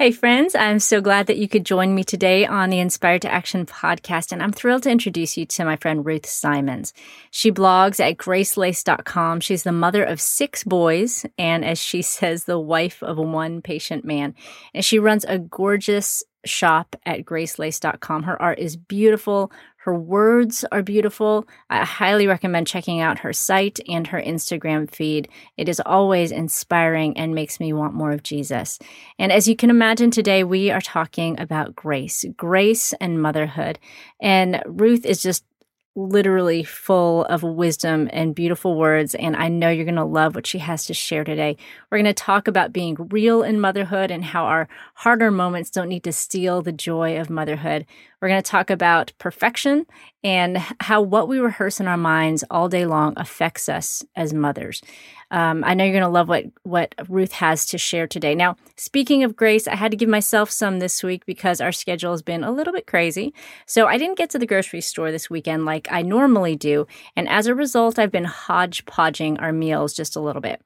Hey, 0.00 0.12
friends, 0.12 0.54
I'm 0.54 0.78
so 0.78 1.02
glad 1.02 1.26
that 1.26 1.36
you 1.36 1.46
could 1.46 1.66
join 1.66 1.94
me 1.94 2.04
today 2.04 2.46
on 2.46 2.70
the 2.70 2.78
Inspired 2.78 3.20
to 3.20 3.30
Action 3.30 3.66
podcast. 3.66 4.32
And 4.32 4.42
I'm 4.42 4.50
thrilled 4.50 4.84
to 4.84 4.90
introduce 4.90 5.36
you 5.36 5.44
to 5.44 5.64
my 5.66 5.76
friend 5.76 6.06
Ruth 6.06 6.24
Simons. 6.24 6.94
She 7.30 7.52
blogs 7.52 8.00
at 8.00 8.16
gracelaced.com. 8.16 9.40
She's 9.40 9.62
the 9.62 9.72
mother 9.72 10.02
of 10.02 10.18
six 10.18 10.64
boys, 10.64 11.26
and 11.36 11.66
as 11.66 11.78
she 11.78 12.00
says, 12.16 12.44
the 12.44 12.58
wife 12.58 13.02
of 13.02 13.18
one 13.18 13.60
patient 13.60 14.06
man. 14.06 14.34
And 14.72 14.82
she 14.82 14.98
runs 14.98 15.26
a 15.28 15.38
gorgeous 15.38 16.24
shop 16.46 16.96
at 17.04 17.26
gracelaced.com. 17.26 18.22
Her 18.22 18.40
art 18.40 18.58
is 18.58 18.78
beautiful. 18.78 19.52
Her 19.84 19.98
words 19.98 20.62
are 20.72 20.82
beautiful. 20.82 21.48
I 21.70 21.86
highly 21.86 22.26
recommend 22.26 22.66
checking 22.66 23.00
out 23.00 23.20
her 23.20 23.32
site 23.32 23.80
and 23.88 24.06
her 24.08 24.20
Instagram 24.20 24.90
feed. 24.90 25.26
It 25.56 25.70
is 25.70 25.80
always 25.86 26.32
inspiring 26.32 27.16
and 27.16 27.34
makes 27.34 27.58
me 27.58 27.72
want 27.72 27.94
more 27.94 28.12
of 28.12 28.22
Jesus. 28.22 28.78
And 29.18 29.32
as 29.32 29.48
you 29.48 29.56
can 29.56 29.70
imagine, 29.70 30.10
today 30.10 30.44
we 30.44 30.70
are 30.70 30.82
talking 30.82 31.40
about 31.40 31.74
grace, 31.74 32.26
grace 32.36 32.92
and 33.00 33.22
motherhood. 33.22 33.78
And 34.20 34.62
Ruth 34.66 35.06
is 35.06 35.22
just 35.22 35.44
literally 35.96 36.62
full 36.62 37.24
of 37.24 37.42
wisdom 37.42 38.08
and 38.12 38.34
beautiful 38.34 38.76
words. 38.76 39.14
And 39.16 39.34
I 39.34 39.48
know 39.48 39.70
you're 39.70 39.84
going 39.84 39.96
to 39.96 40.04
love 40.04 40.34
what 40.34 40.46
she 40.46 40.58
has 40.58 40.86
to 40.86 40.94
share 40.94 41.24
today. 41.24 41.56
We're 41.90 41.98
going 41.98 42.04
to 42.04 42.14
talk 42.14 42.46
about 42.46 42.72
being 42.72 42.96
real 43.10 43.42
in 43.42 43.60
motherhood 43.60 44.10
and 44.10 44.24
how 44.24 44.44
our 44.44 44.68
harder 44.94 45.30
moments 45.30 45.70
don't 45.70 45.88
need 45.88 46.04
to 46.04 46.12
steal 46.12 46.62
the 46.62 46.72
joy 46.72 47.18
of 47.18 47.28
motherhood. 47.28 47.86
We're 48.20 48.28
going 48.28 48.42
to 48.42 48.50
talk 48.50 48.70
about 48.70 49.12
perfection 49.18 49.86
and 50.22 50.58
how 50.80 51.02
what 51.02 51.28
we 51.28 51.38
rehearse 51.38 51.80
in 51.80 51.88
our 51.88 51.96
minds 51.96 52.44
all 52.50 52.68
day 52.68 52.86
long 52.86 53.14
affects 53.16 53.68
us 53.68 54.04
as 54.14 54.32
mothers. 54.32 54.82
Um, 55.30 55.62
I 55.64 55.74
know 55.74 55.84
you're 55.84 55.92
going 55.92 56.02
to 56.02 56.08
love 56.08 56.28
what 56.28 56.46
what 56.62 56.94
Ruth 57.08 57.32
has 57.32 57.66
to 57.66 57.78
share 57.78 58.06
today. 58.06 58.34
Now, 58.34 58.56
speaking 58.76 59.22
of 59.22 59.36
grace, 59.36 59.68
I 59.68 59.76
had 59.76 59.90
to 59.90 59.96
give 59.96 60.08
myself 60.08 60.50
some 60.50 60.78
this 60.78 61.02
week 61.02 61.24
because 61.26 61.60
our 61.60 61.72
schedule 61.72 62.12
has 62.12 62.22
been 62.22 62.42
a 62.42 62.50
little 62.50 62.72
bit 62.72 62.86
crazy. 62.86 63.32
So 63.66 63.86
I 63.86 63.98
didn't 63.98 64.18
get 64.18 64.30
to 64.30 64.38
the 64.38 64.46
grocery 64.46 64.80
store 64.80 65.12
this 65.12 65.30
weekend 65.30 65.64
like 65.64 65.88
I 65.90 66.02
normally 66.02 66.56
do, 66.56 66.86
and 67.16 67.28
as 67.28 67.46
a 67.46 67.54
result, 67.54 67.98
I've 67.98 68.12
been 68.12 68.24
hodgepodging 68.24 69.38
our 69.38 69.52
meals 69.52 69.94
just 69.94 70.16
a 70.16 70.20
little 70.20 70.42
bit. 70.42 70.60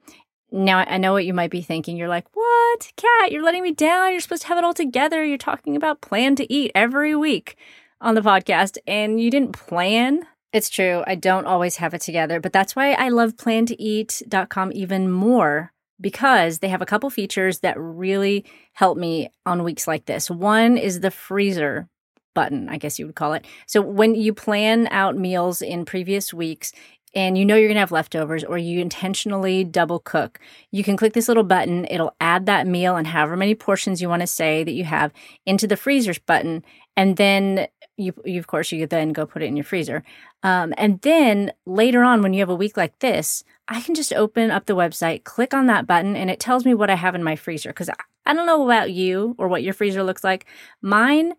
Now 0.50 0.78
I 0.78 0.98
know 0.98 1.12
what 1.12 1.26
you 1.26 1.34
might 1.34 1.50
be 1.50 1.62
thinking. 1.62 1.96
You're 1.96 2.08
like, 2.08 2.26
"What, 2.34 2.92
Kat? 2.96 3.32
You're 3.32 3.42
letting 3.42 3.62
me 3.62 3.72
down. 3.72 4.12
You're 4.12 4.20
supposed 4.20 4.42
to 4.42 4.48
have 4.48 4.58
it 4.58 4.64
all 4.64 4.74
together. 4.74 5.24
You're 5.24 5.38
talking 5.38 5.76
about 5.76 6.00
plan 6.00 6.36
to 6.36 6.52
eat 6.52 6.72
every 6.74 7.14
week." 7.14 7.56
on 8.00 8.14
the 8.14 8.20
podcast 8.20 8.76
and 8.86 9.18
you 9.18 9.30
didn't 9.30 9.52
plan 9.52 10.26
it's 10.54 10.70
true. 10.70 11.02
I 11.04 11.16
don't 11.16 11.46
always 11.46 11.76
have 11.76 11.94
it 11.94 12.00
together, 12.00 12.38
but 12.38 12.52
that's 12.52 12.76
why 12.76 12.92
I 12.92 13.08
love 13.08 13.36
plantoeat.com 13.36 14.70
even 14.72 15.10
more 15.10 15.72
because 16.00 16.60
they 16.60 16.68
have 16.68 16.80
a 16.80 16.86
couple 16.86 17.10
features 17.10 17.58
that 17.60 17.74
really 17.76 18.44
help 18.72 18.96
me 18.96 19.30
on 19.44 19.64
weeks 19.64 19.88
like 19.88 20.06
this. 20.06 20.30
One 20.30 20.78
is 20.78 21.00
the 21.00 21.10
freezer 21.10 21.88
button, 22.34 22.68
I 22.68 22.78
guess 22.78 23.00
you 23.00 23.06
would 23.06 23.16
call 23.16 23.32
it. 23.32 23.44
So 23.66 23.82
when 23.82 24.14
you 24.14 24.32
plan 24.32 24.86
out 24.92 25.16
meals 25.16 25.60
in 25.60 25.84
previous 25.84 26.32
weeks, 26.32 26.72
and 27.16 27.38
you 27.38 27.44
know 27.44 27.54
you're 27.56 27.72
to 27.72 27.78
have 27.78 27.92
leftovers 27.92 28.42
or 28.44 28.58
you 28.58 28.80
intentionally 28.80 29.64
double 29.64 30.00
cook, 30.00 30.40
you 30.70 30.82
can 30.82 30.96
click 30.96 31.12
this 31.12 31.28
little 31.28 31.44
button. 31.44 31.86
It'll 31.90 32.14
add 32.20 32.46
that 32.46 32.66
meal 32.66 32.96
and 32.96 33.06
however 33.06 33.36
many 33.36 33.54
portions 33.54 34.02
you 34.02 34.08
want 34.08 34.22
to 34.22 34.26
say 34.26 34.64
that 34.64 34.72
you 34.72 34.84
have 34.84 35.12
into 35.46 35.66
the 35.66 35.76
freezers 35.76 36.18
button. 36.18 36.64
And 36.96 37.16
then 37.16 37.68
you, 37.96 38.12
you 38.24 38.38
of 38.38 38.46
course 38.46 38.72
you 38.72 38.86
then 38.86 39.12
go 39.12 39.26
put 39.26 39.42
it 39.42 39.46
in 39.46 39.56
your 39.56 39.64
freezer. 39.64 40.02
Um, 40.42 40.74
and 40.76 41.00
then 41.02 41.52
later 41.66 42.02
on 42.02 42.22
when 42.22 42.32
you 42.32 42.40
have 42.40 42.50
a 42.50 42.54
week 42.54 42.76
like 42.76 42.98
this 42.98 43.44
i 43.68 43.80
can 43.80 43.94
just 43.94 44.12
open 44.12 44.50
up 44.50 44.66
the 44.66 44.76
website 44.76 45.24
click 45.24 45.54
on 45.54 45.66
that 45.66 45.86
button 45.86 46.16
and 46.16 46.30
it 46.30 46.38
tells 46.38 46.66
me 46.66 46.74
what 46.74 46.90
i 46.90 46.94
have 46.94 47.14
in 47.14 47.24
my 47.24 47.36
freezer. 47.36 47.70
Because 47.70 47.88
I, 47.88 47.94
I 48.26 48.34
don't 48.34 48.46
know 48.46 48.64
about 48.64 48.92
you 48.92 49.34
or 49.38 49.48
what 49.48 49.62
your 49.62 49.74
freezer 49.74 50.02
looks 50.02 50.24
like. 50.24 50.46
Mine 50.82 51.34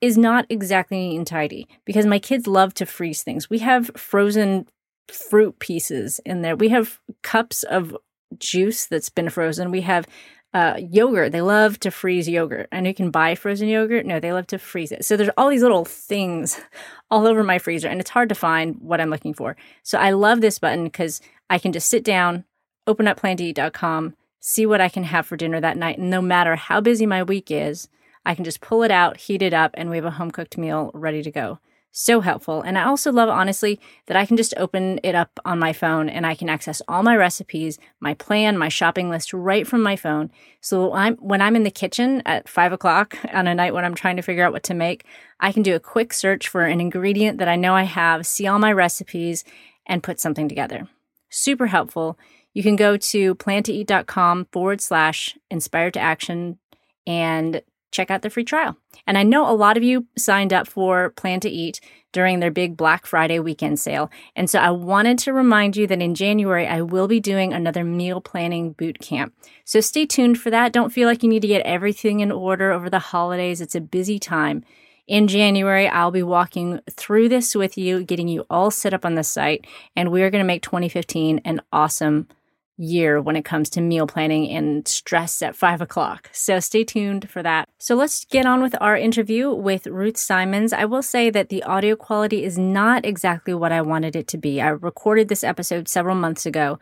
is 0.00 0.18
not 0.18 0.46
exactly 0.48 0.98
neat 0.98 1.16
and 1.16 1.26
tidy 1.26 1.66
because 1.84 2.06
my 2.06 2.18
kids 2.18 2.46
love 2.46 2.74
to 2.74 2.86
freeze 2.86 3.22
things. 3.22 3.48
We 3.48 3.58
have 3.60 3.90
frozen 3.96 4.66
fruit 5.08 5.58
pieces 5.58 6.20
in 6.24 6.42
there. 6.42 6.56
We 6.56 6.68
have 6.70 7.00
cups 7.22 7.62
of 7.62 7.96
juice 8.38 8.86
that's 8.86 9.10
been 9.10 9.30
frozen. 9.30 9.70
We 9.70 9.82
have 9.82 10.06
uh, 10.54 10.78
yogurt. 10.78 11.32
They 11.32 11.40
love 11.40 11.78
to 11.80 11.90
freeze 11.90 12.28
yogurt. 12.28 12.68
and 12.72 12.86
you 12.86 12.94
can 12.94 13.10
buy 13.10 13.34
frozen 13.34 13.68
yogurt. 13.68 14.06
No, 14.06 14.20
they 14.20 14.32
love 14.32 14.46
to 14.48 14.58
freeze 14.58 14.92
it. 14.92 15.04
So 15.04 15.16
there's 15.16 15.30
all 15.36 15.50
these 15.50 15.62
little 15.62 15.84
things 15.84 16.60
all 17.10 17.26
over 17.26 17.42
my 17.42 17.58
freezer, 17.58 17.88
and 17.88 18.00
it's 18.00 18.10
hard 18.10 18.28
to 18.30 18.34
find 18.34 18.76
what 18.80 19.00
I'm 19.00 19.10
looking 19.10 19.34
for. 19.34 19.56
So 19.82 19.98
I 19.98 20.10
love 20.10 20.40
this 20.40 20.58
button 20.58 20.84
because 20.84 21.20
I 21.50 21.58
can 21.58 21.72
just 21.72 21.88
sit 21.88 22.04
down, 22.04 22.44
open 22.86 23.06
up 23.06 23.20
plantoeat.com, 23.20 24.16
see 24.40 24.66
what 24.66 24.80
I 24.80 24.88
can 24.88 25.04
have 25.04 25.26
for 25.26 25.36
dinner 25.36 25.60
that 25.60 25.76
night. 25.76 25.98
And 25.98 26.10
no 26.10 26.22
matter 26.22 26.56
how 26.56 26.80
busy 26.80 27.06
my 27.06 27.22
week 27.22 27.50
is, 27.50 27.88
I 28.24 28.34
can 28.34 28.44
just 28.44 28.60
pull 28.60 28.82
it 28.82 28.90
out, 28.90 29.18
heat 29.18 29.42
it 29.42 29.54
up, 29.54 29.72
and 29.74 29.90
we 29.90 29.96
have 29.96 30.04
a 30.04 30.10
home 30.12 30.30
cooked 30.30 30.58
meal 30.58 30.90
ready 30.94 31.22
to 31.22 31.30
go 31.30 31.60
so 31.98 32.20
helpful. 32.20 32.60
And 32.60 32.76
I 32.76 32.84
also 32.84 33.10
love, 33.10 33.30
honestly, 33.30 33.80
that 34.06 34.18
I 34.18 34.26
can 34.26 34.36
just 34.36 34.52
open 34.58 35.00
it 35.02 35.14
up 35.14 35.40
on 35.46 35.58
my 35.58 35.72
phone 35.72 36.10
and 36.10 36.26
I 36.26 36.34
can 36.34 36.50
access 36.50 36.82
all 36.88 37.02
my 37.02 37.16
recipes, 37.16 37.78
my 38.00 38.12
plan, 38.12 38.58
my 38.58 38.68
shopping 38.68 39.08
list 39.08 39.32
right 39.32 39.66
from 39.66 39.82
my 39.82 39.96
phone. 39.96 40.30
So 40.60 40.92
I'm 40.92 41.16
when 41.16 41.40
I'm 41.40 41.56
in 41.56 41.62
the 41.62 41.70
kitchen 41.70 42.22
at 42.26 42.50
five 42.50 42.70
o'clock 42.70 43.16
on 43.32 43.46
a 43.46 43.54
night 43.54 43.72
when 43.72 43.86
I'm 43.86 43.94
trying 43.94 44.16
to 44.16 44.22
figure 44.22 44.44
out 44.44 44.52
what 44.52 44.64
to 44.64 44.74
make, 44.74 45.06
I 45.40 45.52
can 45.52 45.62
do 45.62 45.74
a 45.74 45.80
quick 45.80 46.12
search 46.12 46.48
for 46.48 46.66
an 46.66 46.82
ingredient 46.82 47.38
that 47.38 47.48
I 47.48 47.56
know 47.56 47.74
I 47.74 47.84
have, 47.84 48.26
see 48.26 48.46
all 48.46 48.58
my 48.58 48.72
recipes, 48.72 49.42
and 49.86 50.02
put 50.02 50.20
something 50.20 50.50
together. 50.50 50.86
Super 51.30 51.66
helpful. 51.66 52.18
You 52.52 52.62
can 52.62 52.76
go 52.76 52.98
to 52.98 53.34
plantoeat.com 53.36 54.48
forward 54.52 54.82
slash 54.82 55.38
inspired 55.50 55.94
to 55.94 56.00
action 56.00 56.58
and 57.06 57.62
check 57.90 58.10
out 58.10 58.22
the 58.22 58.30
free 58.30 58.44
trial. 58.44 58.76
And 59.06 59.16
I 59.16 59.22
know 59.22 59.48
a 59.48 59.54
lot 59.54 59.76
of 59.76 59.82
you 59.82 60.06
signed 60.16 60.52
up 60.52 60.66
for 60.66 61.10
Plan 61.10 61.40
to 61.40 61.48
Eat 61.48 61.80
during 62.12 62.40
their 62.40 62.50
big 62.50 62.76
Black 62.76 63.06
Friday 63.06 63.38
weekend 63.38 63.78
sale. 63.78 64.10
And 64.34 64.48
so 64.48 64.58
I 64.58 64.70
wanted 64.70 65.18
to 65.20 65.32
remind 65.32 65.76
you 65.76 65.86
that 65.86 66.00
in 66.00 66.14
January, 66.14 66.66
I 66.66 66.82
will 66.82 67.08
be 67.08 67.20
doing 67.20 67.52
another 67.52 67.84
meal 67.84 68.20
planning 68.20 68.72
boot 68.72 68.98
camp. 68.98 69.34
So 69.64 69.80
stay 69.80 70.06
tuned 70.06 70.38
for 70.40 70.50
that. 70.50 70.72
Don't 70.72 70.92
feel 70.92 71.08
like 71.08 71.22
you 71.22 71.28
need 71.28 71.42
to 71.42 71.48
get 71.48 71.62
everything 71.66 72.20
in 72.20 72.32
order 72.32 72.72
over 72.72 72.88
the 72.88 72.98
holidays. 72.98 73.60
It's 73.60 73.74
a 73.74 73.80
busy 73.80 74.18
time. 74.18 74.64
In 75.06 75.28
January, 75.28 75.88
I'll 75.88 76.10
be 76.10 76.24
walking 76.24 76.80
through 76.90 77.28
this 77.28 77.54
with 77.54 77.78
you, 77.78 78.02
getting 78.02 78.26
you 78.26 78.44
all 78.50 78.72
set 78.72 78.92
up 78.92 79.04
on 79.04 79.14
the 79.14 79.22
site, 79.22 79.64
and 79.94 80.10
we're 80.10 80.30
going 80.30 80.42
to 80.42 80.46
make 80.46 80.62
2015 80.62 81.42
an 81.44 81.60
awesome 81.72 82.26
year 82.76 83.20
when 83.20 83.36
it 83.36 83.44
comes 83.44 83.70
to 83.70 83.80
meal 83.80 84.06
planning 84.06 84.50
and 84.50 84.86
stress 84.86 85.42
at 85.42 85.56
five 85.56 85.80
o'clock. 85.80 86.28
So 86.32 86.60
stay 86.60 86.84
tuned 86.84 87.30
for 87.30 87.42
that. 87.42 87.68
So 87.78 87.94
let's 87.94 88.24
get 88.26 88.46
on 88.46 88.62
with 88.62 88.74
our 88.80 88.96
interview 88.96 89.50
with 89.52 89.86
Ruth 89.86 90.16
Simons. 90.16 90.72
I 90.72 90.84
will 90.84 91.02
say 91.02 91.30
that 91.30 91.48
the 91.48 91.62
audio 91.62 91.96
quality 91.96 92.44
is 92.44 92.58
not 92.58 93.04
exactly 93.06 93.54
what 93.54 93.72
I 93.72 93.82
wanted 93.82 94.16
it 94.16 94.28
to 94.28 94.38
be. 94.38 94.60
I 94.60 94.68
recorded 94.68 95.28
this 95.28 95.44
episode 95.44 95.88
several 95.88 96.16
months 96.16 96.46
ago 96.46 96.78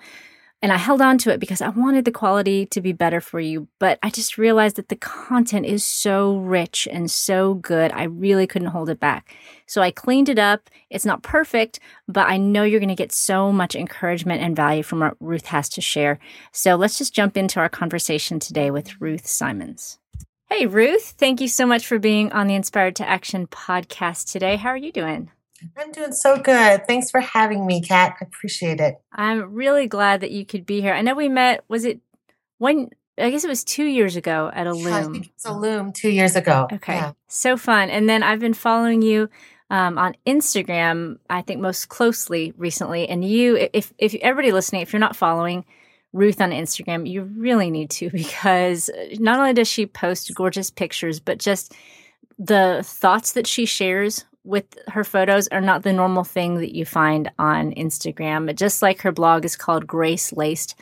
and 0.65 0.73
I 0.73 0.79
held 0.79 1.03
on 1.03 1.19
to 1.19 1.31
it 1.31 1.41
because 1.41 1.61
I 1.61 1.69
wanted 1.69 2.07
the 2.07 2.11
quality 2.11 2.65
to 2.65 2.81
be 2.81 2.93
better 2.93 3.21
for 3.21 3.39
you. 3.39 3.69
But 3.79 3.99
I 4.03 4.09
just 4.09 4.39
realized 4.39 4.77
that 4.77 4.89
the 4.89 4.97
content 4.97 5.67
is 5.67 5.85
so 5.85 6.39
rich 6.39 6.89
and 6.91 7.11
so 7.11 7.53
good. 7.53 7.93
I 7.93 8.05
really 8.05 8.47
couldn't 8.47 8.69
hold 8.69 8.89
it 8.89 8.99
back. 8.99 9.37
So 9.67 9.83
I 9.83 9.91
cleaned 9.91 10.31
it 10.31 10.39
up. 10.39 10.71
It's 10.89 11.05
not 11.05 11.23
perfect, 11.23 11.81
but 12.09 12.31
I 12.31 12.39
know 12.39 12.63
you're 12.63 12.81
going 12.81 12.89
to 12.89 12.95
get 12.95 13.13
so 13.13 13.53
much 13.53 13.75
encouragement 13.75 14.41
and 14.41 14.57
value 14.57 14.83
from 14.83 15.01
what 15.01 15.19
Ruth 15.21 15.45
has 15.49 15.69
to 15.69 15.83
share. 15.83 16.19
So 16.53 16.77
let's 16.77 16.97
just 16.97 17.13
jump 17.13 17.37
into 17.37 17.61
our 17.61 17.69
conversation 17.69 18.39
today 18.39 18.71
with 18.71 19.03
Ruth 19.03 19.27
Simons. 19.27 19.99
Hey, 20.49 20.65
Ruth, 20.65 21.13
thank 21.19 21.43
you 21.43 21.49
so 21.49 21.67
much 21.67 21.87
for 21.87 21.99
being 21.99 22.33
on 22.33 22.47
the 22.47 22.55
Inspired 22.55 22.97
to 22.97 23.07
Action 23.07 23.47
podcast 23.49 24.33
today. 24.33 24.57
How 24.57 24.71
are 24.71 24.79
you 24.79 24.93
doing? 24.93 25.31
I'm 25.77 25.93
doing 25.93 26.13
so 26.13 26.39
good. 26.39 26.87
Thanks 26.87 27.11
for 27.11 27.21
having 27.21 27.67
me, 27.67 27.81
Kat. 27.83 28.17
I 28.21 28.25
appreciate 28.25 28.81
it. 28.81 28.97
I'm 29.13 29.53
really 29.55 29.87
glad 29.87 30.21
that 30.21 30.31
you 30.31 30.45
could 30.47 30.67
be 30.67 30.81
here. 30.81 30.95
I 30.95 31.03
know 31.03 31.15
we 31.15 31.29
met, 31.29 31.65
was 31.69 31.85
it 31.85 32.01
when? 32.59 32.91
I 33.17 33.31
guess 33.31 33.45
it 33.45 33.49
was 33.49 33.63
two 33.63 33.85
years 33.85 34.17
ago 34.17 34.51
at 34.53 34.67
a 34.67 34.71
Yeah, 34.77 34.89
Allume. 35.01 35.13
think 35.13 35.27
it 35.27 35.33
was 35.37 35.45
Allume 35.45 35.93
two 35.93 36.11
years 36.11 36.35
ago. 36.35 36.67
Okay. 36.73 36.95
Yeah. 36.95 37.13
So 37.29 37.57
fun. 37.57 37.89
And 37.91 38.09
then 38.09 38.25
I've 38.25 38.41
been 38.41 38.55
following 38.55 39.03
you 39.03 39.29
um, 39.71 39.99
on 39.99 40.17
Instagram, 40.27 41.19
I 41.31 41.43
think 41.43 41.61
most 41.61 41.89
closely 41.89 42.53
recently. 42.57 43.09
And 43.09 43.25
you, 43.25 43.69
if, 43.73 43.93
if 43.99 44.15
everybody 44.17 44.51
listening, 44.51 44.83
if 44.83 44.93
you're 44.93 44.99
not 44.99 45.15
following 45.15 45.65
Ruth 46.13 46.41
on 46.41 46.51
Instagram, 46.51 47.09
you 47.09 47.23
really 47.23 47.71
need 47.71 47.91
to 47.91 48.11
because 48.13 48.91
not 49.21 49.39
only 49.39 49.53
does 49.53 49.69
she 49.69 49.87
post 49.87 50.35
gorgeous 50.35 50.71
pictures, 50.71 51.21
but 51.21 51.39
just 51.39 51.73
the 52.39 52.83
thoughts 52.85 53.33
that 53.33 53.47
she 53.47 53.65
shares 53.65 54.25
with 54.45 54.79
her 54.89 55.05
photos 55.05 55.49
are 55.49 55.61
not 55.61 55.83
the 55.83 55.93
normal 55.93 56.25
thing 56.25 56.57
that 56.57 56.75
you 56.75 56.85
find 56.85 57.31
on 57.39 57.73
Instagram. 57.73 58.47
But 58.47 58.57
just 58.57 58.83
like 58.83 59.01
her 59.01 59.13
blog 59.13 59.45
is 59.45 59.57
called 59.57 59.87
Grace 59.87 60.33
Laced, 60.33 60.75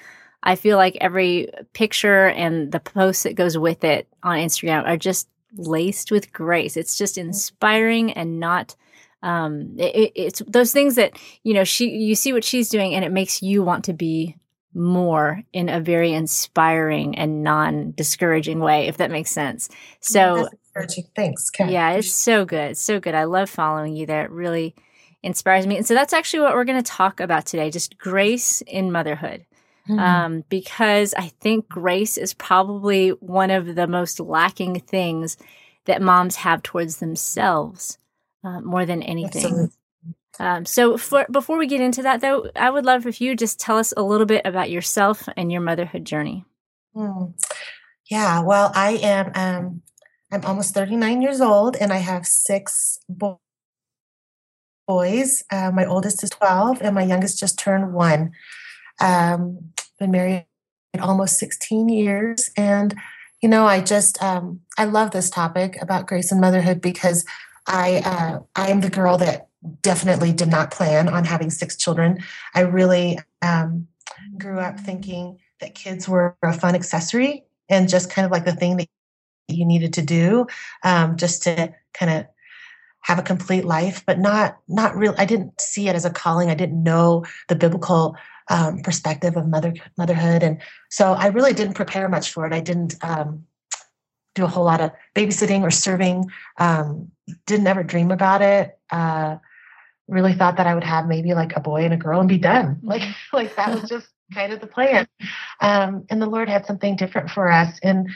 I 0.42 0.56
feel 0.56 0.76
like 0.76 0.98
every 1.00 1.48
picture 1.72 2.26
and 2.28 2.72
the 2.72 2.80
post 2.80 3.22
that 3.22 3.36
goes 3.36 3.56
with 3.56 3.84
it 3.84 4.08
on 4.22 4.38
Instagram 4.38 4.86
are 4.86 4.96
just 4.96 5.28
laced 5.56 6.10
with 6.10 6.32
grace. 6.32 6.76
It's 6.76 6.98
just 6.98 7.16
inspiring 7.16 8.12
and 8.12 8.40
not 8.40 8.74
um 9.22 9.76
it, 9.78 10.12
it's 10.16 10.42
those 10.48 10.72
things 10.72 10.96
that 10.96 11.16
you 11.44 11.54
know 11.54 11.62
she 11.62 11.88
you 11.90 12.16
see 12.16 12.32
what 12.32 12.42
she's 12.42 12.68
doing 12.68 12.92
and 12.94 13.04
it 13.04 13.12
makes 13.12 13.40
you 13.40 13.62
want 13.62 13.84
to 13.84 13.92
be 13.92 14.36
more 14.74 15.42
in 15.52 15.68
a 15.68 15.80
very 15.80 16.12
inspiring 16.12 17.16
and 17.16 17.44
non-discouraging 17.44 18.58
way 18.58 18.88
if 18.88 18.96
that 18.96 19.12
makes 19.12 19.30
sense 19.30 19.68
so 20.00 20.48
encouraging. 20.74 21.04
Thanks, 21.14 21.50
Kat. 21.50 21.70
yeah, 21.70 21.90
it's 21.92 22.12
so 22.12 22.44
good. 22.44 22.76
So 22.76 23.00
good. 23.00 23.14
I 23.14 23.24
love 23.24 23.50
following 23.50 23.96
you 23.96 24.06
there. 24.06 24.24
It 24.24 24.30
really 24.30 24.74
inspires 25.22 25.66
me. 25.66 25.76
And 25.76 25.86
so 25.86 25.94
that's 25.94 26.12
actually 26.12 26.40
what 26.40 26.54
we're 26.54 26.64
going 26.64 26.82
to 26.82 26.90
talk 26.90 27.20
about 27.20 27.46
today 27.46 27.70
just 27.70 27.98
grace 27.98 28.60
in 28.62 28.90
motherhood. 28.92 29.44
Mhm. 29.88 29.98
Um, 29.98 30.44
because 30.48 31.12
I 31.14 31.28
think 31.40 31.68
grace 31.68 32.16
is 32.16 32.34
probably 32.34 33.10
one 33.10 33.50
of 33.50 33.74
the 33.74 33.88
most 33.88 34.20
lacking 34.20 34.78
things 34.80 35.36
that 35.86 36.00
moms 36.00 36.36
have 36.36 36.62
towards 36.62 36.98
themselves 36.98 37.98
uh, 38.44 38.60
more 38.60 38.86
than 38.86 39.02
anything. 39.02 39.44
Absolutely. 39.44 39.68
Um, 40.38 40.64
so 40.64 40.96
for, 40.96 41.26
before 41.30 41.58
we 41.58 41.66
get 41.66 41.80
into 41.80 42.02
that, 42.02 42.20
though, 42.20 42.48
I 42.54 42.70
would 42.70 42.84
love 42.84 43.06
if 43.06 43.20
you 43.20 43.34
just 43.34 43.58
tell 43.60 43.76
us 43.76 43.92
a 43.96 44.02
little 44.02 44.24
bit 44.26 44.42
about 44.44 44.70
yourself 44.70 45.28
and 45.36 45.50
your 45.50 45.60
motherhood 45.60 46.04
journey. 46.04 46.44
Hmm. 46.94 47.24
Yeah, 48.08 48.40
well, 48.42 48.70
I 48.74 48.92
am 49.02 49.32
um 49.34 49.82
I'm 50.32 50.44
almost 50.46 50.72
39 50.72 51.20
years 51.20 51.42
old 51.42 51.76
and 51.76 51.92
I 51.92 51.98
have 51.98 52.26
six 52.26 52.98
bo- 53.06 53.40
boys. 54.88 55.42
Uh, 55.50 55.70
my 55.70 55.84
oldest 55.84 56.24
is 56.24 56.30
12 56.30 56.80
and 56.80 56.94
my 56.94 57.02
youngest 57.02 57.38
just 57.38 57.58
turned 57.58 57.92
one. 57.92 58.32
Um, 58.98 59.72
been 59.98 60.10
married 60.10 60.46
almost 61.00 61.38
16 61.38 61.88
years 61.90 62.50
and 62.56 62.94
you 63.42 63.48
know, 63.48 63.66
I 63.66 63.80
just 63.80 64.22
um 64.22 64.60
I 64.78 64.84
love 64.84 65.10
this 65.10 65.28
topic 65.28 65.76
about 65.82 66.06
grace 66.06 66.30
and 66.30 66.40
motherhood 66.40 66.80
because 66.80 67.24
I 67.66 68.00
uh 68.04 68.38
I 68.54 68.70
am 68.70 68.80
the 68.80 68.90
girl 68.90 69.18
that 69.18 69.48
definitely 69.82 70.32
did 70.32 70.48
not 70.48 70.70
plan 70.70 71.08
on 71.08 71.24
having 71.24 71.50
six 71.50 71.76
children. 71.76 72.22
I 72.54 72.60
really 72.60 73.18
um 73.42 73.88
grew 74.38 74.60
up 74.60 74.78
thinking 74.78 75.40
that 75.60 75.74
kids 75.74 76.08
were 76.08 76.36
a 76.42 76.52
fun 76.52 76.76
accessory 76.76 77.44
and 77.68 77.88
just 77.88 78.10
kind 78.10 78.24
of 78.24 78.30
like 78.30 78.44
the 78.44 78.54
thing 78.54 78.76
that 78.76 78.88
you 79.48 79.64
needed 79.64 79.94
to 79.94 80.02
do 80.02 80.46
um, 80.82 81.16
just 81.16 81.42
to 81.44 81.74
kind 81.92 82.12
of 82.12 82.26
have 83.00 83.18
a 83.18 83.22
complete 83.22 83.64
life 83.64 84.04
but 84.06 84.18
not 84.18 84.58
not 84.68 84.96
real 84.96 85.14
i 85.18 85.24
didn't 85.24 85.60
see 85.60 85.88
it 85.88 85.96
as 85.96 86.04
a 86.04 86.10
calling. 86.10 86.50
I 86.50 86.54
didn't 86.54 86.82
know 86.82 87.24
the 87.48 87.56
biblical 87.56 88.16
um, 88.48 88.80
perspective 88.82 89.36
of 89.36 89.48
mother 89.48 89.74
motherhood 89.98 90.42
and 90.42 90.60
so 90.90 91.12
i 91.12 91.26
really 91.28 91.52
didn't 91.52 91.74
prepare 91.74 92.08
much 92.08 92.32
for 92.32 92.46
it. 92.46 92.52
I 92.52 92.60
didn't 92.60 92.94
um, 93.02 93.44
do 94.34 94.44
a 94.44 94.48
whole 94.48 94.64
lot 94.64 94.80
of 94.80 94.92
babysitting 95.14 95.62
or 95.62 95.70
serving 95.70 96.30
um, 96.58 97.10
didn't 97.46 97.66
ever 97.66 97.82
dream 97.82 98.10
about 98.10 98.42
it 98.42 98.78
uh, 98.90 99.36
really 100.08 100.34
thought 100.34 100.56
that 100.56 100.66
i 100.66 100.74
would 100.74 100.84
have 100.84 101.06
maybe 101.06 101.34
like 101.34 101.56
a 101.56 101.60
boy 101.60 101.84
and 101.84 101.94
a 101.94 101.96
girl 101.96 102.20
and 102.20 102.28
be 102.28 102.38
done. 102.38 102.78
Like 102.84 103.02
like 103.32 103.56
that 103.56 103.80
was 103.80 103.90
just 103.96 104.08
kind 104.32 104.52
of 104.52 104.60
the 104.60 104.66
plan. 104.66 105.06
Um, 105.60 106.06
and 106.08 106.22
the 106.22 106.26
lord 106.26 106.48
had 106.48 106.66
something 106.66 106.96
different 106.96 107.30
for 107.30 107.50
us 107.50 107.78
and 107.82 108.08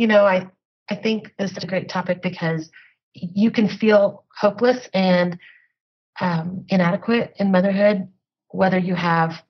you 0.00 0.06
know 0.06 0.24
i 0.24 0.46
i 0.88 0.94
think 0.94 1.32
this 1.38 1.52
is 1.52 1.64
a 1.64 1.66
great 1.66 1.88
topic 1.88 2.22
because 2.22 2.70
you 3.12 3.50
can 3.50 3.68
feel 3.68 4.24
hopeless 4.40 4.88
and 4.94 5.38
um, 6.20 6.64
inadequate 6.68 7.34
in 7.38 7.50
motherhood 7.50 8.08
whether 8.50 8.78
you 8.78 8.94
have 8.94 9.42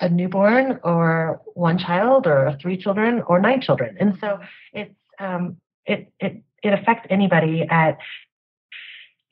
a 0.00 0.08
newborn 0.08 0.80
or 0.82 1.42
one 1.54 1.78
child 1.78 2.26
or 2.26 2.56
three 2.60 2.76
children 2.76 3.22
or 3.26 3.38
nine 3.38 3.60
children. 3.60 3.96
And 4.00 4.16
so 4.20 4.40
it's 4.72 4.94
um, 5.18 5.56
it 5.84 6.12
it 6.18 6.42
it 6.62 6.72
affects 6.72 7.06
anybody 7.10 7.66
at 7.68 7.98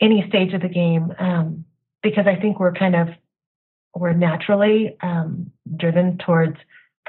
any 0.00 0.26
stage 0.28 0.52
of 0.52 0.62
the 0.62 0.68
game 0.68 1.12
um, 1.18 1.64
because 2.02 2.26
i 2.26 2.36
think 2.36 2.60
we're 2.60 2.72
kind 2.72 2.94
of 2.94 3.08
we're 3.94 4.12
naturally 4.12 4.96
um, 5.00 5.50
driven 5.76 6.18
towards 6.18 6.56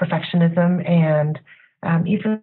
perfectionism 0.01 0.87
and 0.89 1.39
um, 1.83 2.07
even 2.07 2.41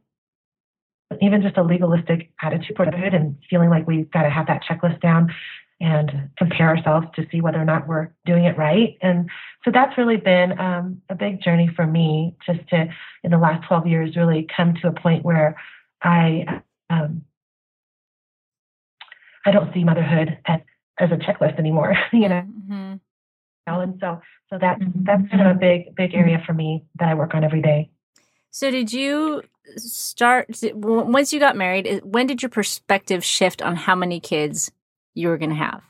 even 1.21 1.43
just 1.43 1.57
a 1.57 1.63
legalistic 1.63 2.31
attitude 2.43 2.77
toward 2.77 2.91
motherhood 2.91 3.15
and 3.15 3.37
feeling 3.49 3.71
like 3.71 3.87
we've 3.87 4.11
got 4.11 4.23
to 4.23 4.31
have 4.31 4.47
that 4.47 4.63
checklist 4.69 5.01
down 5.01 5.33
and 5.81 6.31
compare 6.39 6.69
ourselves 6.69 7.07
to 7.15 7.27
see 7.31 7.41
whether 7.41 7.61
or 7.61 7.65
not 7.65 7.87
we're 7.87 8.09
doing 8.25 8.45
it 8.45 8.57
right. 8.57 8.97
And 9.03 9.29
so 9.65 9.71
that's 9.71 9.97
really 9.99 10.17
been 10.17 10.59
um, 10.59 11.03
a 11.11 11.15
big 11.15 11.43
journey 11.43 11.71
for 11.77 11.87
me, 11.87 12.35
just 12.47 12.67
to 12.71 12.89
in 13.23 13.31
the 13.31 13.39
last 13.39 13.67
12 13.69 13.87
years 13.87 14.17
really 14.17 14.47
come 14.57 14.75
to 14.83 14.89
a 14.89 14.93
point 14.93 15.25
where 15.25 15.57
I 16.03 16.63
um, 16.91 17.23
I 19.45 19.51
don't 19.51 19.73
see 19.75 19.85
motherhood 19.85 20.39
as 20.47 20.61
as 20.99 21.11
a 21.13 21.17
checklist 21.17 21.59
anymore. 21.59 21.95
You 22.13 22.29
know, 22.29 22.43
Mhm. 22.43 23.01
know, 23.67 23.81
and 23.81 23.99
so 24.01 24.21
so 24.51 24.59
that 24.59 24.79
that's 25.05 25.29
kind 25.31 25.47
of 25.47 25.57
a 25.57 25.59
big 25.59 25.95
big 25.95 26.15
area 26.15 26.43
for 26.47 26.55
me 26.55 26.85
that 26.99 27.09
I 27.09 27.15
work 27.15 27.35
on 27.35 27.45
every 27.45 27.61
day. 27.61 27.91
So, 28.57 28.71
did 28.71 28.91
you 28.91 29.43
start 29.77 30.49
once 30.73 31.31
you 31.31 31.39
got 31.39 31.59
married? 31.59 32.01
When 32.03 32.27
did 32.27 32.41
your 32.41 32.49
perspective 32.49 33.23
shift 33.23 33.61
on 33.61 33.77
how 33.77 33.95
many 33.95 34.19
kids 34.19 34.73
you 35.13 35.29
were 35.29 35.37
going 35.37 35.51
to 35.51 35.57
have? 35.57 35.83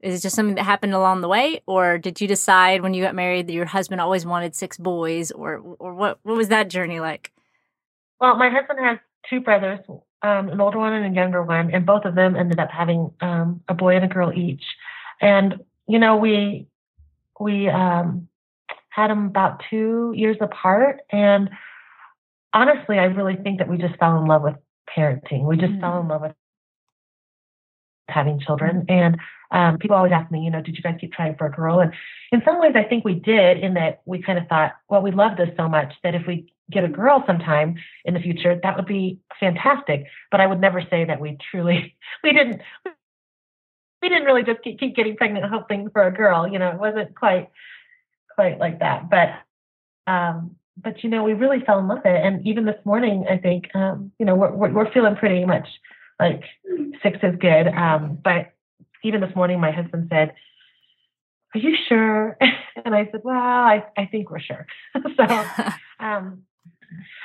Is 0.00 0.20
it 0.20 0.22
just 0.22 0.36
something 0.36 0.54
that 0.54 0.62
happened 0.62 0.94
along 0.94 1.20
the 1.20 1.26
way, 1.26 1.62
or 1.66 1.98
did 1.98 2.20
you 2.20 2.28
decide 2.28 2.80
when 2.80 2.94
you 2.94 3.02
got 3.02 3.16
married 3.16 3.48
that 3.48 3.54
your 3.54 3.64
husband 3.64 4.00
always 4.00 4.24
wanted 4.24 4.54
six 4.54 4.78
boys, 4.78 5.32
or 5.32 5.56
or 5.80 5.94
what? 5.94 6.20
What 6.22 6.36
was 6.36 6.46
that 6.50 6.70
journey 6.70 7.00
like? 7.00 7.32
Well, 8.20 8.36
my 8.36 8.50
husband 8.50 8.78
has 8.78 8.98
two 9.28 9.40
brothers, 9.40 9.80
um, 10.22 10.50
an 10.50 10.60
older 10.60 10.78
one 10.78 10.92
and 10.92 11.12
a 11.12 11.20
younger 11.20 11.42
one, 11.42 11.74
and 11.74 11.84
both 11.84 12.04
of 12.04 12.14
them 12.14 12.36
ended 12.36 12.60
up 12.60 12.70
having 12.70 13.10
um, 13.20 13.62
a 13.66 13.74
boy 13.74 13.96
and 13.96 14.04
a 14.04 14.14
girl 14.14 14.32
each. 14.32 14.62
And 15.20 15.56
you 15.88 15.98
know, 15.98 16.18
we 16.18 16.68
we 17.40 17.68
um, 17.68 18.28
had 18.94 19.10
them 19.10 19.26
about 19.26 19.62
two 19.70 20.12
years 20.14 20.36
apart, 20.40 21.00
and 21.10 21.50
honestly, 22.52 22.98
I 22.98 23.04
really 23.04 23.36
think 23.36 23.58
that 23.58 23.68
we 23.68 23.76
just 23.78 23.96
fell 23.96 24.18
in 24.18 24.26
love 24.26 24.42
with 24.42 24.56
parenting. 24.96 25.44
We 25.44 25.56
just 25.56 25.72
Mhm. 25.74 25.80
fell 25.80 26.00
in 26.00 26.08
love 26.08 26.22
with 26.22 26.34
having 28.08 28.38
children, 28.40 28.84
and 28.88 29.18
um, 29.50 29.78
people 29.78 29.96
always 29.96 30.12
ask 30.12 30.30
me, 30.30 30.40
you 30.40 30.50
know, 30.50 30.60
did 30.60 30.76
you 30.76 30.82
guys 30.82 30.96
keep 31.00 31.12
trying 31.12 31.36
for 31.36 31.46
a 31.46 31.50
girl? 31.50 31.80
And 31.80 31.92
in 32.32 32.42
some 32.44 32.58
ways, 32.60 32.72
I 32.74 32.82
think 32.82 33.04
we 33.04 33.14
did, 33.14 33.58
in 33.58 33.74
that 33.74 34.02
we 34.04 34.20
kind 34.20 34.38
of 34.38 34.48
thought, 34.48 34.72
well, 34.88 35.00
we 35.00 35.12
love 35.12 35.36
this 35.36 35.50
so 35.56 35.68
much 35.68 35.92
that 36.02 36.14
if 36.14 36.26
we 36.26 36.52
get 36.70 36.82
a 36.84 36.88
girl 36.88 37.22
sometime 37.26 37.76
in 38.04 38.14
the 38.14 38.20
future, 38.20 38.58
that 38.62 38.76
would 38.76 38.86
be 38.86 39.20
fantastic. 39.38 40.06
But 40.30 40.40
I 40.40 40.46
would 40.46 40.60
never 40.60 40.82
say 40.82 41.04
that 41.04 41.20
we 41.20 41.38
truly, 41.50 41.96
we 42.24 42.32
didn't, 42.32 42.62
we 44.02 44.08
didn't 44.08 44.24
really 44.24 44.42
just 44.42 44.62
keep, 44.62 44.80
keep 44.80 44.96
getting 44.96 45.16
pregnant 45.16 45.44
hoping 45.46 45.88
for 45.90 46.02
a 46.06 46.12
girl. 46.12 46.48
You 46.48 46.58
know, 46.58 46.70
it 46.70 46.78
wasn't 46.78 47.14
quite, 47.14 47.48
quite 48.34 48.58
like 48.58 48.80
that. 48.80 49.08
But, 49.10 50.10
um, 50.10 50.56
but 50.76 51.02
you 51.04 51.10
know, 51.10 51.22
we 51.22 51.34
really 51.34 51.60
fell 51.64 51.78
in 51.78 51.88
love 51.88 51.98
with 51.98 52.06
it. 52.06 52.24
And 52.24 52.46
even 52.46 52.64
this 52.64 52.80
morning, 52.84 53.26
I 53.30 53.38
think, 53.38 53.74
um, 53.74 54.12
you 54.18 54.26
know, 54.26 54.34
we're, 54.34 54.52
we're, 54.52 54.72
we're 54.72 54.92
feeling 54.92 55.16
pretty 55.16 55.44
much 55.44 55.66
like 56.18 56.42
six 57.02 57.18
is 57.22 57.36
good. 57.40 57.68
Um, 57.68 58.18
but 58.22 58.52
even 59.02 59.20
this 59.20 59.34
morning, 59.36 59.60
my 59.60 59.70
husband 59.70 60.08
said, 60.10 60.34
are 61.54 61.60
you 61.60 61.76
sure? 61.88 62.36
And 62.84 62.92
I 62.92 63.08
said, 63.12 63.20
well, 63.22 63.38
I, 63.38 63.84
I 63.96 64.06
think 64.06 64.30
we're 64.30 64.40
sure. 64.40 64.66
so, 65.16 65.24
um, 66.00 66.42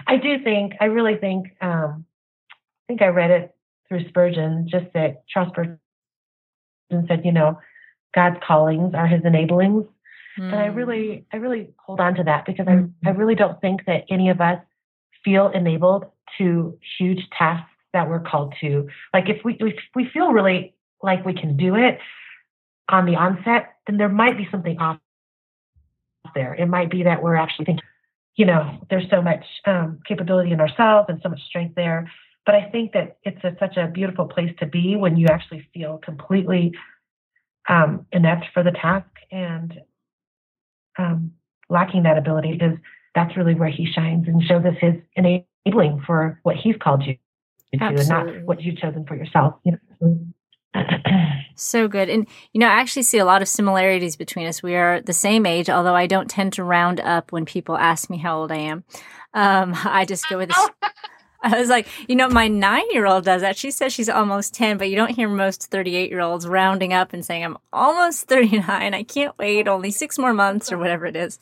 I 0.08 0.18
do 0.18 0.44
think, 0.44 0.74
I 0.80 0.86
really 0.86 1.18
think, 1.18 1.48
um, 1.60 2.06
I 2.52 2.86
think 2.88 3.02
I 3.02 3.08
read 3.08 3.32
it 3.32 3.56
through 3.88 4.08
Spurgeon, 4.10 4.68
just 4.70 4.86
that 4.94 5.24
Charles 5.28 5.50
Spurgeon 5.50 5.80
said, 7.08 7.26
you 7.26 7.32
know, 7.32 7.60
God's 8.14 8.38
callings 8.46 8.94
are 8.94 9.08
his 9.08 9.22
enablings. 9.22 9.88
And 10.40 10.62
I 10.62 10.68
Mm. 10.68 10.76
really, 10.76 11.26
I 11.34 11.38
really 11.38 11.70
hold 11.78 12.00
on 12.00 12.16
to 12.16 12.24
that 12.24 12.46
because 12.46 12.68
I, 12.68 12.86
I 13.06 13.12
really 13.12 13.36
don't 13.36 13.60
think 13.62 13.86
that 13.86 14.06
any 14.10 14.30
of 14.30 14.42
us 14.42 14.60
feel 15.24 15.50
enabled 15.50 16.06
to 16.38 16.78
huge 16.98 17.30
tasks 17.38 17.70
that 17.94 18.10
we're 18.10 18.20
called 18.20 18.54
to. 18.62 18.88
Like 19.14 19.30
if 19.30 19.44
we, 19.44 19.58
if 19.60 19.76
we 19.96 20.10
feel 20.14 20.32
really 20.32 20.76
like 21.04 21.26
we 21.26 21.34
can 21.34 21.58
do 21.58 21.76
it 21.76 22.00
on 22.90 23.06
the 23.06 23.16
onset, 23.16 23.76
then 23.88 23.98
there 23.98 24.10
might 24.10 24.38
be 24.38 24.48
something 24.52 24.78
off 24.80 25.00
there. 26.36 26.54
It 26.54 26.68
might 26.68 26.90
be 26.90 27.04
that 27.04 27.22
we're 27.22 27.36
actually 27.36 27.66
thinking, 27.66 27.86
you 28.36 28.46
know, 28.46 28.80
there's 28.90 29.10
so 29.10 29.22
much 29.22 29.44
um, 29.66 30.00
capability 30.08 30.52
in 30.52 30.62
ourselves 30.62 31.08
and 31.10 31.20
so 31.22 31.30
much 31.30 31.42
strength 31.48 31.76
there. 31.76 32.10
But 32.46 32.56
I 32.56 32.70
think 32.70 32.94
that 32.94 33.18
it's 33.24 33.44
a, 33.44 33.56
such 33.60 33.78
a 33.78 33.88
beautiful 33.88 34.26
place 34.26 34.52
to 34.60 34.66
be 34.66 34.96
when 34.96 35.18
you 35.18 35.28
actually 35.28 35.68
feel 35.74 35.98
completely 35.98 36.72
um, 37.68 38.06
inept 38.12 38.46
for 38.54 38.64
the 38.64 38.72
task 38.72 39.10
and 39.32 39.80
um, 41.00 41.32
lacking 41.70 42.04
that 42.04 42.18
ability 42.18 42.60
is 42.62 42.78
that's 43.16 43.36
really 43.36 43.56
where 43.56 43.70
he 43.70 43.92
shines 43.92 44.28
and 44.28 44.44
shows 44.44 44.64
us 44.66 44.76
his 44.80 44.96
enabling 45.16 46.02
for 46.06 46.40
what 46.44 46.56
he's 46.56 46.76
called 46.82 47.04
you 47.04 47.16
to 47.74 47.84
Absolutely. 47.84 48.02
and 48.02 48.10
not 48.10 48.46
what 48.46 48.62
you've 48.62 48.78
chosen 48.78 49.06
for 49.06 49.16
yourself. 49.16 49.56
You 49.64 49.78
know? 50.02 50.20
so 51.56 51.88
good. 51.88 52.10
And, 52.10 52.28
you 52.54 52.60
know, 52.60 52.68
I 52.68 52.80
actually 52.80 53.04
see 53.04 53.18
a 53.18 53.26
lot 53.26 53.42
of 53.42 53.48
similarities 53.48 54.16
between 54.16 54.48
us. 54.48 54.62
We 54.62 54.76
are 54.76 55.02
the 55.02 55.14
same 55.14 55.46
age, 55.46 55.70
although 55.70 55.96
I 55.96 56.08
don't 56.08 56.30
tend 56.30 56.54
to 56.54 56.64
round 56.64 57.00
up 57.00 57.32
when 57.32 57.46
people 57.46 57.78
ask 57.78 58.10
me 58.10 58.18
how 58.18 58.40
old 58.40 58.52
I 58.52 58.58
am. 58.58 58.84
Um, 59.34 59.74
I 59.84 60.06
just 60.06 60.30
go 60.30 60.38
with 60.38 60.50
this. 60.50 60.70
I 61.44 61.58
was 61.60 61.70
like, 61.70 61.88
you 62.10 62.16
know, 62.16 62.28
my 62.30 62.48
nine 62.48 62.90
year 62.92 63.06
old 63.06 63.26
does 63.26 63.42
that. 63.42 63.58
She 63.58 63.72
says 63.72 63.94
she's 63.94 64.10
almost 64.10 64.54
10, 64.54 64.78
but 64.78 64.90
you 64.90 64.96
don't 64.96 65.16
hear 65.16 65.30
most 65.30 65.72
38 65.72 66.10
year 66.10 66.20
olds 66.20 66.48
rounding 66.48 66.94
up 66.94 67.14
and 67.14 67.26
saying, 67.26 67.46
I'm 67.46 67.58
almost 67.72 68.28
39. 68.28 68.94
I 68.94 69.04
can't 69.04 69.38
wait 69.38 69.68
only 69.68 69.92
six 69.92 70.18
more 70.18 70.34
months 70.34 70.72
or 70.72 70.78
whatever 70.78 71.06
it 71.06 71.16
is. 71.16 71.40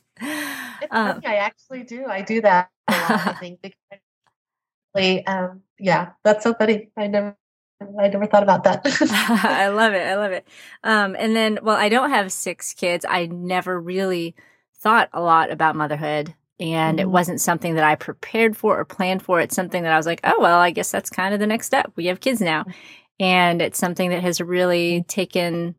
Um, 0.91 1.21
I 1.25 1.37
actually 1.37 1.83
do. 1.83 2.05
I 2.05 2.21
do 2.21 2.41
that 2.41 2.69
a 2.87 2.91
lot, 2.91 3.27
I 3.27 3.33
think. 3.33 3.61
Because, 3.61 5.23
um, 5.27 5.61
yeah, 5.79 6.11
that's 6.23 6.43
so 6.43 6.53
funny. 6.53 6.89
I 6.95 7.07
never 7.07 7.35
I 7.81 8.07
never 8.07 8.25
thought 8.25 8.43
about 8.43 8.63
that. 8.63 8.81
I 9.45 9.67
love 9.67 9.93
it. 9.93 10.07
I 10.07 10.15
love 10.15 10.31
it. 10.31 10.47
Um, 10.83 11.15
and 11.17 11.35
then, 11.35 11.59
well, 11.61 11.77
I 11.77 11.89
don't 11.89 12.09
have 12.09 12.31
six 12.31 12.73
kids. 12.73 13.05
I 13.07 13.27
never 13.27 13.79
really 13.79 14.35
thought 14.79 15.09
a 15.13 15.21
lot 15.21 15.51
about 15.51 15.75
motherhood. 15.75 16.33
And 16.59 16.97
mm-hmm. 16.97 17.07
it 17.07 17.09
wasn't 17.09 17.41
something 17.41 17.75
that 17.75 17.83
I 17.83 17.95
prepared 17.95 18.57
for 18.57 18.79
or 18.79 18.85
planned 18.85 19.21
for. 19.21 19.39
It's 19.39 19.55
something 19.55 19.83
that 19.83 19.93
I 19.93 19.97
was 19.97 20.05
like, 20.05 20.21
oh, 20.23 20.39
well, 20.39 20.59
I 20.59 20.71
guess 20.71 20.91
that's 20.91 21.09
kind 21.09 21.33
of 21.33 21.39
the 21.39 21.47
next 21.47 21.67
step. 21.67 21.91
We 21.95 22.07
have 22.07 22.19
kids 22.19 22.41
now. 22.41 22.61
Mm-hmm. 22.61 22.71
And 23.19 23.61
it's 23.61 23.79
something 23.79 24.09
that 24.09 24.21
has 24.21 24.41
really 24.41 24.99
mm-hmm. 24.99 25.07
taken 25.07 25.75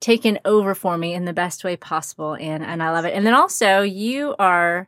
taken 0.00 0.38
over 0.44 0.74
for 0.74 0.98
me 0.98 1.14
in 1.14 1.24
the 1.24 1.32
best 1.32 1.64
way 1.64 1.76
possible 1.76 2.34
and 2.34 2.62
and 2.62 2.82
I 2.82 2.90
love 2.90 3.06
it. 3.06 3.14
And 3.14 3.24
then 3.24 3.32
also 3.32 3.80
you 3.80 4.34
are 4.38 4.86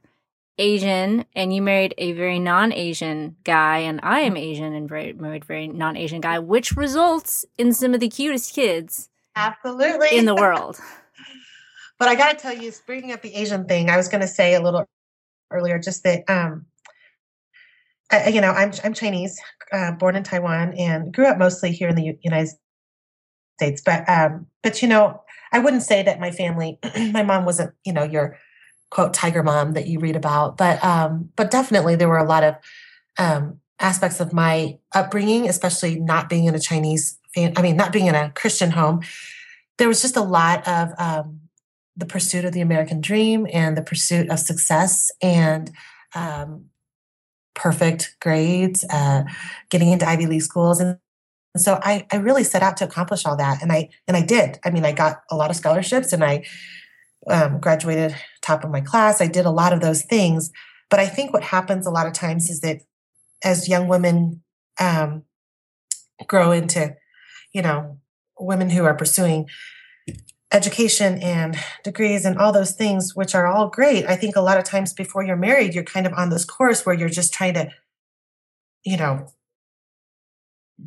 Asian 0.59 1.25
and 1.35 1.55
you 1.55 1.63
married 1.63 1.95
a 1.97 2.13
very 2.13 2.39
non-Asian 2.39 3.37
guy 3.43 3.79
and 3.79 4.01
I 4.03 4.21
am 4.21 4.35
mm-hmm. 4.35 4.43
Asian 4.43 4.75
and 4.75 4.89
very 4.89 5.15
married 5.15 5.45
very 5.45 5.69
non-Asian 5.69 6.21
guy, 6.21 6.39
which 6.39 6.77
results 6.77 7.47
in 7.57 7.73
some 7.73 7.95
of 7.95 8.01
the 8.01 8.11
cutest 8.11 8.55
kids 8.55 9.09
absolutely 9.37 10.09
in 10.17 10.27
the 10.27 10.35
world. 10.43 10.79
but 11.99 12.09
I 12.09 12.15
got 12.15 12.33
to 12.33 12.39
tell 12.39 12.55
you, 12.55 12.73
bringing 12.87 13.13
up 13.13 13.23
the 13.23 13.35
Asian 13.35 13.65
thing, 13.65 13.89
I 13.89 13.97
was 13.97 14.09
going 14.09 14.23
to 14.23 14.29
say 14.29 14.55
a 14.55 14.61
little 14.61 14.87
earlier, 15.51 15.79
just 15.79 16.03
that 16.05 16.29
um, 16.29 16.67
I, 18.11 18.29
you 18.29 18.41
know, 18.41 18.51
I'm 18.51 18.73
I'm 18.85 18.95
Chinese, 18.95 19.41
uh, 19.73 19.93
born 19.93 20.17
in 20.17 20.23
Taiwan, 20.23 20.75
and 20.75 21.13
grew 21.13 21.27
up 21.27 21.39
mostly 21.39 21.73
here 21.73 21.89
in 21.89 21.97
the 21.97 22.17
United 22.23 22.51
States. 23.59 23.83
But 23.85 24.09
um, 24.09 24.47
but 24.63 24.83
you 24.83 24.89
know, 24.89 25.23
I 25.53 25.59
wouldn't 25.59 25.83
say 25.83 26.03
that 26.03 26.21
my 26.21 26.31
family, 26.31 26.79
my 27.13 27.23
mom 27.23 27.45
wasn't, 27.45 27.75
you 27.85 27.93
know, 27.93 28.05
your 28.05 28.39
quote 28.91 29.13
tiger 29.13 29.43
mom 29.43 29.73
that 29.73 29.89
you 29.89 29.99
read 29.99 30.17
about 30.17 30.57
but 30.57 30.83
um 30.85 31.29
but 31.37 31.51
definitely 31.51 31.97
there 31.97 32.09
were 32.09 32.19
a 32.19 32.25
lot 32.25 32.45
of 32.45 32.55
um 33.19 33.59
aspects 33.81 34.21
of 34.21 34.33
my 34.33 34.79
upbringing 34.95 35.49
especially 35.49 35.99
not 35.99 36.29
being 36.29 36.45
in 36.45 36.55
a 36.55 36.59
chinese 36.59 37.19
fan 37.35 37.53
i 37.57 37.63
mean 37.63 37.77
not 37.77 37.93
being 37.93 38.07
in 38.07 38.15
a 38.15 38.31
christian 38.31 38.71
home 38.71 39.01
there 39.79 39.89
was 39.89 40.01
just 40.01 40.17
a 40.17 40.23
lot 40.23 40.67
of 40.69 40.93
um 40.99 41.41
the 41.97 42.07
pursuit 42.07 42.45
of 42.45 42.53
the 42.53 42.61
american 42.61 43.01
dream 43.01 43.47
and 43.53 43.77
the 43.77 43.83
pursuit 43.83 44.29
of 44.31 44.39
success 44.39 45.11
and 45.23 45.71
um 46.15 46.67
perfect 47.55 48.17
grades 48.21 48.85
uh 48.91 49.25
getting 49.71 49.91
into 49.91 50.09
ivy 50.09 50.27
league 50.27 50.43
schools 50.43 50.81
and 50.81 50.99
so 51.57 51.81
I, 51.83 52.07
I 52.13 52.17
really 52.17 52.45
set 52.45 52.63
out 52.63 52.77
to 52.79 52.85
accomplish 52.85 53.25
all 53.25 53.37
that 53.37 53.63
and 53.63 53.73
i 53.73 53.89
and 54.07 54.17
i 54.17 54.23
did 54.23 54.59
i 54.65 54.71
mean 54.71 54.85
i 54.85 54.93
got 54.93 55.23
a 55.31 55.37
lot 55.37 55.51
of 55.51 55.57
scholarships 55.57 56.13
and 56.13 56.23
i 56.23 56.45
um, 57.29 57.61
graduated 57.61 58.15
top 58.43 58.65
of 58.65 58.71
my 58.71 58.81
class. 58.81 59.21
I 59.21 59.27
did 59.27 59.47
a 59.47 59.51
lot 59.51 59.73
of 59.73 59.81
those 59.81 60.03
things. 60.03 60.51
But 60.89 61.01
I 61.01 61.07
think 61.07 61.33
what 61.33 61.43
happens 61.43 61.87
a 61.87 61.91
lot 61.91 62.07
of 62.07 62.13
times 62.13 62.49
is 62.49 62.61
that 62.61 62.83
as 63.43 63.69
young 63.69 63.89
women 63.89 64.43
um, 64.81 65.25
grow 66.27 66.53
into, 66.53 66.97
you 67.53 67.63
know, 67.63 67.99
women 68.39 68.71
who 68.71 68.85
are 68.85 68.95
pursuing 68.95 69.49
education 70.53 71.21
and 71.23 71.57
degrees 71.83 72.25
and 72.25 72.39
all 72.39 72.53
those 72.53 72.73
things, 72.73 73.17
which 73.17 73.35
are 73.35 73.47
all 73.47 73.69
great. 73.69 74.07
I 74.07 74.17
think 74.17 74.37
a 74.37 74.41
lot 74.41 74.59
of 74.59 74.65
times 74.65 74.93
before 74.93 75.25
you're 75.25 75.37
married, 75.37 75.75
you're 75.75 75.85
kind 75.85 76.07
of 76.07 76.13
on 76.13 76.31
this 76.31 76.45
course 76.45 76.87
where 76.87 76.95
you're 76.95 77.09
just 77.09 77.35
trying 77.35 77.55
to, 77.55 77.71
you 78.85 78.97
know, 78.97 79.27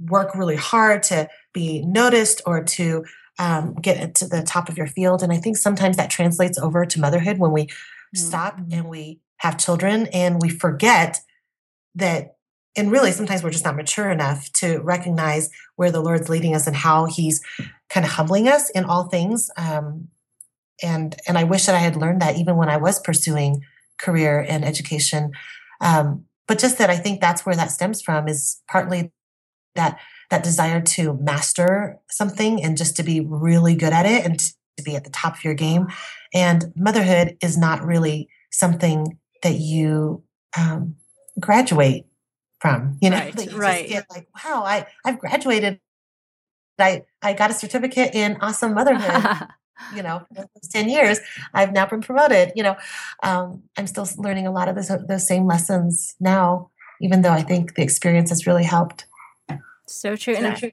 work 0.06 0.36
really 0.36 0.56
hard 0.56 1.04
to 1.04 1.28
be 1.54 1.82
noticed 1.82 2.42
or 2.46 2.63
to 2.63 3.04
um, 3.38 3.74
get 3.75 4.16
to 4.16 4.28
the 4.28 4.44
top 4.44 4.70
of 4.70 4.78
your 4.78 4.88
field. 4.88 5.24
And 5.24 5.32
I 5.32 5.38
think 5.38 5.58
sometimes 5.58 5.98
that 5.98 6.10
translates 6.10 6.58
over 6.58 6.86
to 6.86 7.00
motherhood 7.00 7.38
when 7.38 7.51
we 7.51 7.66
mm-hmm. 7.66 8.18
stop 8.18 8.60
and 8.72 8.89
we 8.89 9.20
have 9.38 9.58
children 9.58 10.08
and 10.08 10.42
we 10.42 10.50
forget 10.50 11.20
that. 11.96 12.36
And 12.78 12.92
really, 12.92 13.12
sometimes 13.12 13.44
we're 13.44 13.50
just 13.50 13.66
not 13.66 13.75
mature 13.75 14.10
enough 14.12 14.51
to 14.54 14.78
recognize 14.80 15.50
where 15.75 15.92
the 15.92 16.01
Lord's 16.01 16.30
leading 16.30 16.54
us 16.54 16.68
and 16.68 16.75
how 16.75 17.06
He's 17.06 17.42
kind 17.89 18.05
of 18.05 18.12
humbling 18.13 18.48
us 18.48 18.69
in 18.69 18.86
all 18.86 19.05
things. 19.05 19.50
Um, 19.58 20.10
and 20.81 21.15
and 21.27 21.38
I 21.38 21.43
wish 21.43 21.65
that 21.65 21.75
I 21.75 21.79
had 21.79 21.96
learned 21.96 22.22
that 22.22 22.38
even 22.38 22.55
when 22.55 22.69
I 22.69 22.77
was 22.77 23.00
pursuing 23.00 23.62
career 24.00 24.46
and 24.48 24.63
education. 24.63 25.31
Um, 25.81 26.25
but 26.48 26.60
just 26.60 26.77
that 26.77 26.89
I 26.89 26.98
think 26.98 27.22
that's 27.22 27.46
where 27.46 27.55
that 27.55 27.72
stems 27.72 28.01
from 28.01 28.27
is 28.27 28.62
partly 28.67 29.12
that 29.75 30.00
that 30.29 30.43
desire 30.43 30.81
to 30.81 31.13
master 31.13 32.00
something 32.10 32.63
and 32.63 32.77
just 32.77 32.96
to 32.98 33.03
be 33.03 33.19
really 33.19 33.75
good 33.75 33.93
at 33.93 34.05
it 34.05 34.25
and 34.25 34.39
to 34.39 34.84
be 34.84 34.96
at 34.96 35.03
the 35.03 35.10
top 35.10 35.36
of 35.36 35.43
your 35.43 35.53
game. 35.53 35.88
And 36.34 36.72
motherhood 36.75 37.38
is 37.41 37.58
not 37.58 37.84
really 37.84 38.29
something 38.51 39.17
that 39.43 39.55
you 39.55 40.24
um, 40.58 40.96
graduate 41.39 42.05
from. 42.60 42.98
You 43.01 43.10
know, 43.10 43.17
right, 43.17 43.46
you 43.51 43.58
right. 43.58 43.89
get 43.89 44.05
like, 44.10 44.27
wow, 44.43 44.63
I 44.63 44.88
I've 45.05 45.19
graduated. 45.19 45.79
I 46.81 47.05
I 47.21 47.33
got 47.33 47.51
a 47.51 47.53
certificate 47.53 48.13
in 48.13 48.38
awesome 48.41 48.74
motherhood. 48.74 49.48
you 49.95 50.03
know, 50.03 50.25
ten 50.71 50.89
years, 50.89 51.19
I've 51.53 51.71
now 51.71 51.86
been 51.86 52.01
promoted. 52.01 52.51
You 52.55 52.63
know, 52.63 52.75
um, 53.24 53.63
I'm 53.77 53.88
still 53.88 54.07
learning 54.17 54.48
a 54.48 54.51
lot 54.51 54.67
of 54.67 54.75
those 54.75 54.91
those 55.07 55.27
same 55.27 55.45
lessons 55.45 56.15
now, 56.19 56.69
even 57.01 57.21
though 57.21 57.31
I 57.31 57.41
think 57.41 57.75
the 57.75 57.83
experience 57.83 58.29
has 58.29 58.45
really 58.45 58.63
helped. 58.63 59.05
So 59.88 60.15
true. 60.15 60.36
So 60.36 60.43
and, 60.43 60.57
true. 60.57 60.71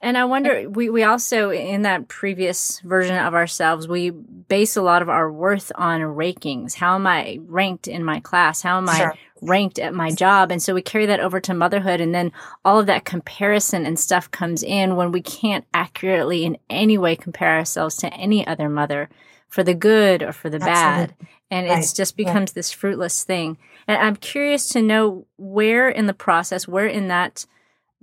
And 0.00 0.16
I 0.16 0.26
wonder, 0.26 0.70
we, 0.70 0.90
we 0.90 1.02
also, 1.02 1.50
in 1.50 1.82
that 1.82 2.06
previous 2.06 2.78
version 2.80 3.16
of 3.16 3.34
ourselves, 3.34 3.88
we 3.88 4.10
base 4.10 4.76
a 4.76 4.82
lot 4.82 5.02
of 5.02 5.08
our 5.08 5.30
worth 5.30 5.72
on 5.74 6.00
rankings. 6.00 6.74
How 6.74 6.94
am 6.94 7.04
I 7.04 7.40
ranked 7.46 7.88
in 7.88 8.04
my 8.04 8.20
class? 8.20 8.62
How 8.62 8.76
am 8.78 8.86
sure. 8.86 9.12
I 9.12 9.18
ranked 9.42 9.80
at 9.80 9.94
my 9.94 10.12
job? 10.12 10.52
And 10.52 10.62
so 10.62 10.72
we 10.72 10.82
carry 10.82 11.06
that 11.06 11.18
over 11.18 11.40
to 11.40 11.52
motherhood. 11.52 12.00
And 12.00 12.14
then 12.14 12.30
all 12.64 12.78
of 12.78 12.86
that 12.86 13.04
comparison 13.04 13.84
and 13.84 13.98
stuff 13.98 14.30
comes 14.30 14.62
in 14.62 14.94
when 14.94 15.10
we 15.10 15.20
can't 15.20 15.64
accurately 15.74 16.44
in 16.44 16.58
any 16.70 16.96
way 16.96 17.16
compare 17.16 17.56
ourselves 17.56 17.96
to 17.96 18.14
any 18.14 18.46
other 18.46 18.68
mother 18.68 19.08
for 19.48 19.64
the 19.64 19.74
good 19.74 20.22
or 20.22 20.32
for 20.32 20.48
the 20.48 20.62
Absolutely. 20.62 21.16
bad. 21.16 21.28
And 21.50 21.68
right. 21.68 21.82
it 21.82 21.92
just 21.96 22.16
becomes 22.16 22.50
yeah. 22.50 22.54
this 22.54 22.70
fruitless 22.70 23.24
thing. 23.24 23.58
And 23.88 23.96
I'm 24.00 24.14
curious 24.14 24.68
to 24.68 24.82
know 24.82 25.26
where 25.38 25.88
in 25.88 26.06
the 26.06 26.14
process, 26.14 26.68
where 26.68 26.86
in 26.86 27.08
that 27.08 27.46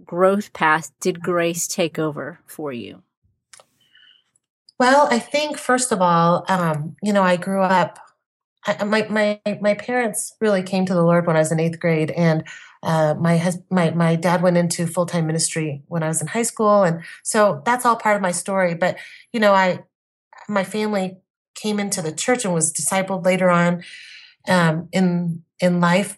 growth 0.04 0.54
path 0.54 0.92
did 1.00 1.22
grace 1.22 1.68
take 1.68 1.98
over 2.00 2.40
for 2.46 2.74
you? 2.74 3.04
Well, 4.78 5.08
I 5.10 5.20
think 5.20 5.58
first 5.58 5.92
of 5.92 6.02
all, 6.02 6.44
um, 6.50 6.96
you 7.02 7.14
know, 7.14 7.24
I 7.24 7.38
grew 7.38 7.62
up. 7.62 8.00
I, 8.66 8.84
my 8.84 9.08
my 9.08 9.40
my 9.62 9.74
parents 9.74 10.36
really 10.42 10.64
came 10.64 10.86
to 10.86 10.94
the 10.94 11.04
Lord 11.04 11.26
when 11.28 11.36
I 11.36 11.40
was 11.40 11.52
in 11.52 11.60
eighth 11.60 11.80
grade, 11.80 12.12
and 12.12 12.44
uh, 12.84 13.16
my 13.18 13.38
hus- 13.38 13.60
my 13.70 13.92
my 13.92 14.16
dad 14.16 14.42
went 14.42 14.58
into 14.58 14.86
full 14.88 15.06
time 15.06 15.28
ministry 15.28 15.84
when 15.88 16.04
I 16.04 16.08
was 16.08 16.22
in 16.22 16.28
high 16.28 16.44
school, 16.44 16.84
and 16.84 17.04
so 17.24 17.62
that's 17.66 17.86
all 17.86 17.96
part 17.96 18.18
of 18.18 18.22
my 18.22 18.32
story. 18.32 18.76
But 18.76 18.98
you 19.32 19.40
know, 19.40 19.54
I 19.54 19.84
my 20.50 20.64
family 20.64 21.18
came 21.56 21.80
into 21.80 22.02
the 22.02 22.12
church 22.12 22.44
and 22.44 22.54
was 22.54 22.74
discipled 22.74 23.26
later 23.26 23.50
on 23.50 23.84
um, 24.48 24.90
in 24.92 25.44
in 25.60 25.80
life 25.80 26.18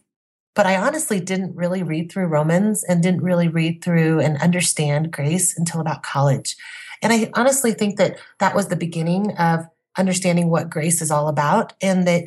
but 0.57 0.65
I 0.65 0.75
honestly 0.75 1.19
didn't 1.19 1.55
really 1.55 1.83
read 1.83 2.11
through 2.11 2.25
Romans 2.25 2.83
and 2.83 3.03
didn't 3.03 3.21
really 3.21 3.47
read 3.47 3.83
through 3.83 4.21
and 4.21 4.41
understand 4.41 5.13
grace 5.13 5.55
until 5.55 5.79
about 5.79 6.01
college. 6.01 6.55
And 7.03 7.13
I 7.13 7.29
honestly 7.35 7.73
think 7.73 7.97
that 7.97 8.17
that 8.39 8.55
was 8.55 8.67
the 8.67 8.75
beginning 8.75 9.37
of 9.37 9.67
understanding 9.99 10.49
what 10.49 10.71
grace 10.71 10.99
is 10.99 11.11
all 11.11 11.27
about 11.27 11.73
and 11.79 12.07
that, 12.07 12.23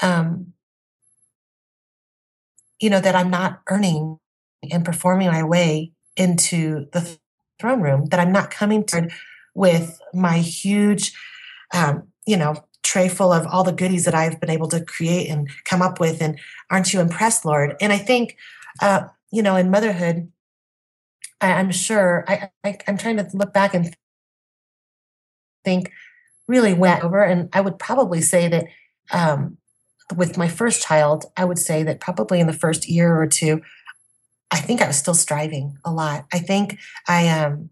um, 0.00 0.54
you 2.80 2.88
know, 2.88 3.00
that 3.00 3.14
I'm 3.14 3.28
not 3.28 3.60
earning 3.68 4.18
and 4.72 4.82
performing 4.82 5.28
my 5.28 5.42
way 5.42 5.92
into 6.16 6.86
the 6.92 7.18
throne 7.60 7.82
room, 7.82 8.06
that 8.06 8.18
I'm 8.18 8.32
not 8.32 8.50
coming 8.50 8.84
to 8.86 9.10
with 9.54 10.00
my 10.14 10.38
huge, 10.38 11.12
um, 11.74 12.04
you 12.26 12.38
know, 12.38 12.64
tray 12.84 13.08
full 13.08 13.32
of 13.32 13.46
all 13.46 13.64
the 13.64 13.72
goodies 13.72 14.04
that 14.04 14.14
I've 14.14 14.38
been 14.38 14.50
able 14.50 14.68
to 14.68 14.84
create 14.84 15.28
and 15.28 15.48
come 15.64 15.82
up 15.82 15.98
with. 15.98 16.22
And 16.22 16.38
aren't 16.70 16.92
you 16.92 17.00
impressed, 17.00 17.44
Lord? 17.44 17.74
And 17.80 17.92
I 17.92 17.98
think, 17.98 18.36
uh, 18.80 19.04
you 19.32 19.42
know, 19.42 19.56
in 19.56 19.70
motherhood, 19.70 20.30
I, 21.40 21.60
am 21.60 21.72
sure 21.72 22.24
I, 22.28 22.50
I, 22.62 22.78
I'm 22.86 22.96
trying 22.96 23.16
to 23.16 23.28
look 23.34 23.52
back 23.52 23.74
and 23.74 23.94
think 25.64 25.90
really 26.46 26.74
went 26.74 27.02
over. 27.02 27.22
And 27.22 27.48
I 27.52 27.60
would 27.60 27.78
probably 27.78 28.20
say 28.20 28.48
that 28.48 28.66
um, 29.10 29.56
with 30.14 30.36
my 30.36 30.48
first 30.48 30.82
child, 30.82 31.24
I 31.36 31.44
would 31.44 31.58
say 31.58 31.82
that 31.82 32.00
probably 32.00 32.38
in 32.38 32.46
the 32.46 32.52
first 32.52 32.88
year 32.88 33.20
or 33.20 33.26
two, 33.26 33.62
I 34.50 34.58
think 34.58 34.80
I 34.80 34.86
was 34.86 34.96
still 34.96 35.14
striving 35.14 35.78
a 35.84 35.90
lot. 35.90 36.26
I 36.32 36.38
think 36.38 36.78
I 37.08 37.28
um 37.28 37.70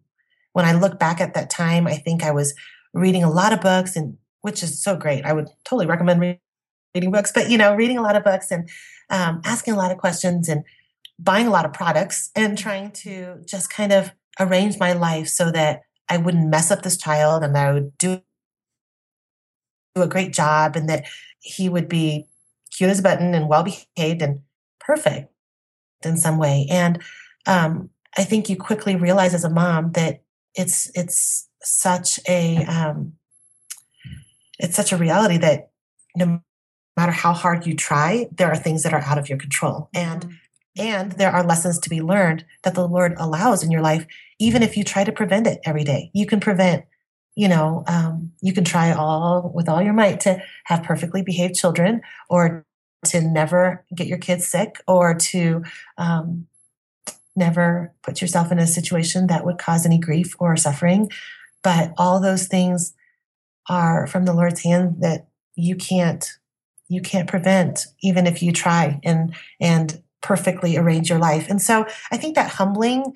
when 0.53 0.65
I 0.65 0.73
look 0.73 0.99
back 0.99 1.21
at 1.21 1.35
that 1.35 1.49
time, 1.49 1.87
I 1.87 1.95
think 1.95 2.23
I 2.23 2.31
was 2.31 2.55
reading 2.93 3.23
a 3.23 3.31
lot 3.31 3.53
of 3.53 3.61
books 3.61 3.97
and 3.97 4.19
which 4.43 4.63
is 4.63 4.83
so 4.83 4.97
great. 4.97 5.25
I 5.25 5.33
would 5.33 5.49
totally 5.65 5.87
recommend 5.87 6.39
reading 6.95 7.11
books, 7.11 7.33
but 7.35 7.51
you 7.51 7.59
know, 7.59 7.75
reading 7.75 7.99
a 7.99 8.03
lot 8.03 8.17
of 8.17 8.25
books 8.25 8.51
and 8.51 8.69
um, 9.11 9.41
asking 9.45 9.75
a 9.75 9.79
lot 9.79 9.91
of 9.91 9.99
questions 9.99 10.49
and 10.49 10.65
buying 11.19 11.47
a 11.47 11.51
lot 11.51 11.65
of 11.65 11.73
products 11.73 12.31
and 12.37 12.59
trying 12.59 12.91
to 12.91 13.43
just 13.47 13.71
kind 13.71 13.93
of 13.93 14.13
arrange 14.41 14.79
my 14.79 14.93
life 14.93 15.29
so 15.29 15.51
that 15.51 15.83
I 16.09 16.17
wouldn't 16.17 16.49
mess 16.49 16.71
up 16.71 16.83
this 16.83 16.97
child 16.97 17.43
and 17.43 17.57
I 17.57 17.73
would 17.73 17.97
do 17.99 18.23
a 19.95 20.07
great 20.07 20.33
job 20.33 20.77
and 20.77 20.89
that 20.89 21.05
he 21.41 21.69
would 21.69 21.89
be 21.89 22.27
cute 22.77 22.91
as 22.91 22.99
a 22.99 23.03
button 23.03 23.35
and 23.35 23.49
well 23.49 23.63
behaved 23.63 24.23
and 24.23 24.41
perfect 24.81 25.33
in 26.05 26.17
some 26.17 26.39
way. 26.39 26.67
And 26.71 27.01
um, 27.47 27.91
I 28.17 28.25
think 28.25 28.49
you 28.49 28.57
quickly 28.57 28.97
realize 28.97 29.35
as 29.35 29.45
a 29.45 29.51
mom 29.51 29.93
that 29.93 30.23
it's 30.55 30.91
it's 30.95 31.49
such 31.63 32.19
a 32.29 32.65
um, 32.65 33.15
it's 34.63 34.77
such 34.77 34.93
a 34.93 34.97
reality 34.97 35.37
that 35.39 35.71
no 36.17 36.41
matter 36.97 37.13
how 37.13 37.33
hard 37.33 37.67
you 37.67 37.75
try, 37.75 38.29
there 38.33 38.51
are 38.51 38.57
things 38.57 38.85
that 38.85 38.95
are 38.95 39.03
out 39.03 39.19
of 39.19 39.29
your 39.29 39.39
control. 39.39 39.91
And 39.93 40.23
mm-hmm. 40.23 40.35
and 40.81 41.13
there 41.13 41.33
are 41.33 41.45
lessons 41.45 41.79
to 41.81 41.91
be 41.91 42.01
learned 42.01 42.47
that 42.63 42.75
the 42.75 42.89
Lord 42.89 43.15
allows 43.19 43.63
in 43.63 43.71
your 43.71 43.83
life, 43.83 44.07
even 44.39 44.63
if 44.63 44.77
you 44.77 44.85
try 44.85 45.05
to 45.05 45.13
prevent 45.13 45.47
it 45.47 45.61
every 45.65 45.85
day. 45.85 46.11
You 46.15 46.27
can 46.27 46.41
prevent 46.41 46.85
you 47.35 47.49
know, 47.49 47.83
um, 47.87 48.33
you 48.43 48.53
can 48.53 48.63
try 48.65 48.93
all 48.93 49.51
with 49.55 49.67
all 49.67 49.81
your 49.81 49.95
might 49.95 50.21
to 50.21 50.43
have 50.65 50.83
perfectly 50.83 51.23
behaved 51.23 51.55
children 51.55 52.03
or 52.29 52.67
to 53.07 53.23
never 53.23 53.85
get 53.95 54.07
your 54.07 54.19
kids 54.19 54.47
sick 54.47 54.77
or 54.87 55.15
to 55.15 55.65
um, 55.97 56.47
never 57.35 57.93
put 58.03 58.21
yourself 58.21 58.53
in 58.53 58.59
a 58.59 58.67
situation 58.67 59.29
that 59.29 59.47
would 59.47 59.59
cause 59.59 59.87
any 59.87 59.99
grief 59.99 60.37
or 60.39 60.57
suffering. 60.57 61.11
But 61.63 61.93
all 61.97 62.21
those 62.21 62.47
things 62.47 62.93
are 63.69 64.07
from 64.07 64.25
the 64.25 64.35
Lord's 64.35 64.63
hand 64.63 64.97
that 65.01 65.29
you 65.55 65.77
can't 65.77 66.31
you 66.89 67.01
can't 67.01 67.29
prevent 67.29 67.87
even 68.03 68.27
if 68.27 68.43
you 68.43 68.53
try 68.53 69.01
and 69.03 69.35
and 69.61 70.03
perfectly 70.21 70.77
arrange 70.77 71.09
your 71.11 71.19
life. 71.19 71.49
And 71.49 71.61
so 71.61 71.87
I 72.11 72.17
think 72.17 72.35
that 72.37 72.51
humbling 72.51 73.15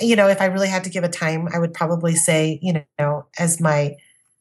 you 0.00 0.16
know, 0.16 0.28
if 0.28 0.40
I 0.40 0.46
really 0.46 0.68
had 0.68 0.84
to 0.84 0.90
give 0.90 1.04
a 1.04 1.08
time, 1.08 1.48
I 1.52 1.58
would 1.58 1.74
probably 1.74 2.14
say, 2.14 2.58
you 2.62 2.84
know, 2.98 3.26
as 3.38 3.60
my 3.60 3.96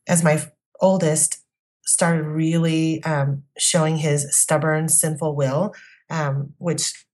as 0.08 0.24
my 0.24 0.44
oldest 0.82 1.40
started 1.86 2.24
really 2.24 3.04
um, 3.04 3.44
showing 3.58 3.98
his 3.98 4.36
stubborn, 4.36 4.90
sinful 4.90 5.36
will, 5.36 5.74
um, 6.10 6.54
which 6.58 7.06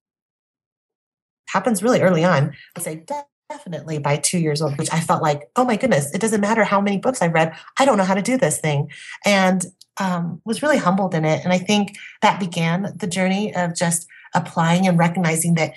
happens 1.47 1.81
really 1.81 2.01
early 2.01 2.23
on. 2.23 2.53
I'd 2.75 2.83
say 2.83 3.05
definitely 3.49 3.99
by 3.99 4.17
two 4.17 4.39
years 4.39 4.61
old, 4.61 4.77
which 4.77 4.91
I 4.91 4.99
felt 4.99 5.21
like, 5.21 5.49
oh 5.55 5.65
my 5.65 5.75
goodness, 5.75 6.13
it 6.13 6.21
doesn't 6.21 6.41
matter 6.41 6.63
how 6.63 6.81
many 6.81 6.97
books 6.97 7.21
I 7.21 7.27
read, 7.27 7.55
I 7.79 7.85
don't 7.85 7.97
know 7.97 8.03
how 8.03 8.15
to 8.15 8.21
do 8.21 8.37
this 8.37 8.59
thing, 8.59 8.89
and 9.25 9.63
um, 9.99 10.41
was 10.45 10.61
really 10.61 10.77
humbled 10.77 11.13
in 11.13 11.25
it. 11.25 11.43
And 11.43 11.53
I 11.53 11.57
think 11.57 11.95
that 12.21 12.39
began 12.39 12.93
the 12.97 13.07
journey 13.07 13.55
of 13.55 13.75
just 13.75 14.07
applying 14.33 14.87
and 14.87 14.97
recognizing 14.97 15.55
that 15.55 15.73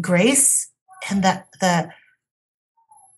grace 0.00 0.70
and 1.10 1.22
that 1.24 1.48
the 1.60 1.90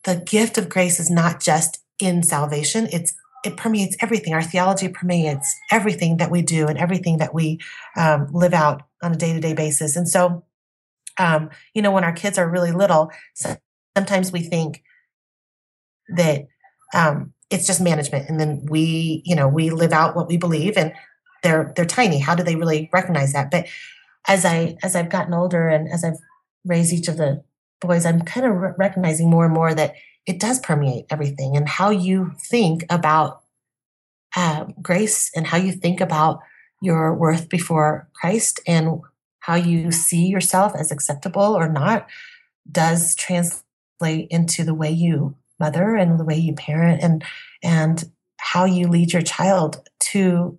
the 0.05 0.16
gift 0.16 0.57
of 0.57 0.70
grace 0.70 0.98
is 0.98 1.11
not 1.11 1.40
just 1.40 1.83
in 1.98 2.22
salvation. 2.22 2.88
It's 2.90 3.12
it 3.44 3.57
permeates 3.57 3.96
everything. 4.00 4.35
Our 4.35 4.42
theology 4.42 4.88
permeates 4.88 5.55
everything 5.70 6.18
that 6.18 6.31
we 6.31 6.42
do 6.42 6.66
and 6.66 6.79
everything 6.79 7.18
that 7.18 7.35
we 7.35 7.59
um, 7.96 8.29
live 8.33 8.55
out 8.55 8.83
on 9.03 9.12
a 9.12 9.16
day-to-day 9.16 9.55
basis. 9.55 9.96
And 9.96 10.09
so 10.09 10.44
um, 11.18 11.50
you 11.74 11.83
know 11.83 11.90
when 11.90 12.05
our 12.05 12.12
kids 12.12 12.38
are 12.38 12.48
really 12.48 12.72
little 12.72 13.11
sometimes 13.96 14.33
we 14.33 14.40
think 14.40 14.83
that 16.09 16.46
um, 16.94 17.33
it's 17.50 17.66
just 17.66 17.81
management 17.81 18.29
and 18.29 18.40
then 18.40 18.66
we 18.68 19.22
you 19.24 19.35
know 19.37 19.48
we 19.48 19.70
live 19.70 19.92
out 19.92 20.16
what 20.16 20.29
we 20.29 20.37
believe 20.37 20.76
and 20.76 20.92
they're 21.42 21.72
they're 21.76 21.85
tiny. 21.85 22.18
How 22.18 22.35
do 22.35 22.42
they 22.42 22.57
really 22.57 22.90
recognize 22.92 23.33
that? 23.33 23.50
But 23.50 23.66
as 24.29 24.44
i 24.44 24.76
as 24.83 24.94
i've 24.94 25.09
gotten 25.09 25.33
older 25.33 25.66
and 25.66 25.88
as 25.90 26.05
i've 26.05 26.18
raised 26.66 26.92
each 26.92 27.09
of 27.09 27.16
the 27.16 27.42
boys, 27.81 28.05
I'm 28.05 28.22
kind 28.22 28.46
of 28.46 28.53
re- 28.57 28.72
recognizing 28.79 29.31
more 29.31 29.44
and 29.44 29.55
more 29.55 29.74
that 29.74 29.94
it 30.26 30.38
does 30.38 30.61
permeate 30.61 31.07
everything 31.11 31.57
and 31.57 31.68
how 31.68 31.90
you 31.90 32.33
think 32.38 32.85
about 32.90 33.42
uh, 34.37 34.66
grace 34.81 35.31
and 35.35 35.46
how 35.46 35.57
you 35.57 35.72
think 35.72 36.00
about 36.00 36.40
your 36.83 37.14
worth 37.14 37.48
before 37.48 38.09
Christ 38.14 38.61
and 38.66 39.00
how 39.40 39.55
you 39.55 39.90
see 39.90 40.26
yourself 40.26 40.72
as 40.76 40.92
acceptable 40.92 41.42
or 41.42 41.68
not 41.68 42.07
does 42.70 43.14
translate 43.14 43.62
into 44.02 44.64
the 44.64 44.74
way 44.74 44.90
you 44.90 45.36
mother 45.58 45.94
and 45.94 46.18
the 46.18 46.24
way 46.24 46.36
you 46.36 46.54
parent 46.54 47.02
and 47.02 47.22
and 47.62 48.10
how 48.38 48.64
you 48.64 48.88
lead 48.88 49.12
your 49.12 49.22
child 49.22 49.82
to 49.98 50.58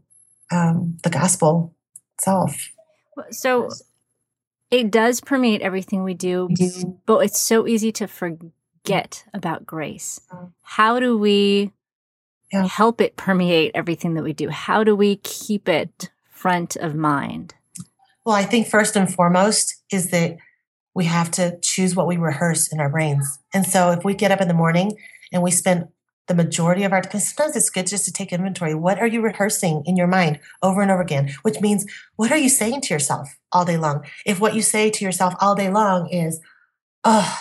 um, 0.51 0.97
the 1.04 1.10
gospel 1.10 1.73
itself. 2.17 2.69
So 3.32 3.69
it 4.69 4.91
does 4.91 5.19
permeate 5.19 5.62
everything 5.62 6.04
we 6.04 6.13
do, 6.13 6.49
but 7.06 7.19
it's 7.19 7.39
so 7.39 7.67
easy 7.67 7.91
to 7.93 8.08
forget 8.08 9.25
about 9.34 9.65
grace. 9.65 10.21
How 10.62 10.99
do 10.99 11.17
we 11.17 11.71
yeah. 12.54 12.67
help 12.67 13.01
it 13.01 13.15
permeate 13.15 13.71
everything 13.73 14.13
that 14.13 14.23
we 14.23 14.34
do? 14.34 14.49
How 14.49 14.84
do 14.84 14.95
we 14.95 15.17
keep 15.17 15.67
it 15.67 16.12
front 16.30 16.75
of 16.75 16.95
mind? 16.95 17.56
Well, 18.25 18.36
I 18.36 18.43
think 18.43 18.67
first 18.67 18.95
and 18.95 19.12
foremost 19.12 19.82
is 19.91 20.12
that 20.12 20.38
we 20.93 21.06
have 21.06 21.32
to 21.32 21.58
choose 21.62 21.95
what 21.95 22.08
we 22.08 22.17
rehearse 22.17 22.71
in 22.71 22.80
our 22.80 22.89
brains. 22.89 23.39
And 23.54 23.65
so 23.65 23.91
if 23.91 24.04
we 24.04 24.13
get 24.13 24.32
up 24.32 24.41
in 24.41 24.47
the 24.47 24.54
morning 24.54 24.97
and 25.32 25.41
we 25.41 25.51
spend 25.51 25.88
the 26.27 26.43
majority 26.43 26.84
of 26.84 26.93
our 26.93 27.01
time. 27.01 27.19
Sometimes 27.19 27.58
it's 27.58 27.69
good 27.69 27.88
just 27.88 28.06
to 28.06 28.12
take 28.12 28.32
inventory. 28.32 28.73
What 28.73 28.99
are 28.99 29.08
you 29.08 29.21
rehearsing 29.21 29.84
in 29.86 29.97
your 29.97 30.08
mind 30.08 30.39
over 30.62 30.82
and 30.82 30.89
over 30.89 31.01
again? 31.01 31.34
Which 31.41 31.60
means, 31.60 31.86
what 32.15 32.32
are 32.32 32.38
you 32.38 32.47
saying 32.47 32.82
to 32.82 32.93
yourself 32.93 33.38
all 33.51 33.65
day 33.65 33.77
long? 33.77 34.06
If 34.25 34.39
what 34.39 34.56
you 34.56 34.62
say 34.62 34.89
to 34.91 35.04
yourself 35.04 35.34
all 35.41 35.56
day 35.56 35.69
long 35.69 36.08
is, 36.10 36.39
oh, 37.04 37.38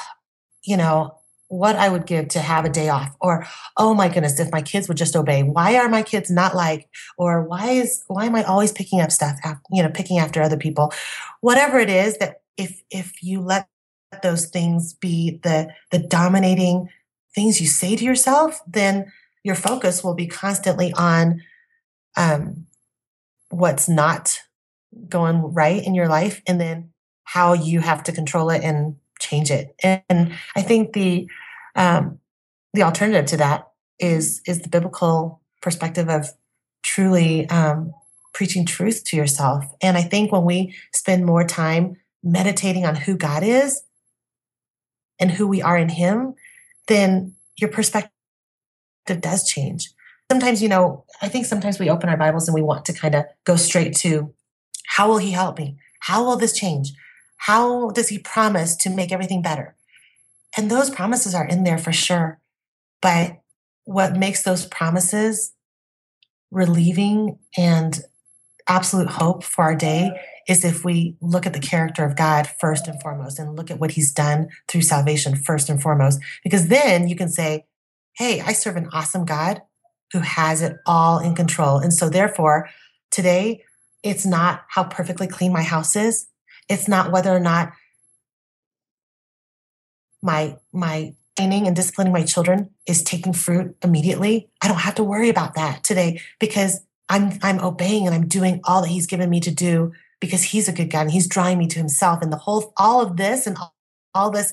you 0.64 0.76
know, 0.76 1.19
what 1.50 1.74
I 1.74 1.88
would 1.88 2.06
give 2.06 2.28
to 2.28 2.38
have 2.38 2.64
a 2.64 2.68
day 2.68 2.88
off, 2.88 3.16
or 3.20 3.44
oh 3.76 3.92
my 3.92 4.08
goodness, 4.08 4.38
if 4.38 4.52
my 4.52 4.62
kids 4.62 4.86
would 4.86 4.96
just 4.96 5.16
obey, 5.16 5.42
why 5.42 5.76
are 5.76 5.88
my 5.88 6.04
kids 6.04 6.30
not 6.30 6.54
like, 6.54 6.88
or 7.18 7.42
why 7.42 7.70
is 7.70 8.04
why 8.06 8.26
am 8.26 8.36
I 8.36 8.44
always 8.44 8.70
picking 8.70 9.00
up 9.00 9.10
stuff, 9.10 9.36
you 9.72 9.82
know, 9.82 9.88
picking 9.88 10.18
after 10.18 10.40
other 10.40 10.56
people, 10.56 10.92
whatever 11.40 11.80
it 11.80 11.90
is 11.90 12.16
that 12.18 12.42
if 12.56 12.82
if 12.88 13.20
you 13.20 13.40
let 13.40 13.68
those 14.22 14.46
things 14.46 14.94
be 14.94 15.40
the 15.42 15.74
the 15.90 15.98
dominating 15.98 16.88
things 17.34 17.60
you 17.60 17.66
say 17.66 17.96
to 17.96 18.04
yourself, 18.04 18.60
then 18.64 19.12
your 19.42 19.56
focus 19.56 20.04
will 20.04 20.14
be 20.14 20.28
constantly 20.28 20.92
on 20.92 21.42
um, 22.16 22.66
what's 23.48 23.88
not 23.88 24.38
going 25.08 25.52
right 25.52 25.84
in 25.84 25.96
your 25.96 26.08
life 26.08 26.42
and 26.46 26.60
then 26.60 26.92
how 27.24 27.54
you 27.54 27.80
have 27.80 28.04
to 28.04 28.12
control 28.12 28.50
it 28.50 28.62
and 28.62 28.96
change 29.20 29.50
it. 29.50 29.74
And 29.82 30.34
I 30.56 30.62
think 30.62 30.92
the 30.92 31.28
um, 31.76 32.18
the 32.72 32.82
alternative 32.82 33.26
to 33.26 33.36
that 33.38 33.68
is 33.98 34.40
is 34.46 34.60
the 34.62 34.68
biblical 34.68 35.40
perspective 35.62 36.08
of 36.08 36.30
truly 36.82 37.48
um, 37.50 37.92
preaching 38.32 38.64
truth 38.64 39.04
to 39.04 39.16
yourself. 39.16 39.64
And 39.82 39.96
I 39.96 40.02
think 40.02 40.32
when 40.32 40.44
we 40.44 40.74
spend 40.92 41.26
more 41.26 41.44
time 41.44 41.96
meditating 42.22 42.84
on 42.84 42.96
who 42.96 43.16
God 43.16 43.42
is 43.42 43.82
and 45.18 45.30
who 45.30 45.46
we 45.46 45.62
are 45.62 45.76
in 45.76 45.88
Him, 45.88 46.34
then 46.88 47.34
your 47.56 47.70
perspective 47.70 48.10
does 49.20 49.48
change. 49.48 49.90
Sometimes, 50.30 50.62
you 50.62 50.68
know, 50.68 51.04
I 51.20 51.28
think 51.28 51.46
sometimes 51.46 51.78
we 51.78 51.90
open 51.90 52.08
our 52.08 52.16
Bibles 52.16 52.46
and 52.46 52.54
we 52.54 52.62
want 52.62 52.84
to 52.86 52.92
kind 52.92 53.14
of 53.14 53.24
go 53.44 53.56
straight 53.56 53.96
to 53.96 54.32
how 54.86 55.08
will 55.08 55.18
He 55.18 55.32
help 55.32 55.58
me? 55.58 55.76
How 56.00 56.24
will 56.24 56.36
this 56.36 56.56
change? 56.56 56.92
How 57.40 57.90
does 57.90 58.08
He 58.08 58.18
promise 58.18 58.76
to 58.76 58.90
make 58.90 59.12
everything 59.12 59.42
better? 59.42 59.74
And 60.56 60.70
those 60.70 60.90
promises 60.90 61.34
are 61.34 61.46
in 61.46 61.64
there 61.64 61.78
for 61.78 61.92
sure. 61.92 62.40
But 63.00 63.40
what 63.84 64.16
makes 64.16 64.42
those 64.42 64.66
promises 64.66 65.52
relieving 66.50 67.38
and 67.56 68.00
absolute 68.68 69.08
hope 69.08 69.42
for 69.42 69.62
our 69.62 69.74
day 69.74 70.10
is 70.48 70.64
if 70.64 70.84
we 70.84 71.16
look 71.20 71.46
at 71.46 71.52
the 71.52 71.60
character 71.60 72.04
of 72.04 72.16
God 72.16 72.48
first 72.60 72.86
and 72.86 73.00
foremost 73.00 73.38
and 73.38 73.56
look 73.56 73.70
at 73.70 73.80
what 73.80 73.92
he's 73.92 74.12
done 74.12 74.48
through 74.68 74.82
salvation 74.82 75.36
first 75.36 75.68
and 75.68 75.80
foremost. 75.80 76.20
Because 76.42 76.68
then 76.68 77.08
you 77.08 77.16
can 77.16 77.28
say, 77.28 77.66
hey, 78.16 78.40
I 78.40 78.52
serve 78.52 78.76
an 78.76 78.88
awesome 78.92 79.24
God 79.24 79.62
who 80.12 80.20
has 80.20 80.62
it 80.62 80.76
all 80.86 81.18
in 81.20 81.34
control. 81.34 81.78
And 81.78 81.92
so, 81.92 82.08
therefore, 82.08 82.68
today, 83.10 83.64
it's 84.02 84.26
not 84.26 84.64
how 84.68 84.84
perfectly 84.84 85.26
clean 85.26 85.52
my 85.52 85.62
house 85.62 85.94
is. 85.94 86.26
It's 86.70 86.88
not 86.88 87.12
whether 87.12 87.30
or 87.30 87.40
not 87.40 87.72
my 90.22 90.56
my 90.72 91.14
training 91.36 91.66
and 91.66 91.76
disciplining 91.76 92.12
my 92.12 92.22
children 92.22 92.70
is 92.86 93.02
taking 93.02 93.32
fruit 93.32 93.76
immediately. 93.82 94.48
I 94.62 94.68
don't 94.68 94.78
have 94.78 94.94
to 94.96 95.04
worry 95.04 95.28
about 95.28 95.54
that 95.54 95.84
today 95.84 96.20
because 96.38 96.80
I'm 97.08 97.38
I'm 97.42 97.60
obeying 97.60 98.06
and 98.06 98.14
I'm 98.14 98.28
doing 98.28 98.60
all 98.64 98.82
that 98.82 98.88
he's 98.88 99.06
given 99.06 99.28
me 99.28 99.40
to 99.40 99.50
do 99.50 99.92
because 100.20 100.42
he's 100.42 100.68
a 100.68 100.72
good 100.72 100.90
God 100.90 101.02
and 101.02 101.10
he's 101.10 101.26
drawing 101.26 101.58
me 101.58 101.66
to 101.68 101.78
himself. 101.78 102.22
And 102.22 102.32
the 102.32 102.36
whole, 102.36 102.72
all 102.76 103.00
of 103.00 103.16
this 103.16 103.46
and 103.46 103.56
all, 103.56 103.74
all 104.14 104.30
this 104.30 104.52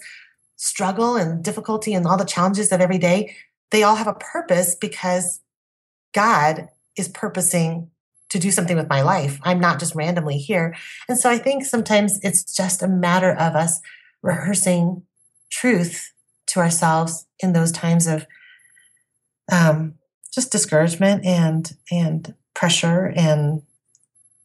struggle 0.55 1.15
and 1.15 1.43
difficulty 1.43 1.93
and 1.93 2.07
all 2.07 2.17
the 2.17 2.25
challenges 2.25 2.71
of 2.71 2.81
every 2.81 2.97
day, 2.97 3.35
they 3.71 3.83
all 3.83 3.95
have 3.95 4.07
a 4.07 4.13
purpose 4.13 4.75
because 4.75 5.41
God 6.13 6.69
is 6.95 7.09
purposing 7.09 7.91
to 8.29 8.39
do 8.39 8.51
something 8.51 8.75
with 8.75 8.89
my 8.89 9.01
life. 9.01 9.39
I'm 9.43 9.59
not 9.59 9.79
just 9.79 9.95
randomly 9.95 10.37
here. 10.37 10.75
And 11.07 11.17
so 11.17 11.29
I 11.29 11.37
think 11.37 11.63
sometimes 11.65 12.19
it's 12.23 12.43
just 12.55 12.83
a 12.83 12.87
matter 12.87 13.31
of 13.31 13.55
us 13.55 13.79
rehearsing 14.21 15.03
truth 15.49 16.11
to 16.47 16.59
ourselves 16.59 17.25
in 17.39 17.53
those 17.53 17.71
times 17.71 18.07
of 18.07 18.25
um, 19.51 19.95
just 20.33 20.51
discouragement 20.51 21.25
and 21.25 21.71
and 21.91 22.35
pressure 22.53 23.13
and 23.15 23.61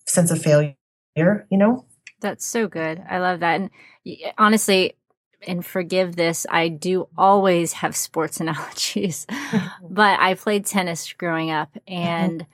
sense 0.07 0.31
of 0.31 0.41
failure 0.41 0.77
you 1.17 1.59
know? 1.59 1.85
That's 2.21 2.47
so 2.47 2.69
good. 2.69 3.03
I 3.09 3.19
love 3.19 3.41
that. 3.41 3.61
And 3.61 3.71
honestly, 4.39 4.95
and 5.47 5.65
forgive 5.65 6.17
this, 6.17 6.47
I 6.49 6.69
do 6.69 7.09
always 7.17 7.75
have 7.75 7.97
sports 7.97 8.41
analogies, 8.41 9.27
but 9.83 10.21
I 10.21 10.35
played 10.35 10.67
tennis 10.67 11.13
growing 11.13 11.51
up. 11.51 11.77
Mm-hmm. 11.89 12.47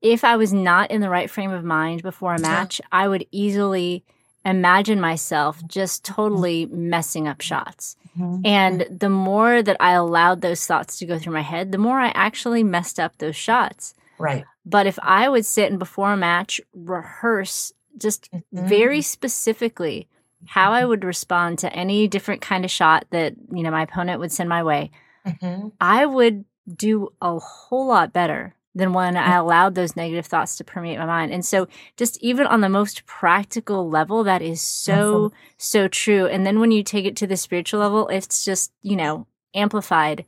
If 0.00 0.24
I 0.24 0.36
was 0.36 0.52
not 0.52 0.90
in 0.90 1.00
the 1.00 1.08
right 1.08 1.30
frame 1.30 1.50
of 1.50 1.64
mind 1.64 2.02
before 2.02 2.34
a 2.34 2.40
match, 2.40 2.80
I 2.92 3.08
would 3.08 3.26
easily 3.32 4.04
imagine 4.44 5.00
myself 5.00 5.66
just 5.66 6.04
totally 6.04 6.66
messing 6.66 7.26
up 7.26 7.40
shots. 7.40 7.96
Mm-hmm. 8.18 8.46
And 8.46 8.86
the 8.90 9.10
more 9.10 9.62
that 9.62 9.76
I 9.80 9.92
allowed 9.92 10.40
those 10.40 10.64
thoughts 10.66 10.98
to 10.98 11.06
go 11.06 11.18
through 11.18 11.34
my 11.34 11.42
head, 11.42 11.72
the 11.72 11.78
more 11.78 12.00
I 12.00 12.08
actually 12.08 12.62
messed 12.62 12.98
up 12.98 13.18
those 13.18 13.36
shots. 13.36 13.94
Right. 14.18 14.44
But 14.64 14.86
if 14.86 14.98
I 15.02 15.28
would 15.28 15.46
sit 15.46 15.70
and 15.70 15.78
before 15.78 16.12
a 16.12 16.16
match 16.16 16.60
rehearse 16.72 17.72
just 17.96 18.30
mm-hmm. 18.30 18.68
very 18.68 19.02
specifically 19.02 20.08
how 20.46 20.72
I 20.72 20.80
mm-hmm. 20.80 20.88
would 20.90 21.04
respond 21.04 21.58
to 21.60 21.72
any 21.72 22.06
different 22.06 22.40
kind 22.40 22.64
of 22.64 22.70
shot 22.70 23.06
that, 23.10 23.34
you 23.52 23.62
know, 23.62 23.70
my 23.70 23.82
opponent 23.82 24.20
would 24.20 24.32
send 24.32 24.48
my 24.48 24.62
way, 24.62 24.90
mm-hmm. 25.26 25.68
I 25.80 26.06
would 26.06 26.44
do 26.72 27.12
a 27.20 27.38
whole 27.38 27.88
lot 27.88 28.12
better 28.12 28.54
than 28.78 28.92
when 28.92 29.16
I 29.16 29.34
allowed 29.34 29.74
those 29.74 29.96
negative 29.96 30.26
thoughts 30.26 30.56
to 30.56 30.64
permeate 30.64 30.98
my 30.98 31.04
mind. 31.04 31.32
And 31.32 31.44
so 31.44 31.66
just 31.96 32.16
even 32.22 32.46
on 32.46 32.60
the 32.60 32.68
most 32.68 33.04
practical 33.06 33.90
level, 33.90 34.22
that 34.22 34.40
is 34.40 34.62
so, 34.62 35.32
so 35.56 35.88
true. 35.88 36.26
And 36.26 36.46
then 36.46 36.60
when 36.60 36.70
you 36.70 36.84
take 36.84 37.04
it 37.04 37.16
to 37.16 37.26
the 37.26 37.36
spiritual 37.36 37.80
level, 37.80 38.06
it's 38.06 38.44
just, 38.44 38.72
you 38.82 38.94
know, 38.94 39.26
amplified 39.52 40.24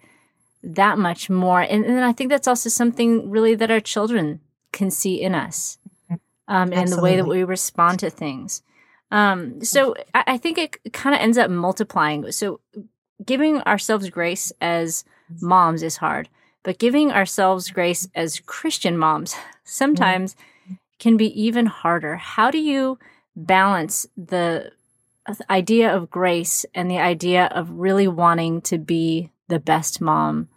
that 0.64 0.98
much 0.98 1.30
more. 1.30 1.60
And, 1.60 1.84
and 1.84 2.04
I 2.04 2.12
think 2.12 2.28
that's 2.28 2.48
also 2.48 2.68
something 2.68 3.30
really 3.30 3.54
that 3.54 3.70
our 3.70 3.80
children 3.80 4.40
can 4.72 4.90
see 4.90 5.22
in 5.22 5.32
us 5.32 5.78
um, 6.48 6.72
and 6.72 6.90
the 6.90 7.00
way 7.00 7.14
that 7.14 7.28
we 7.28 7.44
respond 7.44 8.00
to 8.00 8.10
things. 8.10 8.62
Um, 9.12 9.62
so 9.62 9.94
I, 10.12 10.24
I 10.26 10.38
think 10.38 10.58
it 10.58 10.92
kind 10.92 11.14
of 11.14 11.20
ends 11.20 11.38
up 11.38 11.50
multiplying. 11.50 12.32
So 12.32 12.58
giving 13.24 13.60
ourselves 13.62 14.10
grace 14.10 14.52
as 14.60 15.04
moms 15.40 15.84
is 15.84 15.98
hard, 15.98 16.28
but 16.62 16.78
giving 16.78 17.10
ourselves 17.10 17.70
grace 17.70 18.08
as 18.14 18.40
Christian 18.40 18.96
moms 18.96 19.34
sometimes 19.64 20.36
can 20.98 21.16
be 21.16 21.40
even 21.40 21.66
harder. 21.66 22.16
How 22.16 22.50
do 22.50 22.58
you 22.58 22.98
balance 23.34 24.06
the 24.16 24.72
idea 25.48 25.94
of 25.94 26.10
grace 26.10 26.66
and 26.74 26.90
the 26.90 26.98
idea 26.98 27.46
of 27.46 27.70
really 27.70 28.08
wanting 28.08 28.60
to 28.62 28.78
be 28.78 29.30
the 29.48 29.60
best 29.60 30.00
mom 30.00 30.48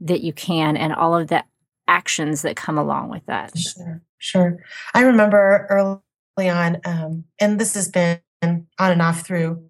that 0.00 0.20
you 0.20 0.32
can 0.32 0.76
and 0.76 0.92
all 0.92 1.16
of 1.16 1.28
the 1.28 1.44
actions 1.88 2.42
that 2.42 2.56
come 2.56 2.78
along 2.78 3.10
with 3.10 3.24
that. 3.26 3.56
Sure, 3.56 4.02
sure. 4.18 4.58
I 4.94 5.02
remember 5.02 5.66
early 5.70 6.48
on, 6.48 6.80
um, 6.84 7.24
and 7.38 7.58
this 7.58 7.74
has 7.74 7.88
been 7.88 8.20
on 8.42 8.66
and 8.78 9.02
off 9.02 9.26
through 9.26 9.68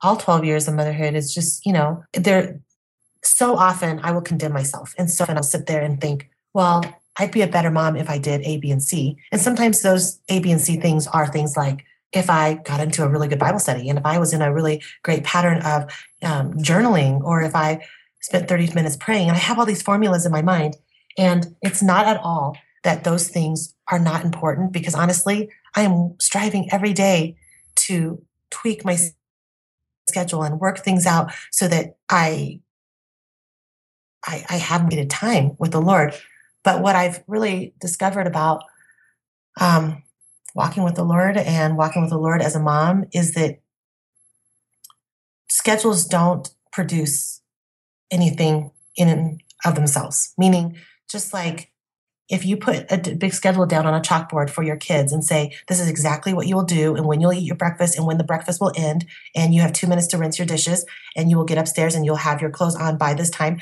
all 0.00 0.16
12 0.16 0.44
years 0.44 0.68
of 0.68 0.74
motherhood, 0.74 1.14
is 1.14 1.32
just, 1.32 1.64
you 1.66 1.72
know, 1.72 2.04
there 2.12 2.60
so 3.24 3.56
often 3.56 4.00
I 4.02 4.12
will 4.12 4.20
condemn 4.20 4.52
myself. 4.52 4.94
And 4.98 5.10
so 5.10 5.24
often 5.24 5.36
I'll 5.36 5.42
sit 5.42 5.66
there 5.66 5.82
and 5.82 6.00
think, 6.00 6.30
well, 6.52 6.84
I'd 7.18 7.30
be 7.30 7.42
a 7.42 7.48
better 7.48 7.70
mom 7.70 7.96
if 7.96 8.10
I 8.10 8.18
did 8.18 8.42
A, 8.42 8.58
B, 8.58 8.70
and 8.70 8.82
C. 8.82 9.16
And 9.30 9.40
sometimes 9.40 9.82
those 9.82 10.20
A, 10.28 10.40
B, 10.40 10.50
and 10.50 10.60
C 10.60 10.76
things 10.76 11.06
are 11.08 11.26
things 11.26 11.56
like 11.56 11.84
if 12.12 12.30
I 12.30 12.54
got 12.54 12.80
into 12.80 13.04
a 13.04 13.08
really 13.08 13.28
good 13.28 13.38
Bible 13.38 13.58
study 13.58 13.88
and 13.88 13.98
if 13.98 14.06
I 14.06 14.18
was 14.18 14.32
in 14.32 14.42
a 14.42 14.52
really 14.52 14.82
great 15.02 15.24
pattern 15.24 15.60
of 15.62 15.84
um, 16.22 16.52
journaling 16.54 17.22
or 17.22 17.42
if 17.42 17.54
I 17.54 17.84
spent 18.20 18.48
30 18.48 18.72
minutes 18.74 18.96
praying 18.96 19.28
and 19.28 19.36
I 19.36 19.40
have 19.40 19.58
all 19.58 19.66
these 19.66 19.82
formulas 19.82 20.24
in 20.24 20.32
my 20.32 20.42
mind. 20.42 20.76
And 21.18 21.54
it's 21.62 21.82
not 21.82 22.06
at 22.06 22.18
all 22.18 22.56
that 22.82 23.04
those 23.04 23.28
things 23.28 23.74
are 23.88 23.98
not 23.98 24.24
important 24.24 24.72
because 24.72 24.94
honestly, 24.94 25.50
I 25.74 25.82
am 25.82 26.14
striving 26.20 26.68
every 26.72 26.92
day 26.92 27.36
to 27.76 28.22
tweak 28.50 28.84
my 28.84 28.96
schedule 30.08 30.42
and 30.42 30.60
work 30.60 30.78
things 30.78 31.06
out 31.06 31.32
so 31.50 31.66
that 31.68 31.96
I 32.08 32.60
I, 34.24 34.44
I 34.48 34.56
have 34.56 34.88
needed 34.88 35.10
time 35.10 35.56
with 35.58 35.72
the 35.72 35.80
Lord. 35.80 36.14
But 36.62 36.80
what 36.80 36.96
I've 36.96 37.22
really 37.26 37.74
discovered 37.80 38.26
about 38.26 38.64
um, 39.60 40.02
walking 40.54 40.82
with 40.82 40.94
the 40.94 41.04
Lord 41.04 41.36
and 41.36 41.76
walking 41.76 42.02
with 42.02 42.10
the 42.10 42.18
Lord 42.18 42.40
as 42.40 42.56
a 42.56 42.60
mom 42.60 43.04
is 43.12 43.34
that 43.34 43.60
schedules 45.48 46.06
don't 46.06 46.50
produce 46.72 47.42
anything 48.10 48.70
in 48.96 49.08
and 49.08 49.40
of 49.64 49.74
themselves. 49.74 50.32
Meaning, 50.38 50.76
just 51.10 51.34
like 51.34 51.70
if 52.28 52.46
you 52.46 52.56
put 52.56 52.90
a 52.90 53.14
big 53.14 53.34
schedule 53.34 53.66
down 53.66 53.86
on 53.86 53.94
a 53.94 54.00
chalkboard 54.00 54.48
for 54.48 54.62
your 54.62 54.76
kids 54.76 55.12
and 55.12 55.22
say, 55.22 55.54
this 55.68 55.78
is 55.78 55.88
exactly 55.88 56.32
what 56.32 56.46
you 56.46 56.56
will 56.56 56.64
do, 56.64 56.96
and 56.96 57.06
when 57.06 57.20
you'll 57.20 57.34
eat 57.34 57.44
your 57.44 57.56
breakfast, 57.56 57.98
and 57.98 58.06
when 58.06 58.16
the 58.16 58.24
breakfast 58.24 58.60
will 58.60 58.72
end, 58.76 59.04
and 59.34 59.54
you 59.54 59.60
have 59.60 59.74
two 59.74 59.86
minutes 59.86 60.06
to 60.08 60.18
rinse 60.18 60.38
your 60.38 60.46
dishes, 60.46 60.86
and 61.14 61.30
you 61.30 61.36
will 61.36 61.44
get 61.44 61.58
upstairs 61.58 61.94
and 61.94 62.04
you'll 62.06 62.16
have 62.16 62.40
your 62.40 62.50
clothes 62.50 62.76
on 62.76 62.96
by 62.96 63.12
this 63.12 63.28
time, 63.28 63.60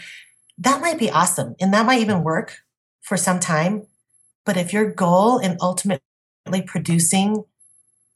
that 0.63 0.81
might 0.81 0.99
be 0.99 1.11
awesome. 1.11 1.55
And 1.61 1.75
that 1.75 1.87
might 1.87 2.01
even 2.01 2.23
work 2.23 2.59
for 3.01 3.17
some 3.17 3.41
time. 3.41 3.87
But 4.45 4.57
if 4.57 4.73
your 4.73 4.91
goal 4.91 5.39
in 5.39 5.57
ultimately 5.61 6.01
producing 6.67 7.45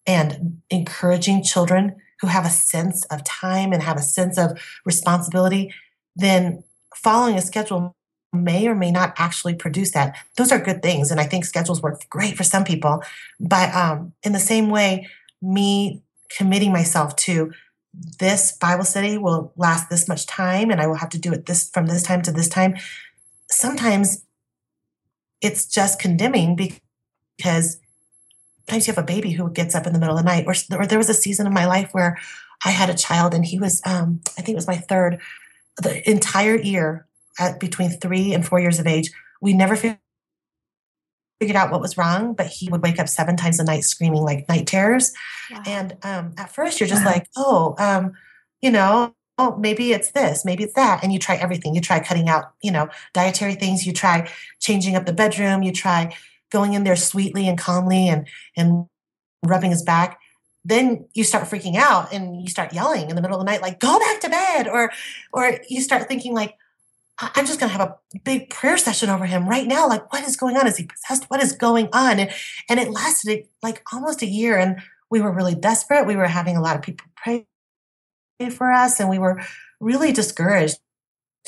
and 0.06 0.62
encouraging 0.70 1.42
children 1.42 1.96
who 2.20 2.28
have 2.28 2.46
a 2.46 2.50
sense 2.50 3.04
of 3.06 3.24
time 3.24 3.72
and 3.72 3.82
have 3.82 3.96
a 3.96 4.02
sense 4.02 4.38
of 4.38 4.58
responsibility, 4.84 5.74
then 6.14 6.62
following 6.94 7.36
a 7.36 7.42
schedule 7.42 7.94
may 8.32 8.68
or 8.68 8.74
may 8.74 8.90
not 8.90 9.14
actually 9.18 9.54
produce 9.54 9.92
that. 9.92 10.16
Those 10.36 10.52
are 10.52 10.58
good 10.58 10.82
things. 10.82 11.10
And 11.10 11.20
I 11.20 11.24
think 11.24 11.44
schedules 11.44 11.82
work 11.82 12.08
great 12.08 12.36
for 12.36 12.44
some 12.44 12.64
people. 12.64 13.02
But 13.40 13.74
um, 13.74 14.12
in 14.22 14.32
the 14.32 14.38
same 14.38 14.70
way, 14.70 15.08
me 15.42 16.02
committing 16.36 16.72
myself 16.72 17.16
to 17.16 17.52
this 18.18 18.52
Bible 18.52 18.84
study 18.84 19.18
will 19.18 19.52
last 19.56 19.88
this 19.88 20.08
much 20.08 20.26
time 20.26 20.70
and 20.70 20.80
I 20.80 20.86
will 20.86 20.96
have 20.96 21.08
to 21.10 21.18
do 21.18 21.32
it 21.32 21.46
this 21.46 21.70
from 21.70 21.86
this 21.86 22.02
time 22.02 22.22
to 22.22 22.32
this 22.32 22.48
time. 22.48 22.76
Sometimes 23.50 24.24
it's 25.40 25.66
just 25.66 25.98
condemning 25.98 26.56
because 26.56 27.78
sometimes 28.66 28.86
you 28.86 28.92
have 28.92 29.02
a 29.02 29.06
baby 29.06 29.32
who 29.32 29.50
gets 29.50 29.74
up 29.74 29.86
in 29.86 29.92
the 29.92 29.98
middle 29.98 30.16
of 30.16 30.24
the 30.24 30.28
night 30.28 30.44
or, 30.46 30.54
or 30.78 30.86
there 30.86 30.98
was 30.98 31.08
a 31.08 31.14
season 31.14 31.46
of 31.46 31.52
my 31.52 31.66
life 31.66 31.90
where 31.92 32.18
I 32.64 32.70
had 32.70 32.90
a 32.90 32.94
child 32.94 33.34
and 33.34 33.44
he 33.44 33.58
was 33.58 33.82
um, 33.84 34.20
I 34.38 34.42
think 34.42 34.50
it 34.50 34.56
was 34.56 34.66
my 34.66 34.76
third 34.76 35.20
the 35.82 36.08
entire 36.08 36.56
year 36.56 37.06
at 37.38 37.60
between 37.60 37.90
three 37.90 38.32
and 38.32 38.46
four 38.46 38.60
years 38.60 38.78
of 38.78 38.86
age, 38.86 39.10
we 39.40 39.52
never 39.52 39.76
figured 39.76 39.98
out 41.54 41.70
what 41.70 41.80
was 41.80 41.98
wrong, 41.98 42.34
but 42.34 42.46
he 42.46 42.68
would 42.70 42.82
wake 42.82 42.98
up 42.98 43.08
seven 43.08 43.36
times 43.36 43.58
a 43.58 43.64
night 43.64 43.84
screaming 43.84 44.22
like 44.22 44.48
night 44.48 44.66
terrors. 44.66 45.12
Wow. 45.50 45.62
And 45.66 45.96
um, 46.02 46.34
at 46.38 46.50
first, 46.50 46.80
you're 46.80 46.88
just 46.88 47.04
wow. 47.04 47.12
like, 47.12 47.28
oh, 47.36 47.74
um, 47.78 48.12
you 48.62 48.70
know, 48.70 49.14
oh, 49.38 49.56
maybe 49.56 49.92
it's 49.92 50.12
this, 50.12 50.44
maybe 50.44 50.64
it's 50.64 50.74
that. 50.74 51.02
And 51.02 51.12
you 51.12 51.18
try 51.18 51.36
everything. 51.36 51.74
You 51.74 51.80
try 51.80 52.00
cutting 52.00 52.28
out, 52.28 52.52
you 52.62 52.72
know, 52.72 52.88
dietary 53.12 53.54
things. 53.54 53.86
You 53.86 53.92
try 53.92 54.30
changing 54.60 54.96
up 54.96 55.04
the 55.04 55.12
bedroom. 55.12 55.62
You 55.62 55.72
try 55.72 56.14
going 56.50 56.72
in 56.72 56.84
there 56.84 56.96
sweetly 56.96 57.48
and 57.48 57.58
calmly 57.58 58.08
and 58.08 58.26
and 58.56 58.86
rubbing 59.44 59.70
his 59.70 59.82
back 59.82 60.18
then 60.66 61.06
you 61.14 61.22
start 61.22 61.44
freaking 61.44 61.76
out 61.76 62.12
and 62.12 62.42
you 62.42 62.48
start 62.48 62.72
yelling 62.72 63.08
in 63.08 63.14
the 63.14 63.22
middle 63.22 63.38
of 63.38 63.44
the 63.44 63.50
night 63.50 63.62
like 63.62 63.78
go 63.78 63.98
back 63.98 64.20
to 64.20 64.28
bed 64.28 64.66
or 64.66 64.90
or 65.32 65.58
you 65.68 65.80
start 65.80 66.08
thinking 66.08 66.34
like 66.34 66.56
I'm 67.18 67.46
just 67.46 67.58
going 67.58 67.72
to 67.72 67.78
have 67.78 67.88
a 67.88 68.18
big 68.24 68.50
prayer 68.50 68.76
session 68.76 69.08
over 69.08 69.24
him 69.24 69.48
right 69.48 69.66
now. 69.66 69.88
Like, 69.88 70.12
what 70.12 70.22
is 70.24 70.36
going 70.36 70.56
on? 70.56 70.66
Is 70.66 70.76
he 70.76 70.84
possessed? 70.84 71.30
What 71.30 71.42
is 71.42 71.52
going 71.52 71.88
on? 71.92 72.18
And, 72.18 72.30
and 72.68 72.78
it 72.78 72.90
lasted 72.90 73.46
like 73.62 73.82
almost 73.92 74.22
a 74.22 74.26
year. 74.26 74.58
And 74.58 74.82
we 75.10 75.20
were 75.20 75.32
really 75.32 75.54
desperate. 75.54 76.06
We 76.06 76.16
were 76.16 76.26
having 76.26 76.56
a 76.56 76.60
lot 76.60 76.76
of 76.76 76.82
people 76.82 77.06
pray 77.16 77.46
for 78.50 78.70
us, 78.70 79.00
and 79.00 79.08
we 79.08 79.18
were 79.18 79.40
really 79.80 80.12
discouraged 80.12 80.78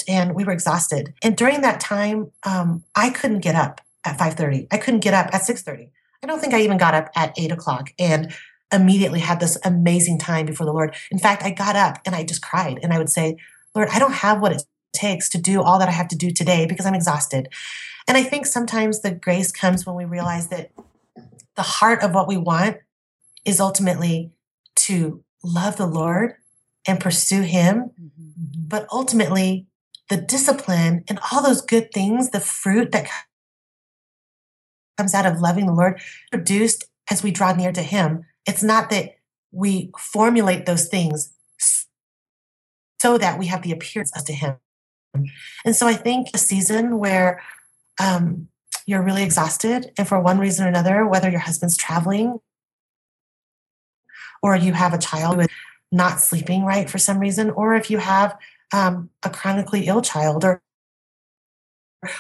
and 0.07 0.35
we 0.35 0.45
were 0.45 0.53
exhausted. 0.53 1.13
And 1.23 1.37
during 1.37 1.61
that 1.63 1.81
time, 1.81 2.31
um, 2.45 2.85
I 2.95 3.11
couldn't 3.11 3.41
get 3.41 3.57
up 3.57 3.81
at 4.05 4.17
5.30. 4.17 4.69
I 4.71 4.79
couldn't 4.79 5.01
get 5.01 5.13
up 5.13 5.27
at 5.35 5.43
6.30. 5.43 5.91
I 6.23 6.27
don't 6.27 6.41
think 6.41 6.55
I 6.55 6.61
even 6.61 6.79
got 6.79 6.95
up 6.95 7.11
at 7.17 7.37
8 7.37 7.51
o'clock. 7.51 7.91
And 7.99 8.33
immediately 8.73 9.21
had 9.21 9.41
this 9.41 9.59
amazing 9.65 10.19
time 10.19 10.47
before 10.47 10.67
the 10.67 10.73
Lord. 10.73 10.95
In 11.11 11.19
fact, 11.19 11.43
I 11.43 11.51
got 11.51 11.77
up 11.77 11.99
and 12.05 12.15
I 12.15 12.25
just 12.25 12.43
cried 12.43 12.79
and 12.83 12.93
I 12.93 12.99
would 12.99 13.09
say, 13.09 13.37
Lord, 13.75 13.89
I 13.91 13.99
don't 13.99 14.13
have 14.13 14.41
what 14.41 14.53
it 14.53 14.63
takes 14.93 15.29
to 15.31 15.39
do 15.39 15.63
all 15.63 15.79
that 15.79 15.89
I 15.89 15.93
have 15.93 16.09
to 16.09 16.17
do 16.17 16.31
today 16.31 16.67
because 16.67 16.87
I'm 16.87 16.95
exhausted. 16.95 17.49
And 18.07 18.17
I 18.17 18.23
think 18.23 18.47
sometimes 18.47 19.01
the 19.01 19.11
grace 19.11 19.53
comes 19.53 19.87
when 19.87 19.97
we 19.97 20.05
realize 20.05 20.49
that 20.49 20.71
the 21.57 21.63
heart 21.63 22.03
of 22.03 22.15
what 22.15 22.29
we 22.29 22.37
want 22.37 22.79
is 23.45 23.61
ultimately 23.61 24.31
to 24.77 25.23
love 25.43 25.77
the 25.77 25.87
Lord 25.87 26.35
and 26.87 27.01
pursue 27.01 27.43
Him. 27.43 27.91
Mm-hmm. 28.01 28.67
But 28.69 28.87
ultimately, 28.93 29.67
the 30.09 30.17
discipline 30.17 31.05
and 31.09 31.19
all 31.31 31.43
those 31.43 31.61
good 31.61 31.93
things, 31.93 32.31
the 32.31 32.41
fruit 32.41 32.93
that 32.93 33.09
comes 34.97 35.15
out 35.15 35.27
of 35.27 35.41
loving 35.41 35.67
the 35.67 35.73
Lord, 35.73 36.01
produced 36.31 36.85
as 37.11 37.23
we 37.23 37.31
draw 37.31 37.53
near 37.53 37.73
to 37.73 37.83
Him. 37.83 38.25
It's 38.47 38.63
not 38.63 38.91
that 38.91 39.17
we 39.53 39.91
formulate 39.99 40.67
those 40.67 40.89
things 40.89 41.35
so 43.01 43.19
that 43.19 43.39
we 43.39 43.47
have 43.47 43.63
the 43.63 43.73
appearance 43.73 44.17
of 44.17 44.25
to 44.25 44.33
Him. 44.33 44.57
And 45.15 45.75
so 45.75 45.87
I 45.87 45.95
think 45.95 46.29
a 46.35 46.39
season 46.39 46.99
where 46.99 47.43
um, 48.01 48.49
you're 48.87 49.03
really 49.03 49.23
exhausted, 49.23 49.93
and 49.99 50.07
for 50.07 50.21
one 50.21 50.39
reason 50.39 50.65
or 50.65 50.69
another, 50.69 51.07
whether 51.07 51.31
your 51.31 51.41
husband's 51.41 51.77
traveling 51.77 52.41
or 54.43 54.57
you 54.57 54.73
have 54.73 54.95
a 54.95 54.99
child 54.99 55.37
with 55.37 55.51
not 55.91 56.21
sleeping 56.21 56.65
right 56.65 56.89
for 56.89 56.99
some 56.99 57.19
reason, 57.19 57.51
or 57.51 57.75
if 57.75 57.91
you 57.91 57.99
have 57.99 58.37
um, 58.73 59.11
a 59.25 59.31
chronically 59.31 59.87
ill 59.87 60.03
child 60.03 60.45
or 60.45 60.63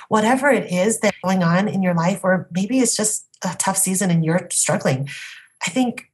whatever 0.08 0.48
it 0.50 0.72
is 0.72 0.98
that's 0.98 1.16
going 1.22 1.42
on 1.42 1.68
in 1.68 1.82
your 1.82 1.94
life, 1.94 2.20
or 2.24 2.48
maybe 2.50 2.80
it's 2.80 2.96
just 2.96 3.26
a 3.44 3.54
tough 3.58 3.76
season 3.76 4.10
and 4.10 4.24
you're 4.24 4.48
struggling. 4.50 5.08
I 5.64 5.70
think, 5.70 6.10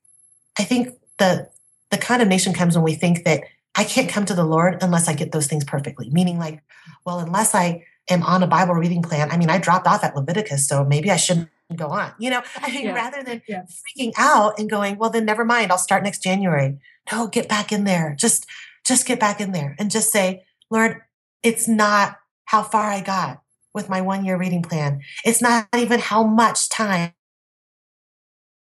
I 0.58 0.64
think 0.64 0.94
the 1.18 1.48
the 1.90 1.98
condemnation 1.98 2.52
comes 2.52 2.76
when 2.76 2.84
we 2.84 2.94
think 2.94 3.24
that 3.24 3.44
I 3.74 3.84
can't 3.84 4.08
come 4.08 4.24
to 4.26 4.34
the 4.34 4.44
Lord 4.44 4.78
unless 4.82 5.08
I 5.08 5.14
get 5.14 5.32
those 5.32 5.46
things 5.46 5.64
perfectly. 5.64 6.10
Meaning, 6.10 6.38
like, 6.38 6.62
well, 7.04 7.18
unless 7.18 7.54
I 7.54 7.84
am 8.10 8.22
on 8.22 8.42
a 8.42 8.46
Bible 8.46 8.74
reading 8.74 9.02
plan. 9.02 9.30
I 9.30 9.37
mean, 9.37 9.50
I 9.50 9.58
dropped 9.58 9.87
off 9.87 10.04
at 10.04 10.16
Leviticus, 10.16 10.68
so 10.68 10.84
maybe 10.84 11.10
I 11.10 11.16
shouldn't 11.16 11.48
go 11.74 11.88
on. 11.88 12.12
You 12.18 12.30
know, 12.30 12.42
I 12.56 12.70
mean, 12.70 12.84
yeah. 12.84 12.94
rather 12.94 13.22
than 13.22 13.42
yeah. 13.48 13.62
freaking 13.62 14.12
out 14.18 14.58
and 14.58 14.68
going, 14.68 14.98
well, 14.98 15.10
then 15.10 15.24
never 15.24 15.44
mind, 15.44 15.72
I'll 15.72 15.78
start 15.78 16.02
next 16.02 16.22
January. 16.22 16.78
No, 17.10 17.26
get 17.26 17.48
back 17.48 17.72
in 17.72 17.84
there. 17.84 18.14
Just, 18.18 18.46
just 18.87 19.06
get 19.06 19.20
back 19.20 19.40
in 19.40 19.52
there 19.52 19.74
and 19.78 19.90
just 19.90 20.10
say, 20.10 20.44
Lord, 20.70 21.00
it's 21.42 21.68
not 21.68 22.18
how 22.46 22.62
far 22.62 22.84
I 22.84 23.00
got 23.00 23.42
with 23.72 23.88
my 23.88 24.00
one 24.00 24.24
year 24.24 24.37
reading 24.37 24.62
plan. 24.62 25.00
It's 25.24 25.42
not 25.42 25.68
even 25.76 26.00
how 26.00 26.24
much 26.24 26.68
time 26.68 27.12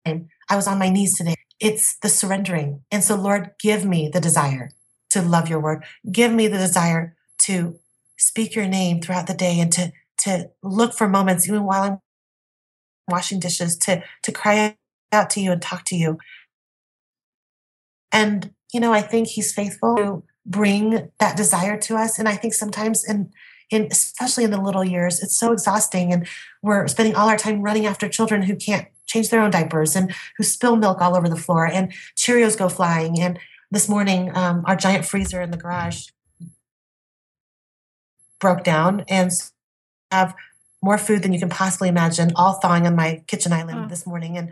I 0.05 0.55
was 0.55 0.67
on 0.67 0.79
my 0.79 0.89
knees 0.89 1.17
today. 1.17 1.35
It's 1.59 1.97
the 1.99 2.09
surrendering. 2.09 2.81
And 2.91 3.03
so, 3.03 3.15
Lord, 3.15 3.51
give 3.59 3.85
me 3.85 4.09
the 4.11 4.21
desire 4.21 4.71
to 5.11 5.21
love 5.21 5.49
your 5.49 5.59
word. 5.59 5.83
Give 6.11 6.31
me 6.31 6.47
the 6.47 6.57
desire 6.57 7.15
to 7.43 7.79
speak 8.17 8.55
your 8.55 8.67
name 8.67 9.01
throughout 9.01 9.27
the 9.27 9.33
day 9.33 9.59
and 9.59 9.71
to 9.73 9.91
to 10.19 10.51
look 10.61 10.93
for 10.93 11.09
moments 11.09 11.47
even 11.47 11.63
while 11.63 11.83
I'm 11.83 11.99
washing 13.07 13.39
dishes 13.39 13.77
to 13.79 14.03
to 14.23 14.31
cry 14.31 14.77
out 15.11 15.29
to 15.31 15.41
you 15.41 15.51
and 15.51 15.61
talk 15.61 15.85
to 15.85 15.95
you. 15.95 16.17
And 18.11 18.53
you 18.73 18.79
know, 18.79 18.93
I 18.93 19.01
think 19.01 19.27
he's 19.27 19.53
faithful 19.53 19.97
to 19.97 20.23
bring 20.45 21.09
that 21.19 21.37
desire 21.37 21.77
to 21.77 21.95
us 21.95 22.17
and 22.17 22.27
I 22.27 22.35
think 22.35 22.53
sometimes 22.53 23.03
in 23.03 23.31
in 23.69 23.87
especially 23.91 24.43
in 24.43 24.51
the 24.51 24.61
little 24.61 24.83
years 24.83 25.21
it's 25.21 25.37
so 25.37 25.51
exhausting 25.51 26.11
and 26.11 26.27
we're 26.61 26.87
spending 26.87 27.15
all 27.15 27.29
our 27.29 27.37
time 27.37 27.61
running 27.61 27.85
after 27.85 28.09
children 28.09 28.41
who 28.41 28.55
can't 28.55 28.87
change 29.05 29.29
their 29.29 29.41
own 29.41 29.51
diapers 29.51 29.95
and 29.95 30.13
who 30.37 30.43
spill 30.43 30.75
milk 30.75 30.99
all 30.99 31.15
over 31.15 31.29
the 31.29 31.35
floor 31.35 31.67
and 31.67 31.93
Cheerios 32.17 32.57
go 32.57 32.69
flying 32.69 33.19
and 33.19 33.37
this 33.71 33.87
morning 33.87 34.35
um, 34.35 34.63
our 34.67 34.75
giant 34.75 35.05
freezer 35.05 35.41
in 35.41 35.49
the 35.49 35.57
garage 35.57 36.07
broke 38.39 38.63
down 38.63 39.05
and 39.07 39.31
have 40.11 40.35
more 40.83 40.97
food 40.97 41.23
than 41.23 41.31
you 41.31 41.39
can 41.39 41.49
possibly 41.49 41.87
imagine, 41.87 42.31
all 42.35 42.53
thawing 42.53 42.85
on 42.85 42.95
my 42.95 43.23
kitchen 43.27 43.53
island 43.53 43.79
oh. 43.85 43.87
this 43.87 44.05
morning. 44.05 44.37
And 44.37 44.51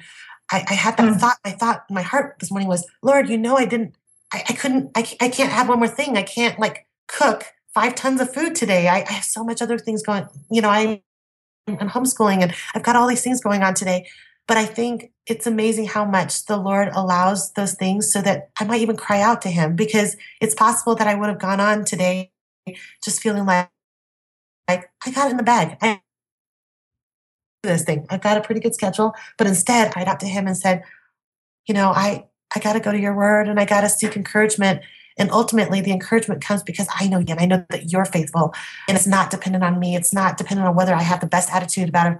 I, 0.51 0.63
I 0.69 0.73
had 0.75 0.95
that 0.97 1.10
oh. 1.10 1.13
thought. 1.15 1.38
My 1.43 1.51
thought, 1.51 1.84
my 1.89 2.01
heart 2.01 2.38
this 2.39 2.51
morning 2.51 2.69
was, 2.69 2.88
Lord, 3.01 3.29
you 3.29 3.38
know, 3.38 3.58
I 3.58 3.65
didn't, 3.65 3.95
I, 4.32 4.43
I 4.47 4.53
couldn't, 4.53 4.91
I, 4.95 4.99
I 5.19 5.29
can't 5.29 5.51
have 5.51 5.67
one 5.67 5.79
more 5.79 5.88
thing. 5.88 6.15
I 6.15 6.23
can't 6.23 6.60
like 6.60 6.88
cook 7.08 7.45
five 7.73 7.95
tons 7.95 8.21
of 8.21 8.34
food 8.34 8.55
today. 8.55 8.88
I, 8.88 8.99
I 9.01 9.12
have 9.12 9.23
so 9.23 9.43
much 9.43 9.62
other 9.62 9.77
things 9.77 10.03
going. 10.03 10.27
You 10.51 10.62
know, 10.62 10.69
I, 10.69 11.01
I'm 11.67 11.89
homeschooling 11.89 12.41
and 12.41 12.53
I've 12.73 12.84
got 12.84 12.95
all 12.95 13.08
these 13.08 13.23
things 13.23 13.41
going 13.41 13.63
on 13.63 13.73
today. 13.73 14.08
But 14.50 14.58
I 14.58 14.66
think 14.66 15.12
it's 15.28 15.46
amazing 15.46 15.86
how 15.86 16.06
much 16.06 16.48
the 16.48 16.58
Lord 16.58 16.90
allows 16.94 17.54
those 17.54 17.76
things 17.76 18.12
so 18.12 18.20
that 18.24 18.50
I 18.60 18.64
might 18.64 18.82
even 18.82 18.98
cry 18.98 19.22
out 19.22 19.44
to 19.44 19.50
Him 19.50 19.76
because 19.76 20.18
it's 20.42 20.56
possible 20.56 20.96
that 20.96 21.08
I 21.08 21.14
would 21.14 21.30
have 21.30 21.38
gone 21.38 21.60
on 21.60 21.86
today 21.86 22.32
just 23.04 23.22
feeling 23.22 23.46
like 23.46 23.70
like 24.68 24.90
I 25.06 25.12
got 25.12 25.28
it 25.28 25.32
in 25.32 25.38
the 25.38 25.44
bag. 25.44 25.78
I 25.84 26.02
this 27.62 27.84
thing. 27.84 28.08
I've 28.10 28.22
got 28.22 28.38
a 28.38 28.42
pretty 28.42 28.60
good 28.60 28.74
schedule. 28.74 29.14
But 29.38 29.46
instead 29.46 29.94
I 29.96 30.04
got 30.04 30.20
to 30.22 30.26
him 30.26 30.48
and 30.48 30.58
said, 30.58 30.82
you 31.68 31.76
know, 31.76 31.90
I 31.92 32.26
I 32.56 32.60
gotta 32.60 32.80
go 32.80 32.92
to 32.92 33.00
your 33.00 33.16
word 33.16 33.48
and 33.48 33.60
I 33.60 33.66
gotta 33.66 33.88
seek 33.88 34.16
encouragement. 34.16 34.82
And 35.20 35.30
ultimately 35.30 35.82
the 35.82 35.92
encouragement 35.92 36.42
comes 36.42 36.64
because 36.64 36.88
I 37.00 37.08
know 37.08 37.20
you 37.20 37.28
and 37.30 37.40
I 37.40 37.46
know 37.46 37.66
that 37.70 37.92
you're 37.92 38.06
faithful. 38.06 38.56
And 38.88 38.98
it's 38.98 39.06
not 39.06 39.30
dependent 39.30 39.64
on 39.64 39.80
me. 39.80 39.96
It's 39.96 40.12
not 40.12 40.38
dependent 40.38 40.68
on 40.68 40.76
whether 40.76 40.96
I 40.96 41.04
have 41.04 41.20
the 41.20 41.28
best 41.28 41.54
attitude 41.54 41.90
about 41.90 42.18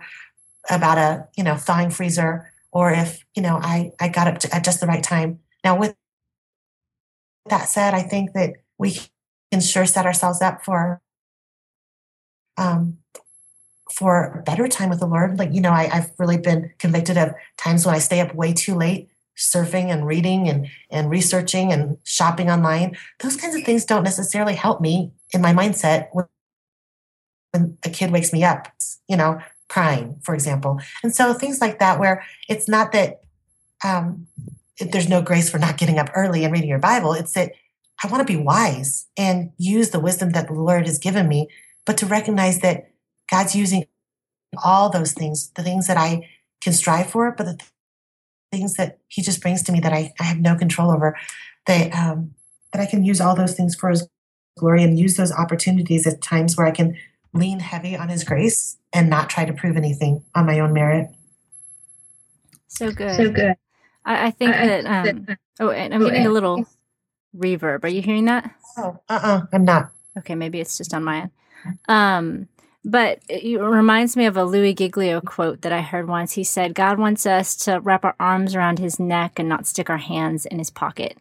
about 0.70 0.98
a, 0.98 1.28
you 1.38 1.44
know, 1.44 1.56
thawing 1.56 1.90
freezer 1.90 2.52
or 2.72 2.92
if, 2.92 3.24
you 3.36 3.42
know, 3.42 3.60
I 3.62 3.92
I 4.00 4.10
got 4.10 4.28
it 4.28 4.54
at 4.54 4.64
just 4.64 4.80
the 4.80 4.88
right 4.88 5.04
time. 5.04 5.40
Now 5.64 5.78
with 5.78 5.96
that 7.50 7.70
said, 7.70 7.94
I 7.94 8.02
think 8.02 8.34
that 8.34 8.54
we 8.78 9.00
can 9.52 9.62
sure 9.62 9.86
set 9.86 10.06
ourselves 10.06 10.42
up 10.42 10.64
for 10.64 11.02
um, 12.58 12.98
for 13.92 14.44
better 14.46 14.68
time 14.68 14.90
with 14.90 15.00
the 15.00 15.08
Lord. 15.08 15.40
Like, 15.40 15.54
you 15.54 15.62
know, 15.62 15.72
I, 15.72 15.86
have 15.86 16.12
really 16.20 16.38
been 16.38 16.72
convicted 16.78 17.18
of 17.18 17.34
times 17.58 17.86
when 17.86 17.96
I 17.96 18.00
stay 18.00 18.20
up 18.20 18.36
way 18.36 18.54
too 18.54 18.76
late 18.76 19.10
surfing 19.40 19.86
and 19.86 20.06
reading 20.06 20.50
and, 20.50 20.68
and 20.92 21.10
researching 21.10 21.72
and 21.72 21.98
shopping 22.04 22.52
online. 22.52 22.98
Those 23.20 23.38
kinds 23.38 23.56
of 23.56 23.64
things 23.64 23.86
don't 23.86 24.04
necessarily 24.04 24.54
help 24.54 24.82
me 24.82 25.12
in 25.34 25.42
my 25.42 25.54
mindset 25.54 26.10
when, 26.12 26.26
when 27.52 27.78
a 27.86 27.90
kid 27.90 28.12
wakes 28.12 28.34
me 28.34 28.44
up, 28.44 28.68
you 29.08 29.16
know, 29.16 29.40
crying, 29.70 30.20
for 30.24 30.34
example. 30.34 30.80
And 31.04 31.16
so 31.16 31.34
things 31.34 31.62
like 31.62 31.80
that, 31.80 32.00
where 32.00 32.24
it's 32.50 32.68
not 32.68 32.92
that 32.92 33.22
um, 33.84 34.28
there's 34.80 35.10
no 35.10 35.22
grace 35.22 35.50
for 35.50 35.60
not 35.60 35.78
getting 35.78 36.00
up 36.00 36.10
early 36.16 36.44
and 36.44 36.52
reading 36.52 36.70
your 36.70 36.80
Bible, 36.80 37.14
it's 37.14 37.34
that 37.34 37.54
I 38.04 38.08
want 38.08 38.26
to 38.26 38.34
be 38.34 38.42
wise 38.42 39.08
and 39.18 39.52
use 39.58 39.90
the 39.90 40.00
wisdom 40.00 40.32
that 40.32 40.48
the 40.48 40.54
Lord 40.54 40.86
has 40.86 41.00
given 41.00 41.28
me 41.28 41.50
but 41.90 41.98
to 41.98 42.06
recognize 42.06 42.60
that 42.60 42.92
God's 43.32 43.56
using 43.56 43.86
all 44.64 44.92
those 44.92 45.14
things, 45.14 45.50
the 45.56 45.64
things 45.64 45.88
that 45.88 45.98
I 45.98 46.30
can 46.62 46.72
strive 46.72 47.10
for, 47.10 47.32
but 47.32 47.46
the 47.46 47.60
things 48.52 48.76
that 48.76 49.00
He 49.08 49.24
just 49.24 49.42
brings 49.42 49.64
to 49.64 49.72
me 49.72 49.80
that 49.80 49.92
I, 49.92 50.14
I 50.20 50.24
have 50.26 50.40
no 50.40 50.56
control 50.56 50.92
over, 50.92 51.18
that 51.66 51.92
um, 51.96 52.36
that 52.74 52.80
I 52.80 52.86
can 52.86 53.04
use 53.04 53.20
all 53.20 53.36
those 53.36 53.56
things 53.56 53.74
for 53.74 53.90
His 53.90 54.08
glory 54.58 54.84
and 54.84 55.00
use 55.00 55.16
those 55.16 55.32
opportunities 55.32 56.06
at 56.06 56.22
times 56.22 56.56
where 56.56 56.68
I 56.68 56.72
can 56.72 56.96
lean 57.34 57.60
heavy 57.60 57.96
on 57.96 58.10
His 58.10 58.24
grace 58.24 58.78
and 58.94 59.10
not 59.10 59.30
try 59.30 59.46
to 59.46 59.54
prove 59.54 59.78
anything 59.78 60.24
on 60.36 60.46
my 60.46 60.60
own 60.60 60.74
merit. 60.74 61.10
So 62.68 62.92
good. 62.92 63.16
So 63.16 63.32
good. 63.32 63.56
I, 64.06 64.28
I 64.28 64.32
think 64.32 64.56
I, 64.56 64.68
that. 64.68 64.86
Um, 64.86 65.28
oh, 65.60 65.70
and 65.70 65.94
I'm 65.94 66.04
getting 66.04 66.26
a 66.26 66.32
little 66.32 66.66
reverb. 67.36 67.84
Are 67.84 67.90
you 67.90 68.02
hearing 68.02 68.26
that? 68.26 68.52
Oh, 68.78 69.00
uh, 69.10 69.14
uh-uh, 69.14 69.38
uh, 69.38 69.42
I'm 69.54 69.66
not. 69.66 69.92
Okay, 70.18 70.36
maybe 70.36 70.60
it's 70.60 70.78
just 70.78 70.94
on 70.94 71.04
my 71.04 71.22
end. 71.22 71.32
Um, 71.88 72.48
but 72.86 73.20
it 73.28 73.60
reminds 73.60 74.16
me 74.16 74.26
of 74.26 74.38
a 74.38 74.46
Louis 74.46 74.74
Giglio 74.74 75.20
quote 75.22 75.62
that 75.62 75.74
I 75.74 75.82
heard 75.82 76.08
once. 76.08 76.34
He 76.34 76.44
said, 76.44 76.74
God 76.74 76.98
wants 76.98 77.26
us 77.26 77.56
to 77.58 77.80
wrap 77.82 78.06
our 78.06 78.16
arms 78.20 78.56
around 78.56 78.80
his 78.80 79.00
neck 79.00 79.38
and 79.38 79.50
not 79.50 79.68
stick 79.68 79.90
our 79.90 79.98
hands 79.98 80.46
in 80.46 80.60
his 80.60 80.70
pocket. 80.70 81.18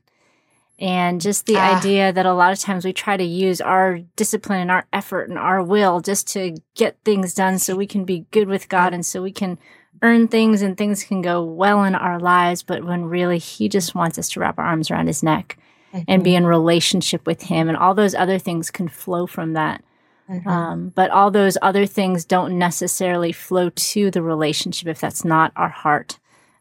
And 0.78 1.20
just 1.20 1.46
the 1.46 1.56
ah. 1.56 1.76
idea 1.76 2.12
that 2.12 2.26
a 2.26 2.34
lot 2.34 2.52
of 2.52 2.60
times 2.60 2.84
we 2.84 2.92
try 2.92 3.16
to 3.16 3.24
use 3.24 3.60
our 3.60 3.98
discipline 4.14 4.60
and 4.60 4.70
our 4.70 4.86
effort 4.92 5.28
and 5.28 5.38
our 5.38 5.62
will 5.62 6.00
just 6.00 6.28
to 6.34 6.56
get 6.76 6.96
things 7.04 7.34
done 7.34 7.58
so 7.58 7.74
we 7.74 7.86
can 7.86 8.04
be 8.04 8.26
good 8.30 8.48
with 8.48 8.68
God 8.68 8.94
and 8.94 9.04
so 9.04 9.22
we 9.22 9.32
can 9.32 9.58
earn 10.02 10.28
things 10.28 10.62
and 10.62 10.76
things 10.76 11.02
can 11.02 11.20
go 11.20 11.42
well 11.42 11.82
in 11.82 11.96
our 11.96 12.20
lives. 12.20 12.62
But 12.62 12.84
when 12.84 13.06
really 13.06 13.38
he 13.38 13.68
just 13.68 13.96
wants 13.96 14.18
us 14.18 14.28
to 14.30 14.40
wrap 14.40 14.58
our 14.58 14.64
arms 14.64 14.90
around 14.90 15.08
his 15.08 15.22
neck 15.22 15.58
mm-hmm. 15.92 16.04
and 16.06 16.22
be 16.22 16.30
mm-hmm. 16.30 16.44
in 16.44 16.46
relationship 16.46 17.26
with 17.26 17.42
him 17.42 17.68
and 17.68 17.76
all 17.76 17.94
those 17.94 18.14
other 18.14 18.38
things 18.38 18.70
can 18.70 18.88
flow 18.88 19.26
from 19.26 19.54
that. 19.54 19.82
Mm-hmm. 20.30 20.48
Um, 20.48 20.88
but 20.90 21.10
all 21.10 21.30
those 21.30 21.56
other 21.62 21.86
things 21.86 22.24
don't 22.24 22.58
necessarily 22.58 23.32
flow 23.32 23.70
to 23.70 24.10
the 24.10 24.22
relationship 24.22 24.86
if 24.86 25.00
that's 25.00 25.24
not 25.24 25.52
our 25.56 25.70
heart 25.70 26.18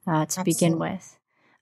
uh, 0.08 0.26
to 0.26 0.40
Absolutely. 0.40 0.54
begin 0.54 0.80
with. 0.80 1.17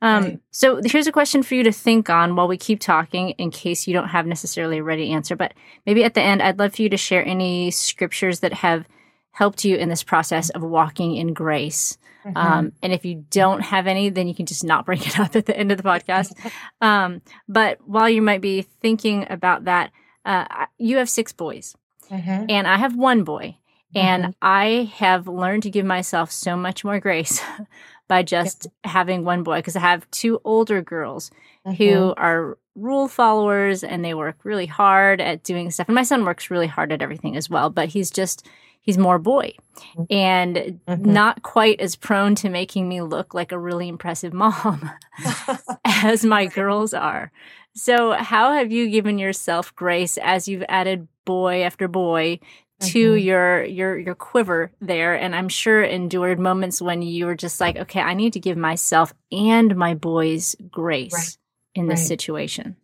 Um, 0.05 0.23
right. 0.23 0.39
So 0.51 0.81
here's 0.85 1.07
a 1.07 1.11
question 1.11 1.41
for 1.41 1.55
you 1.55 1.63
to 1.63 1.71
think 1.71 2.11
on 2.11 2.35
while 2.35 2.47
we 2.47 2.57
keep 2.57 2.79
talking, 2.79 3.31
in 3.31 3.49
case 3.49 3.87
you 3.87 3.93
don't 3.93 4.09
have 4.09 4.27
necessarily 4.27 4.77
a 4.77 4.83
ready 4.83 5.11
answer. 5.11 5.35
But 5.35 5.55
maybe 5.87 6.03
at 6.03 6.13
the 6.13 6.21
end, 6.21 6.43
I'd 6.43 6.59
love 6.59 6.75
for 6.75 6.83
you 6.83 6.89
to 6.89 6.97
share 6.97 7.25
any 7.25 7.71
scriptures 7.71 8.41
that 8.41 8.53
have 8.53 8.85
helped 9.31 9.65
you 9.65 9.75
in 9.75 9.89
this 9.89 10.03
process 10.03 10.51
of 10.51 10.61
walking 10.61 11.15
in 11.15 11.33
grace. 11.33 11.97
Mm-hmm. 12.23 12.37
Um, 12.37 12.71
and 12.83 12.93
if 12.93 13.03
you 13.03 13.25
don't 13.31 13.61
have 13.61 13.87
any, 13.87 14.09
then 14.09 14.27
you 14.27 14.35
can 14.35 14.45
just 14.45 14.63
not 14.63 14.85
bring 14.85 15.01
it 15.01 15.19
up 15.19 15.35
at 15.35 15.47
the 15.47 15.57
end 15.57 15.71
of 15.71 15.77
the 15.77 15.83
podcast. 15.83 16.33
um, 16.81 17.23
but 17.47 17.79
while 17.83 18.09
you 18.09 18.21
might 18.21 18.41
be 18.41 18.61
thinking 18.61 19.25
about 19.29 19.65
that, 19.65 19.91
uh, 20.23 20.65
you 20.77 20.97
have 20.97 21.09
six 21.09 21.33
boys, 21.33 21.75
mm-hmm. 22.11 22.45
and 22.49 22.67
I 22.67 22.77
have 22.77 22.95
one 22.95 23.23
boy. 23.23 23.57
And 23.93 24.23
mm-hmm. 24.23 24.31
I 24.41 24.91
have 24.95 25.25
learned 25.25 25.63
to 25.63 25.69
give 25.69 25.85
myself 25.85 26.29
so 26.29 26.57
much 26.57 26.83
more 26.83 26.99
grace 26.99 27.41
by 28.07 28.23
just 28.23 28.67
having 28.83 29.23
one 29.23 29.43
boy 29.43 29.57
because 29.57 29.75
I 29.75 29.81
have 29.81 30.09
two 30.11 30.39
older 30.43 30.81
girls 30.81 31.31
mm-hmm. 31.65 31.75
who 31.75 32.13
are 32.17 32.57
rule 32.75 33.07
followers 33.07 33.83
and 33.83 34.03
they 34.03 34.13
work 34.13 34.37
really 34.43 34.65
hard 34.65 35.21
at 35.21 35.43
doing 35.43 35.71
stuff. 35.71 35.87
And 35.87 35.95
my 35.95 36.03
son 36.03 36.25
works 36.25 36.51
really 36.51 36.67
hard 36.67 36.91
at 36.91 37.01
everything 37.01 37.35
as 37.35 37.49
well, 37.49 37.69
but 37.69 37.89
he's 37.89 38.11
just 38.11 38.47
he's 38.81 38.97
more 38.97 39.17
boy 39.17 39.53
mm-hmm. 39.75 40.03
and 40.09 40.55
mm-hmm. 40.87 41.11
not 41.11 41.41
quite 41.41 41.79
as 41.79 41.95
prone 41.95 42.35
to 42.35 42.49
making 42.49 42.87
me 42.87 43.01
look 43.01 43.33
like 43.33 43.51
a 43.51 43.57
really 43.57 43.87
impressive 43.87 44.33
mom 44.33 44.89
as 45.85 46.23
my 46.23 46.45
girls 46.45 46.93
are. 46.93 47.31
So, 47.77 48.13
how 48.13 48.53
have 48.53 48.71
you 48.71 48.89
given 48.89 49.19
yourself 49.19 49.75
grace 49.75 50.17
as 50.17 50.47
you've 50.47 50.63
added 50.69 51.09
boy 51.25 51.63
after 51.63 51.87
boy 51.89 52.39
to 52.81 53.13
mm-hmm. 53.13 53.25
your 53.25 53.63
your 53.63 53.97
your 53.97 54.15
quiver 54.15 54.71
there 54.81 55.15
and 55.15 55.35
i'm 55.35 55.47
sure 55.47 55.81
endured 55.81 56.39
moments 56.39 56.81
when 56.81 57.01
you 57.01 57.25
were 57.25 57.35
just 57.35 57.61
like 57.61 57.77
okay 57.77 58.01
i 58.01 58.13
need 58.13 58.33
to 58.33 58.39
give 58.39 58.57
myself 58.57 59.13
and 59.31 59.75
my 59.75 59.93
boys 59.93 60.55
grace 60.69 61.13
right. 61.13 61.37
in 61.73 61.87
this 61.87 62.01
right. 62.01 62.07
situation 62.07 62.75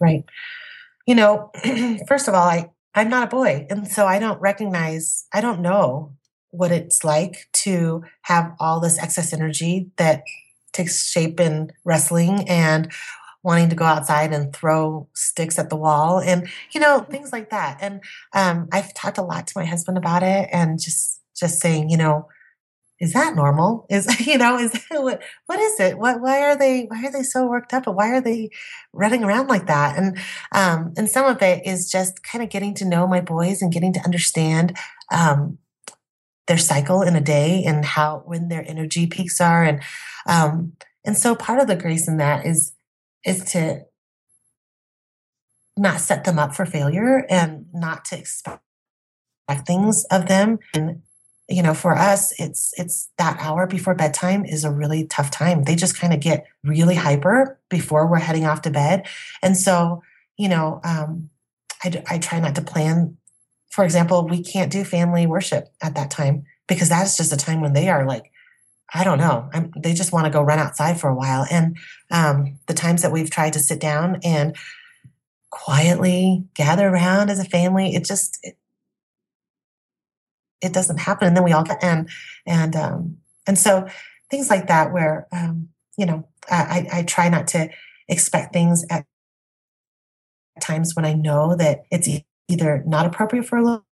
right 0.00 0.24
you 1.06 1.14
know 1.14 1.50
first 2.08 2.26
of 2.26 2.34
all 2.34 2.48
i 2.48 2.70
i'm 2.94 3.10
not 3.10 3.24
a 3.24 3.30
boy 3.30 3.66
and 3.68 3.86
so 3.86 4.06
i 4.06 4.18
don't 4.18 4.40
recognize 4.40 5.26
i 5.32 5.40
don't 5.40 5.60
know 5.60 6.12
what 6.50 6.72
it's 6.72 7.04
like 7.04 7.48
to 7.52 8.02
have 8.22 8.54
all 8.58 8.80
this 8.80 8.98
excess 8.98 9.32
energy 9.32 9.90
that 9.96 10.22
takes 10.72 11.06
shape 11.06 11.38
in 11.38 11.70
wrestling 11.84 12.48
and 12.48 12.90
wanting 13.42 13.68
to 13.68 13.76
go 13.76 13.84
outside 13.84 14.32
and 14.32 14.52
throw 14.52 15.08
sticks 15.14 15.58
at 15.58 15.70
the 15.70 15.76
wall 15.76 16.20
and 16.20 16.48
you 16.72 16.80
know 16.80 17.00
things 17.00 17.32
like 17.32 17.50
that. 17.50 17.78
And 17.80 18.02
um, 18.32 18.68
i've 18.72 18.94
talked 18.94 19.18
a 19.18 19.22
lot 19.22 19.46
to 19.46 19.52
my 19.56 19.64
husband 19.64 19.98
about 19.98 20.22
it 20.22 20.48
and 20.52 20.80
just 20.80 21.20
just 21.36 21.60
saying 21.60 21.90
you 21.90 21.96
know 21.96 22.28
is 22.98 23.12
that 23.12 23.34
normal? 23.34 23.86
Is 23.90 24.06
you 24.26 24.38
know 24.38 24.58
is 24.58 24.72
what 24.90 25.22
what 25.46 25.60
is 25.60 25.80
it? 25.80 25.98
What 25.98 26.20
why 26.20 26.42
are 26.42 26.56
they 26.56 26.84
why 26.84 27.04
are 27.04 27.12
they 27.12 27.22
so 27.22 27.46
worked 27.46 27.74
up 27.74 27.86
and 27.86 27.96
why 27.96 28.10
are 28.10 28.20
they 28.20 28.50
running 28.92 29.24
around 29.24 29.48
like 29.48 29.66
that? 29.66 29.98
And 29.98 30.18
um 30.52 30.94
and 30.96 31.08
some 31.08 31.26
of 31.26 31.42
it 31.42 31.66
is 31.66 31.90
just 31.90 32.22
kind 32.22 32.42
of 32.42 32.50
getting 32.50 32.74
to 32.74 32.84
know 32.84 33.06
my 33.06 33.20
boys 33.20 33.62
and 33.62 33.72
getting 33.72 33.92
to 33.94 34.00
understand 34.00 34.76
um 35.12 35.58
their 36.46 36.58
cycle 36.58 37.02
in 37.02 37.16
a 37.16 37.20
day 37.20 37.64
and 37.66 37.84
how 37.84 38.22
when 38.24 38.48
their 38.48 38.64
energy 38.66 39.06
peaks 39.06 39.40
are 39.40 39.64
and 39.64 39.82
um 40.26 40.72
and 41.04 41.16
so 41.16 41.34
part 41.34 41.60
of 41.60 41.66
the 41.66 41.76
grace 41.76 42.08
in 42.08 42.16
that 42.16 42.46
is 42.46 42.72
is 43.26 43.44
to 43.52 43.82
not 45.76 46.00
set 46.00 46.24
them 46.24 46.38
up 46.38 46.54
for 46.54 46.64
failure 46.64 47.26
and 47.28 47.66
not 47.74 48.06
to 48.06 48.18
expect 48.18 48.62
things 49.66 50.06
of 50.10 50.26
them. 50.26 50.58
And 50.72 51.02
you 51.48 51.62
know 51.62 51.74
for 51.74 51.96
us 51.96 52.32
it's 52.40 52.72
it's 52.76 53.08
that 53.18 53.36
hour 53.38 53.68
before 53.68 53.94
bedtime 53.94 54.44
is 54.44 54.64
a 54.64 54.72
really 54.72 55.06
tough 55.06 55.30
time. 55.30 55.64
They 55.64 55.76
just 55.76 55.98
kind 55.98 56.14
of 56.14 56.20
get 56.20 56.46
really 56.64 56.94
hyper 56.94 57.60
before 57.68 58.06
we're 58.06 58.18
heading 58.18 58.46
off 58.46 58.62
to 58.62 58.70
bed. 58.70 59.06
And 59.42 59.56
so 59.56 60.02
you 60.38 60.48
know 60.48 60.80
um, 60.82 61.30
I, 61.84 62.02
I 62.08 62.18
try 62.18 62.40
not 62.40 62.54
to 62.54 62.62
plan. 62.62 63.16
For 63.70 63.84
example 63.84 64.26
we 64.26 64.42
can't 64.42 64.72
do 64.72 64.82
family 64.82 65.26
worship 65.26 65.68
at 65.82 65.94
that 65.94 66.10
time 66.10 66.44
because 66.66 66.88
that's 66.88 67.16
just 67.16 67.32
a 67.32 67.36
time 67.36 67.60
when 67.60 67.74
they 67.74 67.88
are 67.88 68.06
like 68.06 68.32
I 68.94 69.04
don't 69.04 69.18
know. 69.18 69.48
I'm, 69.52 69.72
they 69.76 69.94
just 69.94 70.12
want 70.12 70.26
to 70.26 70.32
go 70.32 70.42
run 70.42 70.58
outside 70.58 71.00
for 71.00 71.08
a 71.08 71.14
while. 71.14 71.46
And 71.50 71.76
um, 72.10 72.58
the 72.66 72.74
times 72.74 73.02
that 73.02 73.12
we've 73.12 73.30
tried 73.30 73.52
to 73.54 73.58
sit 73.58 73.80
down 73.80 74.20
and 74.22 74.56
quietly 75.50 76.44
gather 76.54 76.88
around 76.88 77.30
as 77.30 77.38
a 77.38 77.44
family, 77.44 77.94
it 77.94 78.04
just 78.04 78.38
it, 78.42 78.56
it 80.62 80.72
doesn't 80.72 80.98
happen. 80.98 81.28
And 81.28 81.36
then 81.36 81.44
we 81.44 81.52
all 81.52 81.64
get 81.64 81.82
and 81.82 82.08
and 82.46 82.76
um, 82.76 83.16
and 83.46 83.58
so 83.58 83.88
things 84.30 84.50
like 84.50 84.68
that, 84.68 84.92
where 84.92 85.26
um, 85.32 85.68
you 85.96 86.06
know, 86.06 86.26
I, 86.50 86.88
I 86.92 87.02
try 87.02 87.28
not 87.28 87.48
to 87.48 87.70
expect 88.08 88.52
things 88.52 88.84
at 88.90 89.04
times 90.60 90.94
when 90.94 91.04
I 91.04 91.12
know 91.12 91.56
that 91.56 91.84
it's 91.90 92.08
either 92.48 92.82
not 92.86 93.06
appropriate 93.06 93.46
for 93.46 93.58
a 93.58 93.64
little 93.64 93.84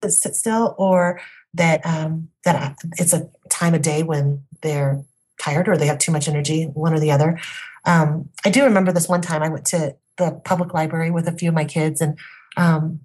to 0.00 0.10
sit 0.10 0.34
still 0.34 0.74
or 0.78 1.20
that 1.54 1.84
um, 1.84 2.28
that 2.44 2.76
it's 2.98 3.12
a 3.12 3.28
time 3.50 3.74
of 3.74 3.82
day 3.82 4.02
when 4.02 4.44
they're 4.62 5.04
tired 5.40 5.68
or 5.68 5.76
they 5.76 5.86
have 5.86 5.98
too 5.98 6.12
much 6.12 6.28
energy, 6.28 6.64
one 6.64 6.94
or 6.94 7.00
the 7.00 7.10
other. 7.10 7.38
Um, 7.84 8.28
I 8.44 8.50
do 8.50 8.64
remember 8.64 8.92
this 8.92 9.08
one 9.08 9.22
time 9.22 9.42
I 9.42 9.48
went 9.48 9.66
to 9.66 9.96
the 10.18 10.40
public 10.44 10.72
library 10.72 11.10
with 11.10 11.26
a 11.26 11.32
few 11.32 11.48
of 11.48 11.54
my 11.54 11.64
kids, 11.64 12.00
and 12.00 12.18
um, 12.56 13.00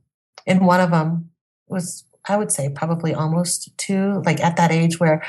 and 0.45 0.65
one 0.65 0.79
of 0.79 0.91
them 0.91 1.31
was 1.67 2.05
I 2.27 2.37
would 2.37 2.51
say 2.51 2.69
probably 2.69 3.13
almost 3.13 3.75
two, 3.77 4.21
like 4.25 4.39
at 4.39 4.57
that 4.57 4.71
age 4.71 4.99
where 4.99 5.23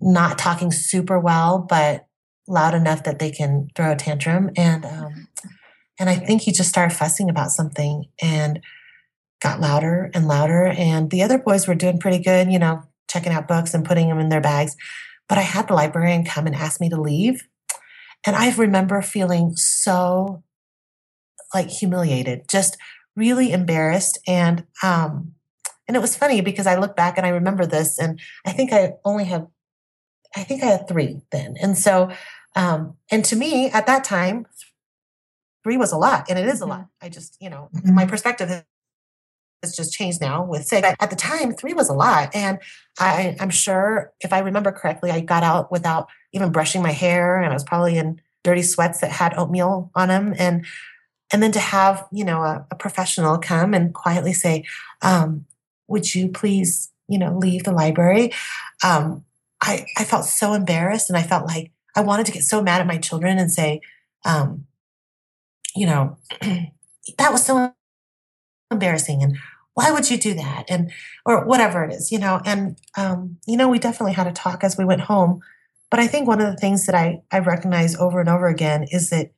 not 0.00 0.38
talking 0.38 0.70
super 0.70 1.18
well, 1.18 1.58
but 1.58 2.06
loud 2.48 2.74
enough 2.74 3.04
that 3.04 3.18
they 3.18 3.30
can 3.30 3.68
throw 3.74 3.92
a 3.92 3.96
tantrum, 3.96 4.50
and 4.56 4.84
um, 4.84 5.28
and 5.98 6.08
I 6.08 6.16
think 6.16 6.42
he 6.42 6.52
just 6.52 6.68
started 6.68 6.94
fussing 6.94 7.28
about 7.28 7.50
something 7.50 8.04
and 8.20 8.60
got 9.42 9.60
louder 9.60 10.10
and 10.14 10.26
louder. 10.28 10.66
And 10.66 11.10
the 11.10 11.22
other 11.22 11.38
boys 11.38 11.66
were 11.66 11.74
doing 11.74 11.98
pretty 11.98 12.22
good, 12.22 12.50
you 12.50 12.58
know, 12.58 12.82
checking 13.08 13.32
out 13.32 13.48
books 13.48 13.74
and 13.74 13.84
putting 13.84 14.08
them 14.08 14.18
in 14.18 14.28
their 14.28 14.40
bags. 14.40 14.76
But 15.28 15.38
I 15.38 15.42
had 15.42 15.68
the 15.68 15.74
librarian 15.74 16.24
come 16.24 16.46
and 16.46 16.54
ask 16.54 16.80
me 16.80 16.88
to 16.88 17.00
leave. 17.00 17.46
And 18.24 18.34
I 18.34 18.54
remember 18.54 19.02
feeling 19.02 19.54
so 19.56 20.42
like 21.54 21.68
humiliated, 21.68 22.48
just 22.48 22.76
really 23.14 23.52
embarrassed. 23.52 24.18
And 24.26 24.64
um, 24.82 25.32
and 25.88 25.96
it 25.96 26.00
was 26.00 26.16
funny 26.16 26.40
because 26.40 26.66
I 26.66 26.78
look 26.78 26.96
back 26.96 27.16
and 27.16 27.26
I 27.26 27.30
remember 27.30 27.64
this, 27.64 27.98
and 27.98 28.20
I 28.44 28.52
think 28.52 28.72
I 28.72 28.94
only 29.04 29.24
had, 29.24 29.46
I 30.34 30.42
think 30.42 30.62
I 30.62 30.66
had 30.66 30.88
three 30.88 31.22
then. 31.30 31.54
And 31.62 31.78
so, 31.78 32.10
um, 32.56 32.96
and 33.10 33.24
to 33.26 33.36
me 33.36 33.70
at 33.70 33.86
that 33.86 34.02
time, 34.02 34.46
three 35.62 35.76
was 35.76 35.92
a 35.92 35.96
lot, 35.96 36.26
and 36.28 36.38
it 36.38 36.46
is 36.46 36.60
a 36.60 36.66
lot. 36.66 36.86
I 37.00 37.08
just, 37.08 37.36
you 37.40 37.50
know, 37.50 37.68
my 37.72 38.02
mm-hmm. 38.02 38.10
perspective 38.10 38.64
has 39.62 39.74
just 39.74 39.92
changed 39.92 40.20
now 40.20 40.44
with 40.44 40.68
but 40.70 40.84
at 41.00 41.10
the 41.10 41.16
time 41.16 41.52
three 41.54 41.72
was 41.72 41.88
a 41.88 41.94
lot. 41.94 42.34
And 42.34 42.58
I, 42.98 43.36
i'm 43.40 43.50
sure 43.50 44.12
if 44.20 44.32
i 44.32 44.38
remember 44.38 44.72
correctly 44.72 45.10
i 45.10 45.20
got 45.20 45.42
out 45.42 45.70
without 45.70 46.08
even 46.32 46.52
brushing 46.52 46.82
my 46.82 46.92
hair. 46.92 47.40
And 47.40 47.50
i 47.50 47.54
was 47.54 47.64
probably 47.64 47.98
in 47.98 48.20
dirty 48.44 48.62
sweats 48.62 49.00
that 49.00 49.10
had 49.10 49.34
oatmeal 49.36 49.90
on 49.94 50.08
them 50.08 50.34
and 50.38 50.64
and 51.32 51.42
then 51.42 51.52
to 51.52 51.58
have 51.58 52.06
you 52.12 52.24
know 52.24 52.42
a, 52.42 52.66
a 52.70 52.76
professional 52.76 53.38
come 53.38 53.74
and 53.74 53.92
quietly 53.92 54.32
say 54.32 54.64
um, 55.02 55.44
would 55.88 56.14
you 56.14 56.28
please 56.28 56.90
you 57.08 57.18
know 57.18 57.36
leave 57.36 57.64
the 57.64 57.72
library? 57.72 58.32
Um, 58.84 59.24
i 59.60 59.86
i 59.96 60.04
felt 60.04 60.24
so 60.24 60.52
embarrassed. 60.52 61.10
And 61.10 61.16
i 61.16 61.22
felt 61.22 61.46
like 61.46 61.70
i 61.94 62.00
wanted 62.00 62.26
to 62.26 62.32
get 62.32 62.42
so 62.42 62.62
mad 62.62 62.80
at 62.80 62.86
my 62.86 62.98
children 62.98 63.38
and 63.38 63.52
say 63.52 63.80
um, 64.24 64.66
you 65.74 65.86
know 65.86 66.16
that 67.18 67.32
was 67.32 67.44
so 67.44 67.74
embarrassing 68.70 69.22
and 69.22 69.36
why 69.74 69.90
would 69.90 70.10
you 70.10 70.16
do 70.16 70.32
that? 70.34 70.64
And 70.68 70.90
or 71.26 71.44
whatever 71.44 71.84
it 71.84 71.92
is 71.92 72.10
you 72.10 72.18
know 72.18 72.40
and 72.44 72.76
um, 72.96 73.38
you 73.46 73.56
know 73.56 73.68
we 73.68 73.78
definitely 73.78 74.14
had 74.14 74.26
a 74.26 74.32
talk 74.32 74.64
as 74.64 74.76
we 74.76 74.84
went 74.84 75.02
home. 75.02 75.40
But 75.90 76.00
i 76.00 76.06
think 76.06 76.26
one 76.26 76.40
of 76.40 76.50
the 76.50 76.56
things 76.56 76.86
that 76.86 76.94
i 76.94 77.22
i 77.30 77.38
recognize 77.38 77.96
over 77.96 78.20
and 78.20 78.28
over 78.28 78.48
again 78.48 78.86
is 78.90 79.10
that 79.10 79.30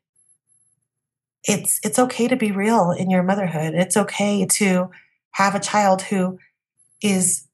it's 1.45 1.81
it's 1.83 1.99
okay 1.99 2.29
to 2.29 2.37
be 2.37 2.53
real 2.53 2.91
in 2.91 3.11
your 3.11 3.23
motherhood. 3.23 3.75
It's 3.75 3.97
okay 3.97 4.47
to 4.47 4.91
have 5.33 5.55
a 5.55 5.61
child 5.61 6.03
who 6.03 6.39
is 7.03 7.47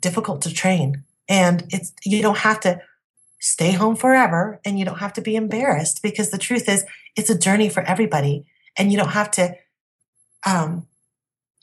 difficult 0.00 0.42
to 0.42 0.52
train. 0.52 1.04
And 1.28 1.64
it's 1.70 1.92
you 2.04 2.22
don't 2.22 2.38
have 2.38 2.60
to 2.60 2.80
stay 3.40 3.72
home 3.72 3.96
forever 3.96 4.60
and 4.64 4.78
you 4.78 4.84
don't 4.84 4.98
have 4.98 5.14
to 5.14 5.22
be 5.22 5.34
embarrassed 5.34 6.02
because 6.02 6.30
the 6.30 6.38
truth 6.38 6.68
is 6.68 6.84
it's 7.16 7.30
a 7.30 7.38
journey 7.38 7.68
for 7.68 7.82
everybody 7.82 8.44
and 8.76 8.92
you 8.92 8.98
don't 8.98 9.08
have 9.10 9.30
to 9.30 9.54
um 10.46 10.86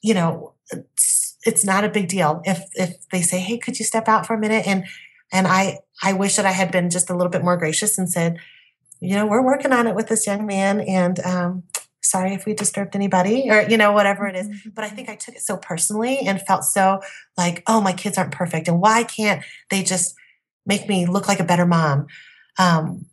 you 0.02 0.14
know, 0.14 0.54
it's, 0.72 1.38
it's 1.46 1.66
not 1.66 1.84
a 1.84 1.90
big 1.90 2.08
deal 2.08 2.42
if 2.46 2.64
if 2.74 3.10
they 3.10 3.22
say, 3.22 3.40
"Hey, 3.40 3.58
could 3.58 3.80
you 3.80 3.86
step 3.86 4.08
out 4.08 4.26
for 4.26 4.34
a 4.34 4.40
minute?" 4.40 4.68
and 4.68 4.86
and 5.32 5.48
I 5.48 5.80
I 6.04 6.14
wish 6.14 6.36
that 6.36 6.46
I 6.46 6.52
had 6.52 6.72
been 6.72 6.90
just 6.90 7.10
a 7.10 7.16
little 7.16 7.32
bit 7.32 7.44
more 7.44 7.58
gracious 7.58 7.98
and 7.98 8.10
said, 8.10 8.38
you 9.00 9.16
know, 9.16 9.26
we're 9.26 9.44
working 9.44 9.74
on 9.74 9.88
it 9.88 9.96
with 9.96 10.08
this 10.08 10.28
young 10.28 10.46
man, 10.46 10.82
and 10.82 11.20
um, 11.22 11.64
sorry 12.08 12.34
if 12.34 12.46
we 12.46 12.54
disturbed 12.54 12.96
anybody 12.96 13.50
or 13.50 13.62
you 13.64 13.78
know 13.78 13.92
whatever 13.92 14.28
it 14.28 14.36
is 14.36 14.48
mm-hmm. 14.48 14.70
but 14.70 14.84
i 14.84 14.90
think 14.90 15.10
i 15.10 15.16
took 15.16 15.36
it 15.36 15.42
so 15.42 15.58
personally 15.58 16.20
and 16.20 16.42
felt 16.42 16.64
so 16.64 17.02
like 17.38 17.64
oh 17.68 17.82
my 17.82 17.92
kids 17.92 18.18
aren't 18.18 18.32
perfect 18.32 18.68
and 18.68 18.80
why 18.80 19.04
can't 19.04 19.44
they 19.70 19.84
just 19.84 20.16
make 20.66 20.88
me 20.88 21.06
look 21.06 21.28
like 21.28 21.40
a 21.40 21.44
better 21.44 21.66
mom 21.66 22.08
um, 22.58 23.06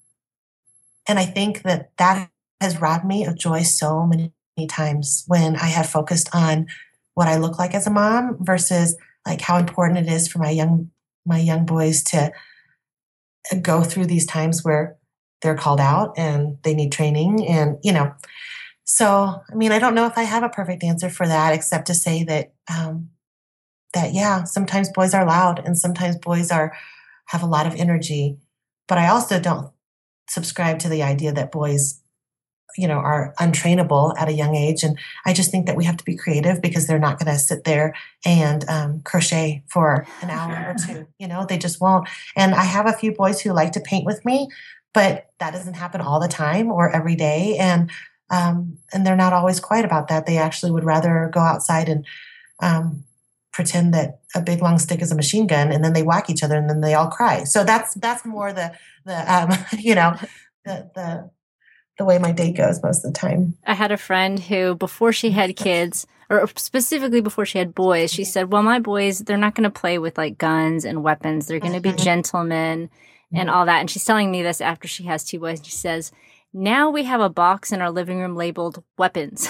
and 1.09 1.19
i 1.19 1.25
think 1.25 1.63
that 1.63 1.91
that 1.99 2.31
has 2.61 2.81
robbed 2.81 3.05
me 3.05 3.25
of 3.25 3.37
joy 3.37 3.63
so 3.63 4.07
many 4.07 4.33
times 4.69 5.25
when 5.27 5.57
i 5.57 5.67
have 5.67 5.89
focused 5.89 6.29
on 6.33 6.67
what 7.15 7.29
i 7.29 7.37
look 7.37 7.59
like 7.59 7.75
as 7.75 7.87
a 7.87 7.91
mom 7.91 8.37
versus 8.41 8.97
like 9.27 9.41
how 9.41 9.59
important 9.59 10.07
it 10.07 10.11
is 10.11 10.29
for 10.29 10.39
my 10.39 10.51
young 10.51 10.91
my 11.27 11.39
young 11.39 11.67
boys 11.67 12.03
to 12.03 12.31
go 13.61 13.83
through 13.83 14.07
these 14.07 14.27
times 14.27 14.65
where 14.65 14.97
they're 15.43 15.57
called 15.57 15.81
out 15.81 16.15
and 16.17 16.57
they 16.63 16.75
need 16.75 16.93
training 16.93 17.47
and 17.47 17.77
you 17.83 17.93
know 17.93 18.15
so, 18.85 19.41
I 19.51 19.55
mean, 19.55 19.73
I 19.73 19.79
don't 19.79 19.95
know 19.95 20.07
if 20.07 20.19
I 20.19 20.25
have 20.25 20.43
a 20.43 20.49
perfect 20.49 20.85
answer 20.85 21.09
for 21.09 21.27
that, 21.27 21.55
except 21.55 21.87
to 21.87 21.95
say 21.95 22.23
that 22.25 22.53
um, 22.71 23.11
that 23.95 24.13
yeah, 24.13 24.45
sometimes 24.45 24.91
boys 24.91 25.15
are 25.15 25.25
loud 25.25 25.61
and 25.65 25.79
sometimes 25.79 26.17
boys 26.19 26.51
are 26.51 26.77
have 27.27 27.43
a 27.43 27.47
lot 27.47 27.67
of 27.67 27.75
energy. 27.75 28.37
But 28.87 28.99
I 28.99 29.09
also 29.09 29.41
don't 29.41 29.73
subscribe 30.29 30.79
to 30.81 30.89
the 30.89 31.03
idea 31.03 31.33
that 31.33 31.51
boys, 31.51 32.01
you 32.77 32.89
know, 32.89 32.99
are 32.99 33.35
untrainable 33.39 34.15
at 34.19 34.29
a 34.29 34.33
young 34.33 34.55
age. 34.55 34.83
And 34.83 34.99
I 35.25 35.33
just 35.33 35.51
think 35.51 35.67
that 35.67 35.77
we 35.77 35.85
have 35.85 35.97
to 35.97 36.05
be 36.05 36.17
creative 36.17 36.61
because 36.61 36.87
they're 36.87 36.99
not 36.99 37.19
going 37.19 37.33
to 37.33 37.39
sit 37.39 37.65
there 37.65 37.95
and 38.25 38.69
um, 38.69 39.01
crochet 39.03 39.63
for 39.69 40.07
an 40.23 40.31
hour 40.31 40.71
or 40.71 40.75
two. 40.75 41.07
You 41.19 41.29
know, 41.29 41.47
they 41.47 41.59
just 41.59 41.81
won't. 41.81 42.09
And 42.37 42.55
I 42.55 42.65
have 42.65 42.87
a 42.87 42.93
few 42.93 43.13
boys 43.13 43.41
who 43.41 43.53
like 43.53 43.73
to 43.73 43.81
paint 43.81 44.07
with 44.07 44.25
me, 44.25 44.49
but 44.93 45.31
that 45.39 45.53
doesn't 45.53 45.75
happen 45.75 46.01
all 46.01 46.21
the 46.21 46.29
time 46.29 46.71
or 46.71 46.91
every 46.91 47.17
day. 47.17 47.57
And 47.59 47.91
um, 48.31 48.79
and 48.93 49.07
they're 49.07 49.17
not 49.17 49.33
always 49.33 49.61
quiet 49.61 49.85
about 49.85 50.09
that. 50.09 50.27
They 50.27 50.39
actually 50.39 50.73
would 50.73 50.85
rather 50.85 51.31
go 51.33 51.41
outside 51.41 51.89
and 51.89 52.07
um, 52.61 53.05
pretend 53.53 53.95
that 53.95 54.21
a 54.35 54.41
big 54.41 54.61
long 54.63 54.79
stick 54.79 55.01
is 55.01 55.13
a 55.13 55.17
machine 55.17 55.47
gun, 55.47 55.71
and 55.71 55.85
then 55.85 55.93
they 55.93 56.03
whack 56.03 56.31
each 56.31 56.43
other, 56.43 56.57
and 56.57 56.69
then 56.69 56.81
they 56.81 56.95
all 56.95 57.09
cry. 57.09 57.45
So 57.45 57.65
that's 57.65 57.95
that's 57.95 58.25
more 58.25 58.53
the 58.53 58.73
the 59.05 59.33
um, 59.33 59.53
you 59.79 59.95
know 59.95 60.17
the 60.65 60.91
the 60.95 61.31
the 61.99 62.05
way 62.05 62.19
my 62.19 62.33
day 62.33 62.53
goes 62.53 62.83
most 62.83 63.05
of 63.05 63.13
the 63.13 63.19
time. 63.19 63.57
I 63.67 63.75
had 63.75 63.93
a 63.93 63.97
friend 63.97 64.39
who, 64.39 64.75
before 64.75 65.13
she 65.13 65.31
had 65.31 65.57
kids, 65.57 66.07
or 66.31 66.49
specifically 66.57 67.21
before 67.21 67.47
she 67.47 67.59
had 67.59 67.75
boys, 67.75 68.13
she 68.13 68.25
said, 68.25 68.53
"Well, 68.53 68.63
my 68.63 68.79
boys, 68.79 69.21
they're 69.21 69.37
not 69.37 69.55
going 69.55 69.71
to 69.71 69.81
play 69.81 69.99
with 69.99 70.19
like 70.19 70.39
guns 70.39 70.85
and 70.85 71.03
weapons. 71.03 71.47
They're 71.47 71.61
going 71.61 71.75
to 71.75 71.81
be 71.81 71.91
mm-hmm. 71.91 72.05
gentlemen." 72.05 72.91
And 73.37 73.51
all 73.51 73.67
that. 73.67 73.81
And 73.81 73.91
she's 73.91 74.05
telling 74.05 74.31
me 74.31 74.45
this 74.45 74.61
after 74.61 74.87
she 74.87 75.03
has 75.05 75.25
two 75.25 75.41
boys. 75.41 75.61
She 75.65 75.73
says, 75.73 76.13
now 76.55 76.89
we 76.89 77.03
have 77.03 77.21
a 77.21 77.29
box 77.29 77.73
in 77.73 77.83
our 77.83 77.91
living 77.91 78.21
room 78.21 78.37
labeled 78.37 78.83
weapons. 78.97 79.49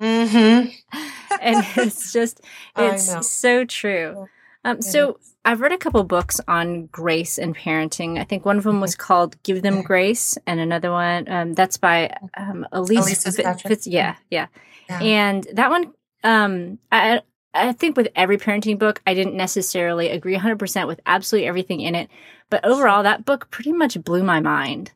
Mm-hmm. 0.00 0.70
and 1.42 1.66
it's 1.76 2.10
just, 2.10 2.40
it's 2.76 3.30
so 3.30 3.66
true. 3.66 4.26
Um, 4.64 4.82
so 4.82 5.18
I've 5.44 5.60
read 5.60 5.72
a 5.72 5.78
couple 5.78 6.02
books 6.04 6.40
on 6.48 6.86
grace 6.86 7.38
and 7.38 7.56
parenting. 7.56 8.18
I 8.18 8.24
think 8.24 8.44
one 8.44 8.58
of 8.58 8.64
them 8.64 8.80
was 8.80 8.94
mm-hmm. 8.94 9.02
called 9.02 9.42
"Give 9.42 9.62
Them 9.62 9.82
Grace," 9.82 10.36
and 10.46 10.60
another 10.60 10.90
one 10.90 11.30
um, 11.30 11.52
that's 11.54 11.76
by 11.76 12.14
um, 12.36 12.66
Elyse. 12.72 13.36
Fitz, 13.36 13.62
Fitz, 13.62 13.86
yeah, 13.86 14.16
yeah, 14.30 14.48
yeah, 14.88 15.00
and 15.00 15.46
that 15.54 15.70
one, 15.70 15.92
um, 16.24 16.78
I 16.92 17.22
I 17.54 17.72
think 17.72 17.96
with 17.96 18.08
every 18.14 18.36
parenting 18.36 18.78
book, 18.78 19.00
I 19.06 19.14
didn't 19.14 19.36
necessarily 19.36 20.10
agree 20.10 20.34
100 20.34 20.58
percent 20.58 20.88
with 20.88 21.00
absolutely 21.06 21.48
everything 21.48 21.80
in 21.80 21.94
it, 21.94 22.10
but 22.50 22.64
overall, 22.64 23.02
that 23.04 23.24
book 23.24 23.50
pretty 23.50 23.72
much 23.72 24.02
blew 24.02 24.22
my 24.22 24.40
mind 24.40 24.92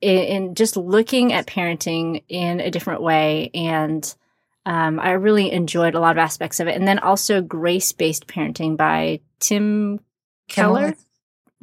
in, 0.00 0.18
in 0.18 0.54
just 0.54 0.76
looking 0.76 1.32
at 1.32 1.46
parenting 1.46 2.22
in 2.28 2.60
a 2.60 2.70
different 2.70 3.02
way. 3.02 3.50
And 3.54 4.14
um, 4.70 5.00
I 5.00 5.12
really 5.12 5.50
enjoyed 5.50 5.96
a 5.96 6.00
lot 6.00 6.12
of 6.12 6.18
aspects 6.18 6.60
of 6.60 6.68
it. 6.68 6.76
And 6.76 6.86
then 6.86 7.00
also 7.00 7.42
Grace 7.42 7.90
Based 7.90 8.28
Parenting 8.28 8.76
by 8.76 9.18
Tim 9.40 9.98
Keller. 10.48 10.94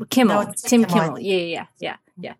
Kimmel. 0.09 0.43
No, 0.43 0.53
Tim 0.57 0.83
Kimmel. 0.83 1.15
Kimmel. 1.15 1.19
Yeah, 1.19 1.37
yeah, 1.37 1.65
yeah, 1.79 1.95
yeah. 2.19 2.33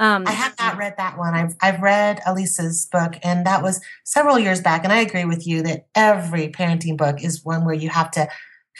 Um, 0.00 0.26
I 0.26 0.30
have 0.30 0.54
not 0.58 0.78
read 0.78 0.94
that 0.96 1.18
one. 1.18 1.34
I've 1.34 1.54
I've 1.60 1.82
read 1.82 2.20
Elyse's 2.26 2.86
book, 2.90 3.16
and 3.22 3.44
that 3.44 3.62
was 3.62 3.82
several 4.04 4.38
years 4.38 4.62
back. 4.62 4.82
And 4.82 4.94
I 4.94 5.00
agree 5.00 5.26
with 5.26 5.46
you 5.46 5.62
that 5.64 5.88
every 5.94 6.48
parenting 6.48 6.96
book 6.96 7.22
is 7.22 7.44
one 7.44 7.66
where 7.66 7.74
you 7.74 7.90
have 7.90 8.10
to 8.12 8.26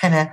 kind 0.00 0.14
of 0.14 0.28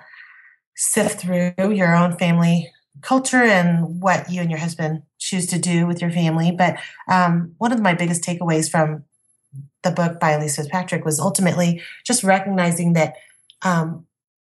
sift 0.78 1.20
through 1.20 1.74
your 1.74 1.94
own 1.94 2.18
family 2.18 2.72
culture 3.02 3.44
and 3.44 4.02
what 4.02 4.32
you 4.32 4.40
and 4.40 4.50
your 4.50 4.60
husband 4.60 5.04
choose 5.20 5.46
to 5.48 5.60
do 5.60 5.86
with 5.86 6.02
your 6.02 6.12
family. 6.12 6.52
But 6.52 6.78
um, 7.10 7.54
one 7.58 7.74
of 7.74 7.82
my 7.82 7.96
biggest 7.96 8.24
takeaways 8.24 8.72
from 8.72 9.04
the 9.84 9.92
book 9.92 10.20
by 10.20 10.34
Elyse 10.34 10.56
Fitzpatrick 10.56 11.06
was 11.06 11.20
ultimately 11.20 11.82
just 12.06 12.24
recognizing 12.24 12.94
that 12.94 13.16
um, 13.64 14.06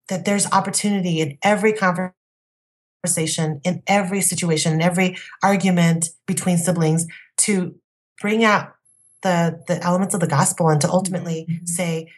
that 0.09 0.25
there's 0.25 0.51
opportunity 0.53 1.21
in 1.21 1.39
every 1.43 1.73
conversation, 1.73 3.61
in 3.65 3.83
every 3.87 4.21
situation, 4.21 4.73
in 4.73 4.83
every 4.83 5.17
argument 5.43 6.11
between 6.27 6.57
siblings 6.59 7.07
to 7.39 7.75
bring 8.21 8.45
out 8.45 8.75
the 9.23 9.63
the 9.67 9.83
elements 9.83 10.15
of 10.15 10.21
the 10.21 10.27
gospel 10.27 10.69
and 10.69 10.81
to 10.81 10.91
ultimately 10.91 11.47
mm-hmm. 11.49 11.67
say 11.67 12.09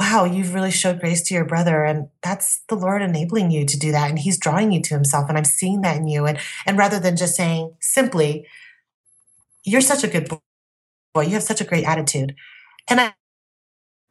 wow, 0.00 0.24
you've 0.24 0.54
really 0.54 0.70
showed 0.70 0.98
grace 0.98 1.20
to 1.20 1.34
your 1.34 1.44
brother. 1.44 1.84
And 1.84 2.08
that's 2.22 2.62
the 2.68 2.74
Lord 2.74 3.02
enabling 3.02 3.50
you 3.50 3.66
to 3.66 3.78
do 3.78 3.92
that. 3.92 4.08
And 4.08 4.18
he's 4.18 4.38
drawing 4.38 4.72
you 4.72 4.80
to 4.80 4.94
himself. 4.94 5.28
And 5.28 5.36
I'm 5.36 5.44
seeing 5.44 5.82
that 5.82 5.98
in 5.98 6.08
you. 6.08 6.24
And, 6.24 6.38
and 6.64 6.78
rather 6.78 6.98
than 6.98 7.16
just 7.16 7.36
saying 7.36 7.74
simply, 7.80 8.46
you're 9.62 9.82
such 9.82 10.02
a 10.02 10.08
good 10.08 10.26
boy, 11.14 11.22
you 11.22 11.30
have 11.30 11.42
such 11.42 11.60
a 11.60 11.64
great 11.64 11.84
attitude. 11.84 12.34
And 12.88 13.00
I, 13.00 13.14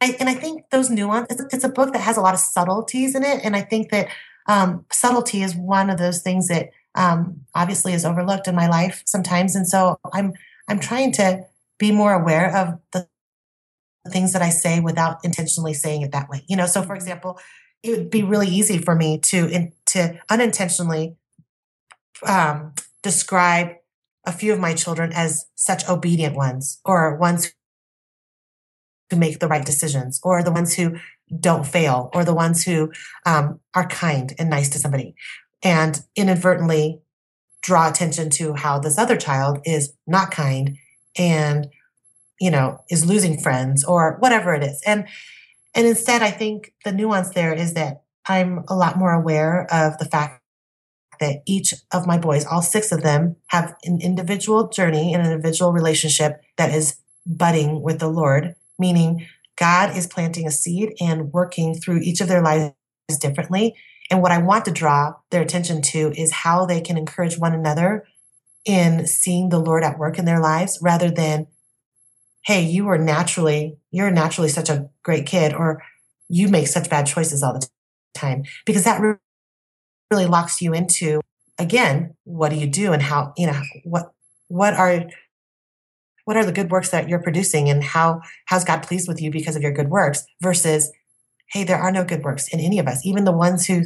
I 0.00 0.16
and 0.18 0.28
I 0.28 0.34
think 0.34 0.64
those 0.70 0.90
nuances, 0.90 1.40
it's, 1.40 1.54
it's, 1.54 1.64
a 1.64 1.68
book 1.68 1.92
that 1.92 2.00
has 2.00 2.16
a 2.16 2.20
lot 2.20 2.34
of 2.34 2.40
subtleties 2.40 3.14
in 3.14 3.22
it. 3.22 3.40
And 3.44 3.54
I 3.56 3.62
think 3.62 3.90
that 3.90 4.08
um, 4.46 4.84
subtlety 4.90 5.42
is 5.42 5.54
one 5.54 5.90
of 5.90 5.98
those 5.98 6.22
things 6.22 6.48
that 6.48 6.70
um, 6.94 7.42
obviously 7.54 7.92
is 7.92 8.04
overlooked 8.04 8.48
in 8.48 8.54
my 8.54 8.68
life 8.68 9.02
sometimes. 9.06 9.54
And 9.54 9.66
so 9.66 9.98
I'm, 10.12 10.32
I'm 10.68 10.80
trying 10.80 11.12
to 11.12 11.44
be 11.78 11.92
more 11.92 12.12
aware 12.12 12.54
of 12.54 12.78
the 12.92 13.08
things 14.08 14.32
that 14.32 14.42
I 14.42 14.50
say 14.50 14.80
without 14.80 15.18
intentionally 15.24 15.74
saying 15.74 16.02
it 16.02 16.12
that 16.12 16.28
way. 16.28 16.44
You 16.48 16.56
know, 16.56 16.66
so 16.66 16.82
for 16.82 16.88
mm-hmm. 16.88 16.96
example, 16.96 17.38
it 17.82 17.90
would 17.90 18.10
be 18.10 18.22
really 18.22 18.48
easy 18.48 18.78
for 18.78 18.94
me 18.94 19.18
to 19.18 19.48
in, 19.48 19.72
to 19.86 20.18
unintentionally 20.28 21.16
um, 22.26 22.74
describe 23.02 23.76
a 24.24 24.32
few 24.32 24.52
of 24.52 24.60
my 24.60 24.74
children 24.74 25.12
as 25.12 25.46
such 25.54 25.88
obedient 25.88 26.36
ones 26.36 26.80
or 26.84 27.16
ones 27.16 27.52
who 29.10 29.16
make 29.16 29.38
the 29.38 29.48
right 29.48 29.64
decisions 29.64 30.20
or 30.22 30.42
the 30.42 30.52
ones 30.52 30.74
who 30.74 30.96
don't 31.38 31.66
fail 31.66 32.10
or 32.14 32.24
the 32.24 32.34
ones 32.34 32.64
who 32.64 32.92
um, 33.26 33.60
are 33.74 33.88
kind 33.88 34.34
and 34.38 34.50
nice 34.50 34.68
to 34.68 34.78
somebody 34.78 35.14
and 35.62 36.02
inadvertently 36.16 37.00
draw 37.62 37.88
attention 37.88 38.30
to 38.30 38.54
how 38.54 38.78
this 38.78 38.98
other 38.98 39.16
child 39.16 39.58
is 39.64 39.92
not 40.06 40.30
kind 40.30 40.76
and 41.16 41.68
you 42.40 42.50
know, 42.50 42.82
is 42.88 43.04
losing 43.04 43.38
friends 43.38 43.84
or 43.84 44.16
whatever 44.18 44.54
it 44.54 44.64
is. 44.64 44.82
And 44.84 45.06
and 45.74 45.86
instead 45.86 46.22
I 46.22 46.30
think 46.30 46.72
the 46.84 46.92
nuance 46.92 47.30
there 47.30 47.52
is 47.52 47.74
that 47.74 48.02
I'm 48.26 48.64
a 48.68 48.74
lot 48.74 48.98
more 48.98 49.12
aware 49.12 49.66
of 49.70 49.98
the 49.98 50.06
fact 50.06 50.39
that 51.20 51.42
each 51.46 51.74
of 51.92 52.06
my 52.06 52.18
boys, 52.18 52.44
all 52.46 52.62
six 52.62 52.92
of 52.92 53.02
them, 53.02 53.36
have 53.48 53.76
an 53.84 54.00
individual 54.00 54.68
journey 54.68 55.14
and 55.14 55.24
an 55.24 55.32
individual 55.32 55.72
relationship 55.72 56.40
that 56.56 56.74
is 56.74 56.96
budding 57.26 57.82
with 57.82 57.98
the 57.98 58.08
Lord, 58.08 58.54
meaning 58.78 59.26
God 59.56 59.96
is 59.96 60.06
planting 60.06 60.46
a 60.46 60.50
seed 60.50 60.94
and 61.00 61.32
working 61.32 61.74
through 61.74 62.00
each 62.00 62.20
of 62.20 62.28
their 62.28 62.42
lives 62.42 62.74
differently. 63.20 63.76
And 64.10 64.22
what 64.22 64.32
I 64.32 64.38
want 64.38 64.64
to 64.64 64.70
draw 64.70 65.14
their 65.30 65.42
attention 65.42 65.82
to 65.82 66.12
is 66.16 66.32
how 66.32 66.66
they 66.66 66.80
can 66.80 66.96
encourage 66.96 67.38
one 67.38 67.52
another 67.52 68.06
in 68.64 69.06
seeing 69.06 69.50
the 69.50 69.60
Lord 69.60 69.84
at 69.84 69.98
work 69.98 70.18
in 70.18 70.24
their 70.24 70.40
lives 70.40 70.78
rather 70.82 71.10
than 71.10 71.46
hey, 72.44 72.62
you 72.62 72.88
are 72.88 72.98
naturally, 72.98 73.76
you're 73.90 74.10
naturally 74.10 74.48
such 74.48 74.70
a 74.70 74.88
great 75.02 75.26
kid, 75.26 75.52
or 75.52 75.82
you 76.28 76.48
make 76.48 76.66
such 76.66 76.88
bad 76.88 77.06
choices 77.06 77.42
all 77.42 77.52
the 77.52 77.68
time, 78.14 78.44
because 78.64 78.84
that 78.84 79.00
really 80.10 80.26
locks 80.26 80.60
you 80.60 80.72
into, 80.72 81.20
again, 81.58 82.14
what 82.24 82.50
do 82.50 82.56
you 82.56 82.66
do 82.66 82.92
and 82.92 83.02
how, 83.02 83.32
you 83.36 83.46
know, 83.46 83.60
what, 83.84 84.12
what 84.48 84.74
are, 84.74 85.04
what 86.24 86.36
are 86.36 86.44
the 86.44 86.52
good 86.52 86.70
works 86.70 86.90
that 86.90 87.08
you're 87.08 87.22
producing 87.22 87.68
and 87.68 87.82
how, 87.82 88.20
how's 88.46 88.64
God 88.64 88.82
pleased 88.82 89.08
with 89.08 89.20
you 89.20 89.30
because 89.30 89.56
of 89.56 89.62
your 89.62 89.72
good 89.72 89.88
works 89.88 90.24
versus, 90.40 90.92
hey, 91.50 91.64
there 91.64 91.78
are 91.78 91.92
no 91.92 92.04
good 92.04 92.22
works 92.22 92.48
in 92.48 92.60
any 92.60 92.78
of 92.78 92.86
us, 92.86 93.04
even 93.04 93.24
the 93.24 93.32
ones 93.32 93.66
who, 93.66 93.82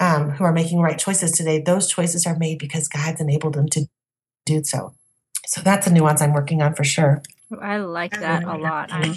um, 0.00 0.30
who 0.30 0.44
are 0.44 0.52
making 0.52 0.80
right 0.80 0.98
choices 0.98 1.32
today, 1.32 1.60
those 1.60 1.88
choices 1.88 2.26
are 2.26 2.36
made 2.36 2.58
because 2.58 2.88
God's 2.88 3.20
enabled 3.20 3.54
them 3.54 3.68
to 3.68 3.86
do 4.44 4.64
so. 4.64 4.94
So 5.46 5.60
that's 5.60 5.86
a 5.86 5.92
nuance 5.92 6.20
I'm 6.20 6.32
working 6.32 6.62
on 6.62 6.74
for 6.74 6.84
sure. 6.84 7.22
I 7.60 7.78
like 7.78 8.18
that 8.20 8.44
a 8.44 8.56
lot. 8.56 8.92
I'm 8.92 9.14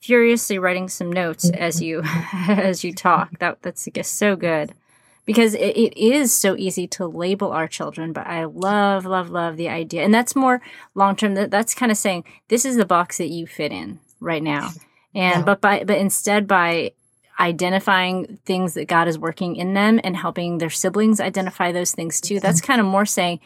furiously 0.00 0.58
writing 0.58 0.88
some 0.88 1.12
notes 1.12 1.50
as 1.50 1.82
you 1.82 2.02
as 2.48 2.84
you 2.84 2.92
talk. 2.92 3.38
That 3.38 3.62
that's 3.62 3.88
just 3.92 4.16
so 4.16 4.36
good. 4.36 4.72
Because 5.24 5.54
it, 5.54 5.76
it 5.76 5.96
is 5.96 6.34
so 6.34 6.56
easy 6.56 6.86
to 6.88 7.06
label 7.06 7.52
our 7.52 7.68
children. 7.68 8.12
But 8.12 8.26
I 8.26 8.44
love, 8.44 9.04
love, 9.04 9.30
love 9.30 9.56
the 9.56 9.68
idea. 9.68 10.02
And 10.02 10.12
that's 10.12 10.34
more 10.34 10.60
long 10.94 11.16
term. 11.16 11.34
That, 11.34 11.50
that's 11.50 11.74
kind 11.74 11.92
of 11.92 11.98
saying 11.98 12.24
this 12.48 12.64
is 12.64 12.76
the 12.76 12.84
box 12.84 13.18
that 13.18 13.28
you 13.28 13.46
fit 13.46 13.72
in 13.72 14.00
right 14.20 14.42
now. 14.42 14.70
And, 15.14 15.40
yeah. 15.40 15.42
but 15.42 15.60
by, 15.60 15.84
but 15.84 15.98
instead 15.98 16.46
by 16.46 16.92
identifying 17.38 18.38
things 18.44 18.74
that 18.74 18.86
God 18.86 19.08
is 19.08 19.18
working 19.18 19.56
in 19.56 19.74
them 19.74 20.00
and 20.04 20.16
helping 20.16 20.58
their 20.58 20.70
siblings 20.70 21.20
identify 21.20 21.72
those 21.72 21.92
things 21.92 22.20
too, 22.20 22.40
that's 22.40 22.60
kind 22.60 22.80
of 22.80 22.86
more 22.86 23.06
saying, 23.06 23.40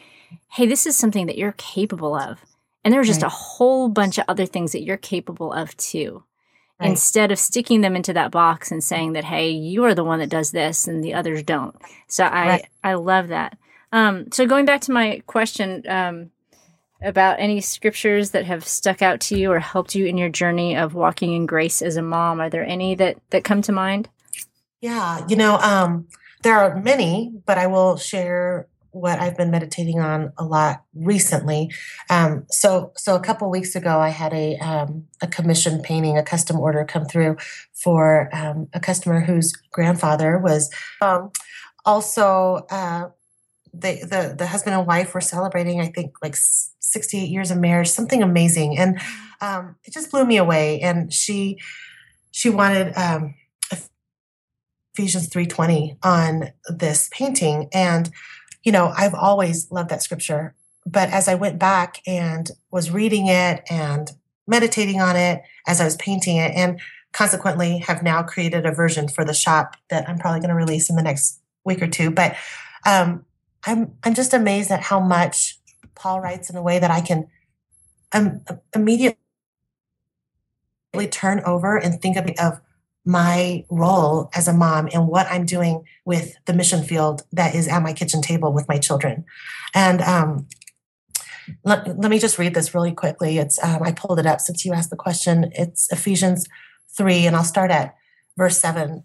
hey, 0.50 0.66
this 0.66 0.86
is 0.86 0.96
something 0.96 1.26
that 1.26 1.38
you're 1.38 1.52
capable 1.52 2.14
of. 2.14 2.38
And 2.84 2.92
there's 2.92 3.06
just 3.06 3.22
right. 3.22 3.28
a 3.28 3.34
whole 3.34 3.88
bunch 3.88 4.18
of 4.18 4.24
other 4.28 4.46
things 4.46 4.72
that 4.72 4.82
you're 4.82 4.96
capable 4.96 5.52
of 5.52 5.76
too 5.76 6.24
right. 6.80 6.90
instead 6.90 7.30
of 7.30 7.38
sticking 7.38 7.80
them 7.80 7.96
into 7.96 8.12
that 8.12 8.30
box 8.30 8.70
and 8.70 8.82
saying 8.82 9.12
that 9.12 9.24
hey 9.24 9.50
you 9.50 9.84
are 9.84 9.94
the 9.94 10.04
one 10.04 10.18
that 10.18 10.28
does 10.28 10.50
this 10.50 10.86
and 10.86 11.02
the 11.02 11.14
others 11.14 11.42
don't 11.42 11.76
so 12.08 12.24
i 12.24 12.46
right. 12.46 12.68
i 12.82 12.94
love 12.94 13.28
that 13.28 13.56
um, 13.92 14.32
so 14.32 14.44
going 14.44 14.64
back 14.64 14.80
to 14.82 14.92
my 14.92 15.22
question 15.28 15.84
um, 15.88 16.30
about 17.00 17.38
any 17.38 17.60
scriptures 17.60 18.30
that 18.32 18.44
have 18.44 18.66
stuck 18.66 19.02
out 19.02 19.20
to 19.20 19.38
you 19.38 19.52
or 19.52 19.60
helped 19.60 19.94
you 19.94 20.04
in 20.06 20.18
your 20.18 20.28
journey 20.28 20.76
of 20.76 20.94
walking 20.94 21.32
in 21.32 21.46
grace 21.46 21.80
as 21.80 21.96
a 21.96 22.02
mom 22.02 22.40
are 22.40 22.50
there 22.50 22.66
any 22.66 22.94
that 22.94 23.18
that 23.30 23.44
come 23.44 23.62
to 23.62 23.72
mind 23.72 24.08
yeah 24.80 25.24
you 25.28 25.36
know 25.36 25.56
um, 25.58 26.08
there 26.42 26.58
are 26.58 26.80
many 26.80 27.32
but 27.46 27.58
i 27.58 27.66
will 27.66 27.96
share 27.96 28.66
what 28.94 29.18
I've 29.18 29.36
been 29.36 29.50
meditating 29.50 29.98
on 29.98 30.32
a 30.38 30.44
lot 30.44 30.84
recently. 30.94 31.70
Um, 32.08 32.46
so, 32.48 32.92
so 32.96 33.16
a 33.16 33.20
couple 33.20 33.50
weeks 33.50 33.74
ago, 33.74 33.98
I 33.98 34.10
had 34.10 34.32
a 34.32 34.56
um, 34.58 35.06
a 35.20 35.26
commission 35.26 35.82
painting, 35.82 36.16
a 36.16 36.22
custom 36.22 36.58
order 36.58 36.84
come 36.84 37.04
through 37.04 37.36
for 37.72 38.30
um, 38.32 38.68
a 38.72 38.78
customer 38.78 39.20
whose 39.20 39.52
grandfather 39.72 40.38
was 40.38 40.72
um, 41.00 41.30
also. 41.84 42.66
Uh, 42.70 43.08
the, 43.76 43.98
the 44.02 44.36
the 44.38 44.46
husband 44.46 44.76
and 44.76 44.86
wife 44.86 45.14
were 45.14 45.20
celebrating, 45.20 45.80
I 45.80 45.88
think, 45.88 46.14
like 46.22 46.36
68 46.36 47.28
years 47.28 47.50
of 47.50 47.58
marriage, 47.58 47.88
something 47.88 48.22
amazing, 48.22 48.78
and 48.78 49.00
um, 49.40 49.74
it 49.82 49.92
just 49.92 50.12
blew 50.12 50.24
me 50.24 50.36
away. 50.36 50.80
And 50.80 51.12
she 51.12 51.58
she 52.30 52.50
wanted 52.50 52.96
um, 52.96 53.34
Ephesians 54.96 55.28
3:20 55.28 55.96
on 56.04 56.52
this 56.68 57.10
painting, 57.12 57.68
and 57.72 58.10
you 58.64 58.72
know, 58.72 58.92
I've 58.96 59.14
always 59.14 59.70
loved 59.70 59.90
that 59.90 60.02
scripture. 60.02 60.54
But 60.86 61.10
as 61.10 61.28
I 61.28 61.34
went 61.34 61.58
back 61.58 62.00
and 62.06 62.50
was 62.70 62.90
reading 62.90 63.28
it 63.28 63.62
and 63.70 64.10
meditating 64.46 65.00
on 65.00 65.16
it 65.16 65.42
as 65.66 65.80
I 65.80 65.84
was 65.84 65.96
painting 65.96 66.36
it, 66.36 66.52
and 66.54 66.80
consequently 67.12 67.78
have 67.78 68.02
now 68.02 68.22
created 68.22 68.66
a 68.66 68.72
version 68.72 69.08
for 69.08 69.24
the 69.24 69.32
shop 69.32 69.76
that 69.88 70.08
I'm 70.08 70.18
probably 70.18 70.40
going 70.40 70.50
to 70.50 70.56
release 70.56 70.90
in 70.90 70.96
the 70.96 71.02
next 71.02 71.40
week 71.64 71.80
or 71.80 71.86
two. 71.86 72.10
But 72.10 72.36
um, 72.84 73.24
I'm 73.64 73.92
I'm 74.02 74.14
just 74.14 74.34
amazed 74.34 74.70
at 74.70 74.82
how 74.82 75.00
much 75.00 75.58
Paul 75.94 76.20
writes 76.20 76.50
in 76.50 76.56
a 76.56 76.62
way 76.62 76.78
that 76.78 76.90
I 76.90 77.00
can 77.00 77.28
um, 78.12 78.44
immediately 78.74 79.16
turn 81.10 81.40
over 81.46 81.76
and 81.76 82.00
think 82.00 82.16
of, 82.16 82.30
of 82.38 82.60
my 83.04 83.64
role 83.68 84.30
as 84.34 84.48
a 84.48 84.52
mom 84.52 84.88
and 84.92 85.06
what 85.06 85.26
I'm 85.26 85.44
doing 85.44 85.84
with 86.04 86.36
the 86.46 86.54
mission 86.54 86.82
field 86.82 87.22
that 87.32 87.54
is 87.54 87.68
at 87.68 87.82
my 87.82 87.92
kitchen 87.92 88.22
table 88.22 88.52
with 88.52 88.68
my 88.68 88.78
children. 88.78 89.24
And 89.74 90.00
um, 90.00 90.46
let, 91.64 91.86
let 91.98 92.10
me 92.10 92.18
just 92.18 92.38
read 92.38 92.54
this 92.54 92.74
really 92.74 92.92
quickly. 92.92 93.38
It's 93.38 93.62
um, 93.62 93.82
I 93.82 93.92
pulled 93.92 94.18
it 94.18 94.26
up 94.26 94.40
since 94.40 94.64
you 94.64 94.72
asked 94.72 94.90
the 94.90 94.96
question. 94.96 95.50
It's 95.52 95.92
Ephesians 95.92 96.46
3, 96.96 97.26
and 97.26 97.36
I'll 97.36 97.44
start 97.44 97.70
at 97.70 97.94
verse 98.36 98.58
7. 98.58 99.04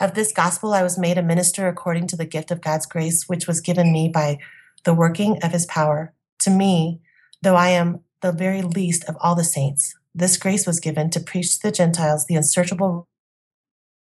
Of 0.00 0.14
this 0.14 0.32
gospel, 0.32 0.72
I 0.72 0.82
was 0.82 0.98
made 0.98 1.18
a 1.18 1.22
minister 1.22 1.68
according 1.68 2.06
to 2.08 2.16
the 2.16 2.24
gift 2.24 2.50
of 2.50 2.62
God's 2.62 2.86
grace, 2.86 3.28
which 3.28 3.46
was 3.46 3.60
given 3.60 3.92
me 3.92 4.08
by 4.08 4.38
the 4.84 4.94
working 4.94 5.38
of 5.42 5.52
his 5.52 5.66
power. 5.66 6.14
To 6.40 6.50
me, 6.50 7.00
though 7.42 7.56
I 7.56 7.68
am 7.68 8.00
the 8.22 8.32
very 8.32 8.62
least 8.62 9.04
of 9.04 9.16
all 9.20 9.34
the 9.34 9.44
saints, 9.44 9.94
this 10.14 10.38
grace 10.38 10.66
was 10.66 10.80
given 10.80 11.10
to 11.10 11.20
preach 11.20 11.56
to 11.56 11.62
the 11.62 11.70
Gentiles 11.70 12.24
the 12.26 12.34
unsearchable 12.34 13.06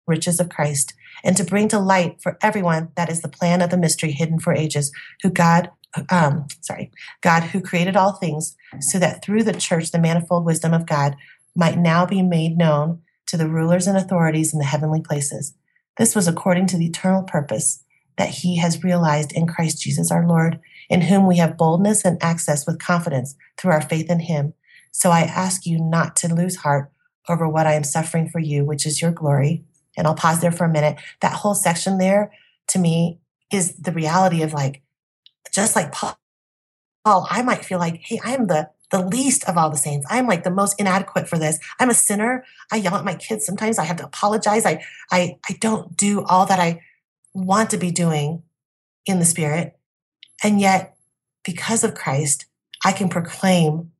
riches 0.07 0.41
of 0.41 0.49
Christ, 0.49 0.95
and 1.25 1.37
to 1.37 1.45
bring 1.45 1.69
to 1.69 1.79
light 1.79 2.21
for 2.23 2.39
everyone 2.43 2.91
that 2.97 3.11
is 3.11 3.23
the 3.23 3.29
plan 3.29 3.63
of 3.63 3.71
the 3.71 3.79
mystery 3.79 4.13
hidden 4.13 4.39
for 4.39 4.53
ages, 4.53 4.93
who 5.23 5.31
God, 5.31 5.71
um, 6.11 6.47
sorry, 6.61 6.91
God 7.21 7.43
who 7.45 7.61
created 7.61 7.97
all 7.97 8.13
things, 8.13 8.57
so 8.81 8.99
that 8.99 9.25
through 9.25 9.45
the 9.45 9.53
church 9.53 9.91
the 9.91 9.99
manifold 9.99 10.45
wisdom 10.45 10.73
of 10.73 10.87
God 10.87 11.17
might 11.55 11.79
now 11.79 12.07
be 12.07 12.23
made 12.23 12.57
known 12.57 13.03
to 13.27 13.37
the 13.37 13.49
rulers 13.49 13.87
and 13.87 13.97
authorities 13.97 14.53
in 14.53 14.59
the 14.59 14.65
heavenly 14.65 15.01
places. 15.01 15.55
This 15.97 16.15
was 16.15 16.27
according 16.27 16.67
to 16.69 16.77
the 16.77 16.87
eternal 16.87 17.23
purpose 17.23 17.85
that 18.17 18.29
he 18.29 18.59
has 18.59 18.85
realized 18.85 19.33
in 19.33 19.47
Christ 19.47 19.83
Jesus 19.83 20.11
our 20.11 20.27
Lord, 20.27 20.61
in 20.89 21.03
whom 21.03 21.27
we 21.27 21.39
have 21.39 21.57
boldness 21.57 22.05
and 22.05 22.23
access 22.23 22.67
with 22.67 22.79
confidence 22.79 23.35
through 23.57 23.73
our 23.73 23.81
faith 23.81 24.11
in 24.11 24.21
him. 24.21 24.55
So 24.93 25.11
I 25.11 25.21
ask 25.21 25.67
you 25.67 25.79
not 25.79 26.17
to 26.17 26.35
lose 26.35 26.57
heart 26.57 26.91
over 27.29 27.49
what 27.49 27.67
I 27.67 27.75
am 27.75 27.85
suffering 27.85 28.29
for 28.29 28.41
you, 28.41 28.65
which 28.65 28.87
is 28.87 29.01
your 29.01 29.13
glory 29.13 29.65
and 30.01 30.09
I'll 30.09 30.15
pause 30.15 30.41
there 30.41 30.51
for 30.51 30.65
a 30.65 30.69
minute. 30.69 30.97
That 31.21 31.35
whole 31.35 31.55
section 31.55 31.99
there 31.99 32.33
to 32.69 32.79
me 32.79 33.19
is 33.53 33.77
the 33.77 33.93
reality 33.93 34.43
of 34.43 34.55
like, 34.55 34.81
just 35.53 35.77
like 35.77 35.93
Paul, 35.93 36.17
I 37.05 37.43
might 37.43 37.65
feel 37.65 37.79
like, 37.79 38.01
hey, 38.03 38.19
I 38.25 38.35
am 38.35 38.47
the 38.47 38.71
the 38.91 39.07
least 39.07 39.49
of 39.49 39.57
all 39.57 39.71
the 39.71 39.77
saints. 39.77 40.05
I'm 40.11 40.27
like 40.27 40.43
the 40.43 40.51
most 40.51 40.81
inadequate 40.81 41.29
for 41.29 41.39
this. 41.39 41.61
I'm 41.79 41.91
a 41.91 41.95
sinner. 41.95 42.45
I 42.73 42.77
yell 42.77 42.97
at 42.97 43.05
my 43.05 43.15
kids 43.15 43.47
sometimes. 43.47 43.79
I 43.79 43.85
have 43.85 43.99
to 43.99 44.05
apologize. 44.05 44.67
I 44.67 44.83
I 45.13 45.39
I 45.49 45.53
don't 45.61 45.97
do 45.97 46.25
all 46.25 46.47
that 46.47 46.59
I 46.59 46.81
want 47.33 47.71
to 47.71 47.77
be 47.77 47.93
doing 47.93 48.43
in 49.07 49.19
the 49.19 49.25
spirit. 49.25 49.79
And 50.43 50.61
yet, 50.61 50.97
because 51.45 51.85
of 51.85 51.95
Christ, 51.95 52.47
I 52.85 52.93
can 52.93 53.09
proclaim 53.09 53.93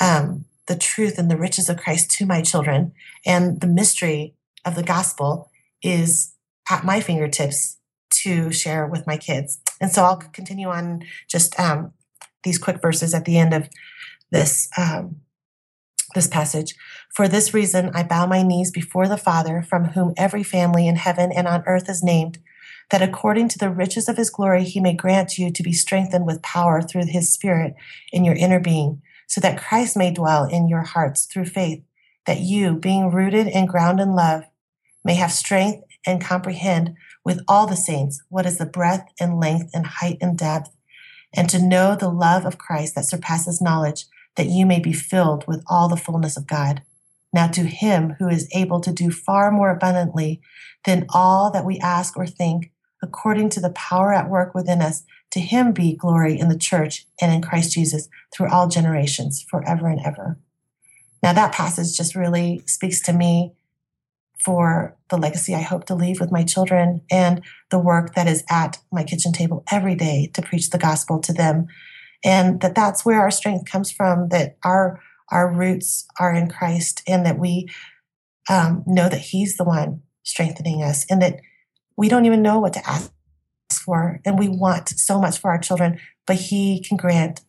um, 0.00 0.44
the 0.66 0.76
truth 0.76 1.18
and 1.18 1.30
the 1.30 1.36
riches 1.36 1.68
of 1.68 1.76
Christ 1.76 2.10
to 2.12 2.26
my 2.26 2.40
children 2.40 2.92
and 3.26 3.60
the 3.60 3.66
mystery 3.66 4.34
of 4.64 4.76
the 4.76 4.82
gospel 4.82 5.47
is 5.82 6.34
at 6.70 6.84
my 6.84 7.00
fingertips 7.00 7.78
to 8.10 8.50
share 8.50 8.86
with 8.86 9.06
my 9.06 9.16
kids. 9.16 9.60
And 9.80 9.90
so 9.90 10.02
I'll 10.02 10.16
continue 10.16 10.68
on 10.68 11.04
just 11.28 11.58
um, 11.58 11.92
these 12.42 12.58
quick 12.58 12.80
verses 12.82 13.14
at 13.14 13.24
the 13.24 13.38
end 13.38 13.54
of 13.54 13.68
this 14.30 14.68
um, 14.76 15.20
this 16.14 16.26
passage. 16.26 16.74
For 17.14 17.28
this 17.28 17.52
reason, 17.52 17.90
I 17.94 18.02
bow 18.02 18.26
my 18.26 18.42
knees 18.42 18.70
before 18.70 19.08
the 19.08 19.16
Father, 19.16 19.62
from 19.62 19.86
whom 19.86 20.14
every 20.16 20.42
family 20.42 20.88
in 20.88 20.96
heaven 20.96 21.30
and 21.34 21.46
on 21.46 21.62
earth 21.66 21.88
is 21.88 22.02
named, 22.02 22.38
that 22.90 23.02
according 23.02 23.48
to 23.48 23.58
the 23.58 23.70
riches 23.70 24.08
of 24.08 24.16
his 24.16 24.30
glory, 24.30 24.64
he 24.64 24.80
may 24.80 24.94
grant 24.94 25.38
you 25.38 25.50
to 25.52 25.62
be 25.62 25.72
strengthened 25.72 26.26
with 26.26 26.42
power 26.42 26.80
through 26.80 27.06
his 27.06 27.32
Spirit 27.32 27.74
in 28.12 28.24
your 28.24 28.34
inner 28.34 28.60
being, 28.60 29.02
so 29.26 29.40
that 29.40 29.58
Christ 29.58 29.96
may 29.96 30.10
dwell 30.10 30.44
in 30.44 30.68
your 30.68 30.82
hearts 30.82 31.26
through 31.26 31.46
faith, 31.46 31.82
that 32.24 32.40
you, 32.40 32.76
being 32.76 33.10
rooted 33.10 33.46
and 33.46 33.68
grounded 33.68 34.08
in 34.08 34.14
love, 34.14 34.44
may 35.08 35.14
have 35.14 35.32
strength 35.32 35.82
and 36.06 36.20
comprehend 36.20 36.94
with 37.24 37.40
all 37.48 37.66
the 37.66 37.74
saints 37.74 38.22
what 38.28 38.44
is 38.44 38.58
the 38.58 38.66
breadth 38.66 39.08
and 39.18 39.40
length 39.40 39.70
and 39.72 39.86
height 39.86 40.18
and 40.20 40.36
depth, 40.36 40.76
and 41.34 41.48
to 41.48 41.66
know 41.66 41.96
the 41.96 42.10
love 42.10 42.44
of 42.44 42.58
Christ 42.58 42.94
that 42.94 43.06
surpasses 43.06 43.62
knowledge, 43.62 44.04
that 44.36 44.48
you 44.48 44.66
may 44.66 44.78
be 44.78 44.92
filled 44.92 45.46
with 45.48 45.64
all 45.66 45.88
the 45.88 45.96
fullness 45.96 46.36
of 46.36 46.46
God. 46.46 46.82
Now, 47.32 47.46
to 47.48 47.62
him 47.62 48.16
who 48.18 48.28
is 48.28 48.50
able 48.54 48.80
to 48.82 48.92
do 48.92 49.10
far 49.10 49.50
more 49.50 49.70
abundantly 49.70 50.42
than 50.84 51.06
all 51.08 51.50
that 51.52 51.64
we 51.64 51.78
ask 51.78 52.14
or 52.14 52.26
think, 52.26 52.70
according 53.02 53.48
to 53.50 53.60
the 53.60 53.70
power 53.70 54.12
at 54.12 54.28
work 54.28 54.54
within 54.54 54.82
us, 54.82 55.04
to 55.30 55.40
him 55.40 55.72
be 55.72 55.96
glory 55.96 56.38
in 56.38 56.50
the 56.50 56.58
church 56.58 57.06
and 57.18 57.32
in 57.32 57.40
Christ 57.40 57.72
Jesus 57.72 58.10
through 58.30 58.50
all 58.50 58.68
generations, 58.68 59.42
forever 59.42 59.88
and 59.88 60.00
ever. 60.04 60.38
Now, 61.22 61.32
that 61.32 61.52
passage 61.52 61.96
just 61.96 62.14
really 62.14 62.62
speaks 62.66 63.00
to 63.02 63.14
me 63.14 63.54
for 64.44 64.96
the 65.10 65.16
legacy 65.16 65.54
I 65.54 65.62
hope 65.62 65.84
to 65.86 65.94
leave 65.94 66.20
with 66.20 66.30
my 66.30 66.44
children 66.44 67.02
and 67.10 67.42
the 67.70 67.78
work 67.78 68.14
that 68.14 68.28
is 68.28 68.44
at 68.48 68.78
my 68.92 69.02
kitchen 69.02 69.32
table 69.32 69.64
every 69.70 69.94
day 69.94 70.30
to 70.34 70.42
preach 70.42 70.70
the 70.70 70.78
gospel 70.78 71.18
to 71.20 71.32
them. 71.32 71.66
And 72.24 72.60
that 72.60 72.74
that's 72.74 73.04
where 73.04 73.20
our 73.20 73.30
strength 73.30 73.70
comes 73.70 73.90
from, 73.90 74.28
that 74.28 74.56
our, 74.64 75.00
our 75.30 75.52
roots 75.52 76.06
are 76.18 76.32
in 76.32 76.48
Christ 76.48 77.02
and 77.06 77.26
that 77.26 77.38
we 77.38 77.68
um, 78.48 78.82
know 78.86 79.08
that 79.08 79.20
He's 79.20 79.56
the 79.56 79.64
one 79.64 80.02
strengthening 80.22 80.82
us 80.82 81.04
and 81.10 81.20
that 81.22 81.40
we 81.96 82.08
don't 82.08 82.26
even 82.26 82.42
know 82.42 82.58
what 82.58 82.72
to 82.74 82.88
ask 82.88 83.12
for. 83.84 84.20
And 84.24 84.38
we 84.38 84.48
want 84.48 84.88
so 84.88 85.20
much 85.20 85.38
for 85.38 85.50
our 85.50 85.58
children, 85.58 86.00
but 86.26 86.36
He 86.36 86.80
can 86.80 86.96
grant 86.96 87.40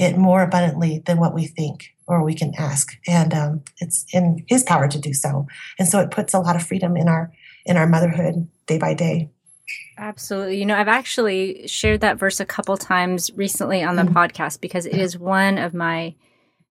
it 0.00 0.16
more 0.16 0.42
abundantly 0.42 1.02
than 1.04 1.18
what 1.18 1.34
we 1.34 1.46
think 1.46 1.94
or 2.06 2.24
we 2.24 2.34
can 2.34 2.54
ask. 2.58 2.96
And 3.06 3.34
um, 3.34 3.62
it's 3.78 4.06
in 4.14 4.44
his 4.48 4.62
power 4.62 4.88
to 4.88 4.98
do 4.98 5.12
so. 5.12 5.46
And 5.78 5.86
so 5.86 6.00
it 6.00 6.10
puts 6.10 6.32
a 6.32 6.40
lot 6.40 6.56
of 6.56 6.66
freedom 6.66 6.96
in 6.96 7.06
our 7.06 7.30
in 7.66 7.76
our 7.76 7.86
motherhood 7.86 8.48
day 8.66 8.78
by 8.78 8.94
day. 8.94 9.28
Absolutely. 9.98 10.58
You 10.58 10.64
know 10.64 10.76
i've 10.76 10.88
actually 10.88 11.68
shared 11.68 12.00
that 12.00 12.16
verse 12.16 12.40
a 12.40 12.46
couple 12.46 12.76
times 12.78 13.30
recently 13.36 13.82
on 13.82 13.96
the 13.96 14.02
mm-hmm. 14.02 14.16
podcast 14.16 14.62
because 14.62 14.86
it 14.86 14.96
is 14.96 15.18
one 15.18 15.58
of 15.58 15.74
my 15.74 16.14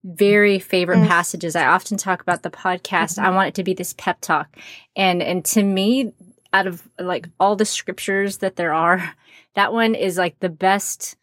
very 0.03 0.57
favorite 0.57 0.99
mm-hmm. 0.99 1.07
passages. 1.07 1.53
I 1.55 1.65
often 1.65 1.97
talk 1.97 2.21
about 2.21 2.43
the 2.43 2.49
podcast. 2.49 3.17
Mm-hmm. 3.17 3.25
i 3.25 3.30
want 3.30 3.49
it 3.49 3.55
to 3.55 3.63
be 3.63 3.73
this 3.73 3.93
pep 3.97 4.21
talk. 4.21 4.55
And 4.95 5.21
and 5.21 5.43
to 5.45 5.61
me 5.61 6.13
out 6.53 6.65
of 6.65 6.88
like 6.97 7.28
all 7.41 7.57
the 7.57 7.65
scriptures 7.65 8.38
that 8.38 8.55
there 8.55 8.73
are, 8.73 9.13
that 9.55 9.73
one 9.73 9.95
is 9.95 10.17
like 10.17 10.39
the 10.39 10.49
best 10.49 11.17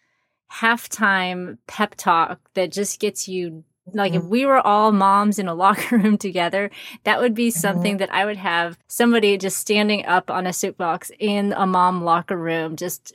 halftime 0.60 1.58
pep 1.66 1.94
talk 1.96 2.38
that 2.54 2.70
just 2.70 3.00
gets 3.00 3.28
you 3.28 3.64
like 3.92 4.12
mm-hmm. 4.12 4.24
if 4.24 4.30
we 4.30 4.46
were 4.46 4.66
all 4.66 4.92
moms 4.92 5.38
in 5.38 5.48
a 5.48 5.54
locker 5.64 5.98
room 5.98 6.16
together, 6.16 6.70
that 7.04 7.20
would 7.20 7.34
be 7.34 7.48
mm-hmm. 7.48 7.58
something 7.58 7.92
mm-hmm. 7.92 7.98
that 7.98 8.14
I 8.14 8.24
would 8.24 8.36
have 8.36 8.78
somebody 8.86 9.36
just 9.36 9.58
standing 9.58 10.06
up 10.06 10.30
on 10.30 10.46
a 10.46 10.52
soapbox 10.52 11.10
in 11.18 11.52
a 11.52 11.66
mom 11.66 12.02
locker 12.02 12.36
room, 12.36 12.76
just 12.76 13.14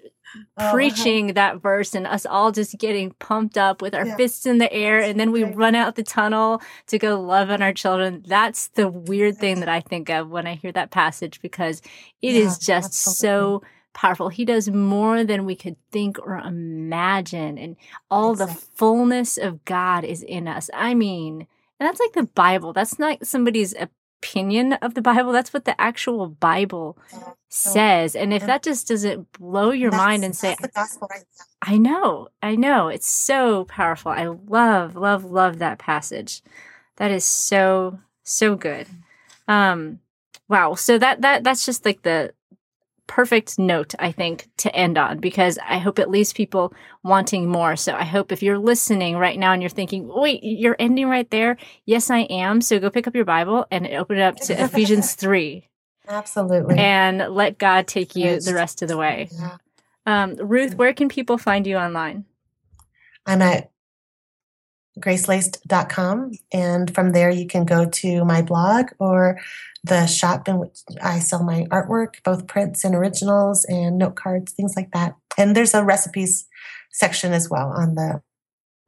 oh, 0.57 0.71
preaching 0.71 1.33
that 1.33 1.61
verse 1.61 1.95
and 1.95 2.05
us 2.05 2.25
all 2.25 2.51
just 2.51 2.77
getting 2.77 3.11
pumped 3.13 3.57
up 3.57 3.81
with 3.81 3.95
our 3.95 4.05
yeah. 4.05 4.15
fists 4.15 4.45
in 4.45 4.59
the 4.59 4.71
air. 4.71 4.99
And 4.99 5.19
then 5.19 5.31
we 5.31 5.43
right. 5.43 5.55
run 5.55 5.75
out 5.75 5.95
the 5.95 6.03
tunnel 6.03 6.61
to 6.87 6.99
go 6.99 7.19
love 7.19 7.49
on 7.49 7.63
our 7.63 7.73
children. 7.73 8.23
That's 8.27 8.67
the 8.69 8.87
weird 8.89 9.37
thing 9.37 9.61
that 9.61 9.69
I 9.69 9.79
think 9.79 10.09
of 10.09 10.29
when 10.29 10.45
I 10.45 10.55
hear 10.55 10.71
that 10.73 10.91
passage 10.91 11.41
because 11.41 11.81
it 12.21 12.35
yeah, 12.35 12.41
is 12.41 12.59
just 12.59 12.87
absolutely. 12.87 13.15
so 13.15 13.63
powerful. 13.93 14.29
He 14.29 14.45
does 14.45 14.69
more 14.69 15.23
than 15.23 15.45
we 15.45 15.55
could 15.55 15.75
think 15.91 16.19
or 16.19 16.37
imagine. 16.37 17.57
And 17.57 17.75
all 18.09 18.31
exactly. 18.31 18.55
the 18.55 18.61
fullness 18.75 19.37
of 19.37 19.65
God 19.65 20.03
is 20.03 20.23
in 20.23 20.47
us. 20.47 20.69
I 20.73 20.93
mean, 20.93 21.47
and 21.79 21.87
that's 21.87 21.99
like 21.99 22.13
the 22.13 22.23
Bible. 22.23 22.73
That's 22.73 22.99
not 22.99 23.25
somebody's 23.25 23.73
opinion 24.21 24.73
of 24.73 24.93
the 24.93 25.01
Bible. 25.01 25.31
That's 25.31 25.53
what 25.53 25.65
the 25.65 25.79
actual 25.79 26.27
Bible 26.27 26.97
says. 27.47 28.15
And 28.15 28.33
if 28.33 28.45
that 28.45 28.63
just 28.63 28.87
doesn't 28.87 29.31
blow 29.33 29.71
your 29.71 29.91
mind 29.91 30.25
and 30.25 30.35
say, 30.35 30.55
right 30.59 31.23
I 31.61 31.77
know, 31.77 32.29
I 32.41 32.55
know, 32.55 32.87
it's 32.89 33.07
so 33.07 33.65
powerful. 33.65 34.11
I 34.11 34.27
love, 34.27 34.95
love, 34.95 35.25
love 35.25 35.59
that 35.59 35.79
passage. 35.79 36.41
That 36.97 37.11
is 37.11 37.23
so, 37.23 37.99
so 38.23 38.55
good. 38.55 38.87
Um, 39.47 39.99
wow. 40.47 40.75
So 40.75 40.97
that, 40.97 41.21
that, 41.21 41.43
that's 41.43 41.65
just 41.65 41.85
like 41.85 42.03
the, 42.03 42.33
perfect 43.09 43.57
note, 43.57 43.95
I 43.97 44.11
think, 44.11 44.47
to 44.57 44.73
end 44.73 44.97
on 44.97 45.17
because 45.17 45.57
I 45.67 45.79
hope 45.79 45.99
it 45.99 46.09
leaves 46.09 46.31
people 46.31 46.73
wanting 47.03 47.49
more. 47.49 47.75
So 47.75 47.93
I 47.93 48.03
hope 48.03 48.31
if 48.31 48.43
you're 48.43 48.59
listening 48.59 49.17
right 49.17 49.37
now 49.37 49.51
and 49.51 49.61
you're 49.61 49.69
thinking, 49.69 50.07
wait, 50.07 50.41
you're 50.43 50.75
ending 50.77 51.09
right 51.09 51.29
there. 51.31 51.57
Yes, 51.85 52.11
I 52.11 52.19
am. 52.19 52.61
So 52.61 52.79
go 52.79 52.91
pick 52.91 53.07
up 53.07 53.15
your 53.15 53.25
Bible 53.25 53.65
and 53.71 53.87
open 53.87 54.17
it 54.17 54.21
up 54.21 54.35
to 54.41 54.53
Ephesians 54.63 55.15
3. 55.15 55.67
Absolutely. 56.07 56.77
And 56.77 57.33
let 57.33 57.57
God 57.57 57.87
take 57.87 58.15
you 58.15 58.25
yes. 58.25 58.45
the 58.45 58.53
rest 58.53 58.83
of 58.83 58.87
the 58.87 58.97
way. 58.97 59.29
Yeah. 59.31 59.57
Um, 60.05 60.35
Ruth, 60.35 60.75
where 60.75 60.93
can 60.93 61.09
people 61.09 61.37
find 61.39 61.65
you 61.65 61.77
online? 61.77 62.25
I'm 63.25 63.41
at 63.41 63.71
gracelaced.com. 64.99 66.33
And 66.51 66.93
from 66.93 67.11
there, 67.11 67.29
you 67.29 67.47
can 67.47 67.65
go 67.65 67.85
to 67.85 68.23
my 68.23 68.41
blog 68.41 68.87
or 68.99 69.39
the 69.83 70.05
shop 70.07 70.47
in 70.47 70.59
which 70.59 70.79
I 71.01 71.19
sell 71.19 71.43
my 71.43 71.65
artwork, 71.71 72.21
both 72.23 72.47
prints 72.47 72.83
and 72.83 72.95
originals 72.95 73.65
and 73.65 73.97
note 73.97 74.15
cards, 74.15 74.51
things 74.51 74.73
like 74.75 74.91
that. 74.91 75.15
And 75.37 75.55
there's 75.55 75.73
a 75.73 75.83
recipes 75.83 76.47
section 76.91 77.33
as 77.33 77.49
well 77.49 77.71
on 77.75 77.95
the 77.95 78.21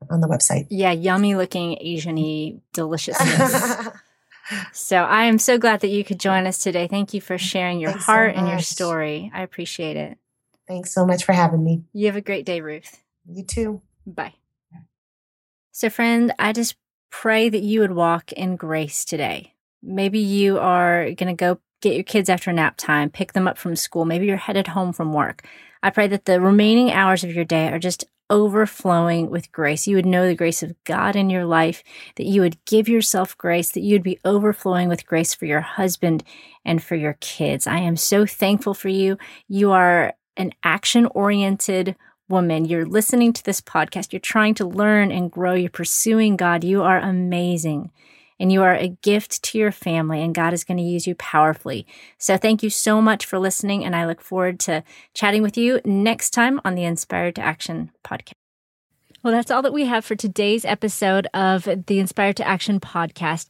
on 0.10 0.22
the 0.22 0.28
website. 0.28 0.68
Yeah, 0.70 0.92
yummy 0.92 1.36
looking 1.36 1.78
Asiany 1.84 2.60
deliciousness. 2.74 3.88
so 4.74 4.98
I 4.98 5.26
am 5.26 5.38
so 5.38 5.58
glad 5.58 5.82
that 5.82 5.90
you 5.90 6.04
could 6.04 6.20
join 6.20 6.48
us 6.48 6.58
today. 6.58 6.88
Thank 6.88 7.14
you 7.14 7.22
for 7.22 7.38
sharing 7.38 7.80
your 7.80 7.92
Thanks 7.92 8.06
heart 8.06 8.36
so 8.36 8.40
and 8.40 8.50
your 8.50 8.60
story. 8.60 9.32
I 9.34 9.44
appreciate 9.44 9.98
it. 9.98 10.18
Thanks 10.68 10.94
so 10.94 11.06
much 11.06 11.24
for 11.24 11.34
having 11.34 11.64
me. 11.64 11.84
You 11.94 12.08
have 12.08 12.16
a 12.16 12.22
great 12.22 12.46
day, 12.46 12.62
Ruth. 12.62 13.04
You 13.30 13.44
too. 13.44 13.82
Bye. 14.06 14.34
So, 15.72 15.90
friend, 15.90 16.34
I 16.40 16.54
just 16.54 16.76
pray 17.10 17.50
that 17.50 17.62
you 17.62 17.82
would 17.82 17.92
walk 17.92 18.32
in 18.32 18.56
grace 18.56 19.06
today. 19.06 19.54
Maybe 19.84 20.20
you 20.20 20.60
are 20.60 21.06
going 21.06 21.28
to 21.28 21.34
go 21.34 21.60
get 21.82 21.96
your 21.96 22.04
kids 22.04 22.30
after 22.30 22.54
nap 22.54 22.76
time, 22.78 23.10
pick 23.10 23.34
them 23.34 23.48
up 23.48 23.58
from 23.58 23.76
school. 23.76 24.06
Maybe 24.06 24.28
you're 24.28 24.38
headed 24.38 24.68
home 24.68 24.94
from 24.94 25.14
work. 25.14 25.46
I 25.84 25.90
pray 25.90 26.08
that 26.08 26.26
the 26.26 26.40
remaining 26.40 26.92
hours 26.92 27.24
of 27.24 27.34
your 27.34 27.46
day 27.46 27.70
are 27.70 27.80
just 27.80 28.06
overflowing 28.30 29.30
with 29.30 29.52
grace. 29.52 29.88
You 29.88 29.98
would 29.98 30.06
know 30.06 30.26
the 30.26 30.36
grace 30.36 30.64
of 30.64 30.82
God 30.86 31.16
in 31.16 31.30
your 31.30 31.44
life, 31.44 31.84
that 32.16 32.26
you 32.26 32.42
would 32.42 32.64
give 32.66 32.88
yourself 32.88 33.38
grace, 33.38 33.72
that 33.72 33.82
you'd 33.82 34.04
be 34.04 34.20
overflowing 34.24 34.88
with 34.88 35.06
grace 35.06 35.34
for 35.34 35.46
your 35.46 35.62
husband 35.62 36.24
and 36.64 36.82
for 36.82 36.96
your 36.96 37.18
kids. 37.20 37.68
I 37.68 37.80
am 37.80 37.98
so 37.98 38.26
thankful 38.26 38.74
for 38.74 38.90
you. 38.90 39.18
You 39.50 39.72
are 39.72 40.14
an 40.38 40.54
action 40.64 41.08
oriented 41.08 41.96
woman. 42.30 42.64
You're 42.64 42.86
listening 42.86 43.34
to 43.34 43.44
this 43.44 43.60
podcast. 43.60 44.14
You're 44.14 44.22
trying 44.22 44.54
to 44.56 44.66
learn 44.66 45.12
and 45.12 45.30
grow. 45.30 45.54
You're 45.54 45.70
pursuing 45.70 46.38
God. 46.38 46.64
You 46.64 46.84
are 46.84 47.00
amazing 47.00 47.92
and 48.42 48.52
you 48.52 48.64
are 48.64 48.76
a 48.76 48.90
gift 49.02 49.44
to 49.44 49.58
your 49.60 49.72
family, 49.72 50.22
and 50.22 50.34
God 50.34 50.52
is 50.52 50.64
going 50.64 50.78
to 50.78 50.84
use 50.84 51.06
you 51.06 51.14
powerfully. 51.16 51.86
So, 52.18 52.36
thank 52.36 52.64
you 52.64 52.72
so 52.72 53.02
much 53.02 53.26
for 53.26 53.38
listening, 53.38 53.86
and 53.86 53.96
I 53.96 54.08
look 54.08 54.20
forward 54.20 54.60
to 54.62 54.84
chatting 55.14 55.44
with 55.44 55.58
you 55.58 55.80
next 55.86 56.32
time 56.32 56.60
on 56.66 56.76
the 56.76 56.84
Inspired 56.84 57.36
to 57.36 57.42
Action 57.42 57.92
podcast. 58.04 58.34
Well, 59.24 59.32
that's 59.32 59.52
all 59.52 59.62
that 59.62 59.74
we 59.74 59.86
have 59.86 60.04
for 60.04 60.16
today's 60.16 60.66
episode 60.66 61.28
of 61.36 61.70
the 61.86 62.00
Inspired 62.00 62.38
to 62.38 62.48
Action 62.48 62.80
podcast. 62.80 63.50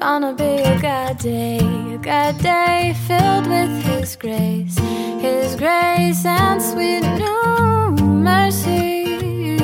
Gonna 0.00 0.34
be 0.34 0.44
a 0.44 0.78
good 0.80 1.18
day, 1.18 1.58
a 1.58 1.98
good 1.98 2.38
day 2.42 2.94
filled 3.06 3.46
with 3.46 3.70
His 3.84 4.16
grace, 4.16 4.76
His 5.20 5.54
grace 5.56 6.24
and 6.26 6.60
sweet 6.60 7.00
new 7.00 7.96
mercies. 8.04 9.60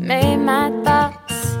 May 0.00 0.36
my 0.36 0.70
thoughts 0.84 1.54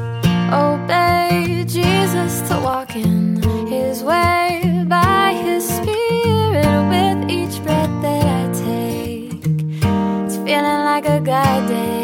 obey 0.52 1.64
Jesus 1.66 2.40
to 2.48 2.60
walk 2.62 2.96
in 2.96 3.40
His 3.68 4.02
way 4.02 4.84
by 4.88 5.32
His 5.32 5.66
Spirit 5.66 6.80
with 6.92 7.30
each 7.30 7.62
breath 7.62 8.02
that 8.02 8.24
I 8.40 8.52
take. 8.52 9.44
It's 10.26 10.36
feeling 10.36 10.82
like 10.90 11.06
a 11.06 11.20
good 11.20 11.68
day 11.68 11.97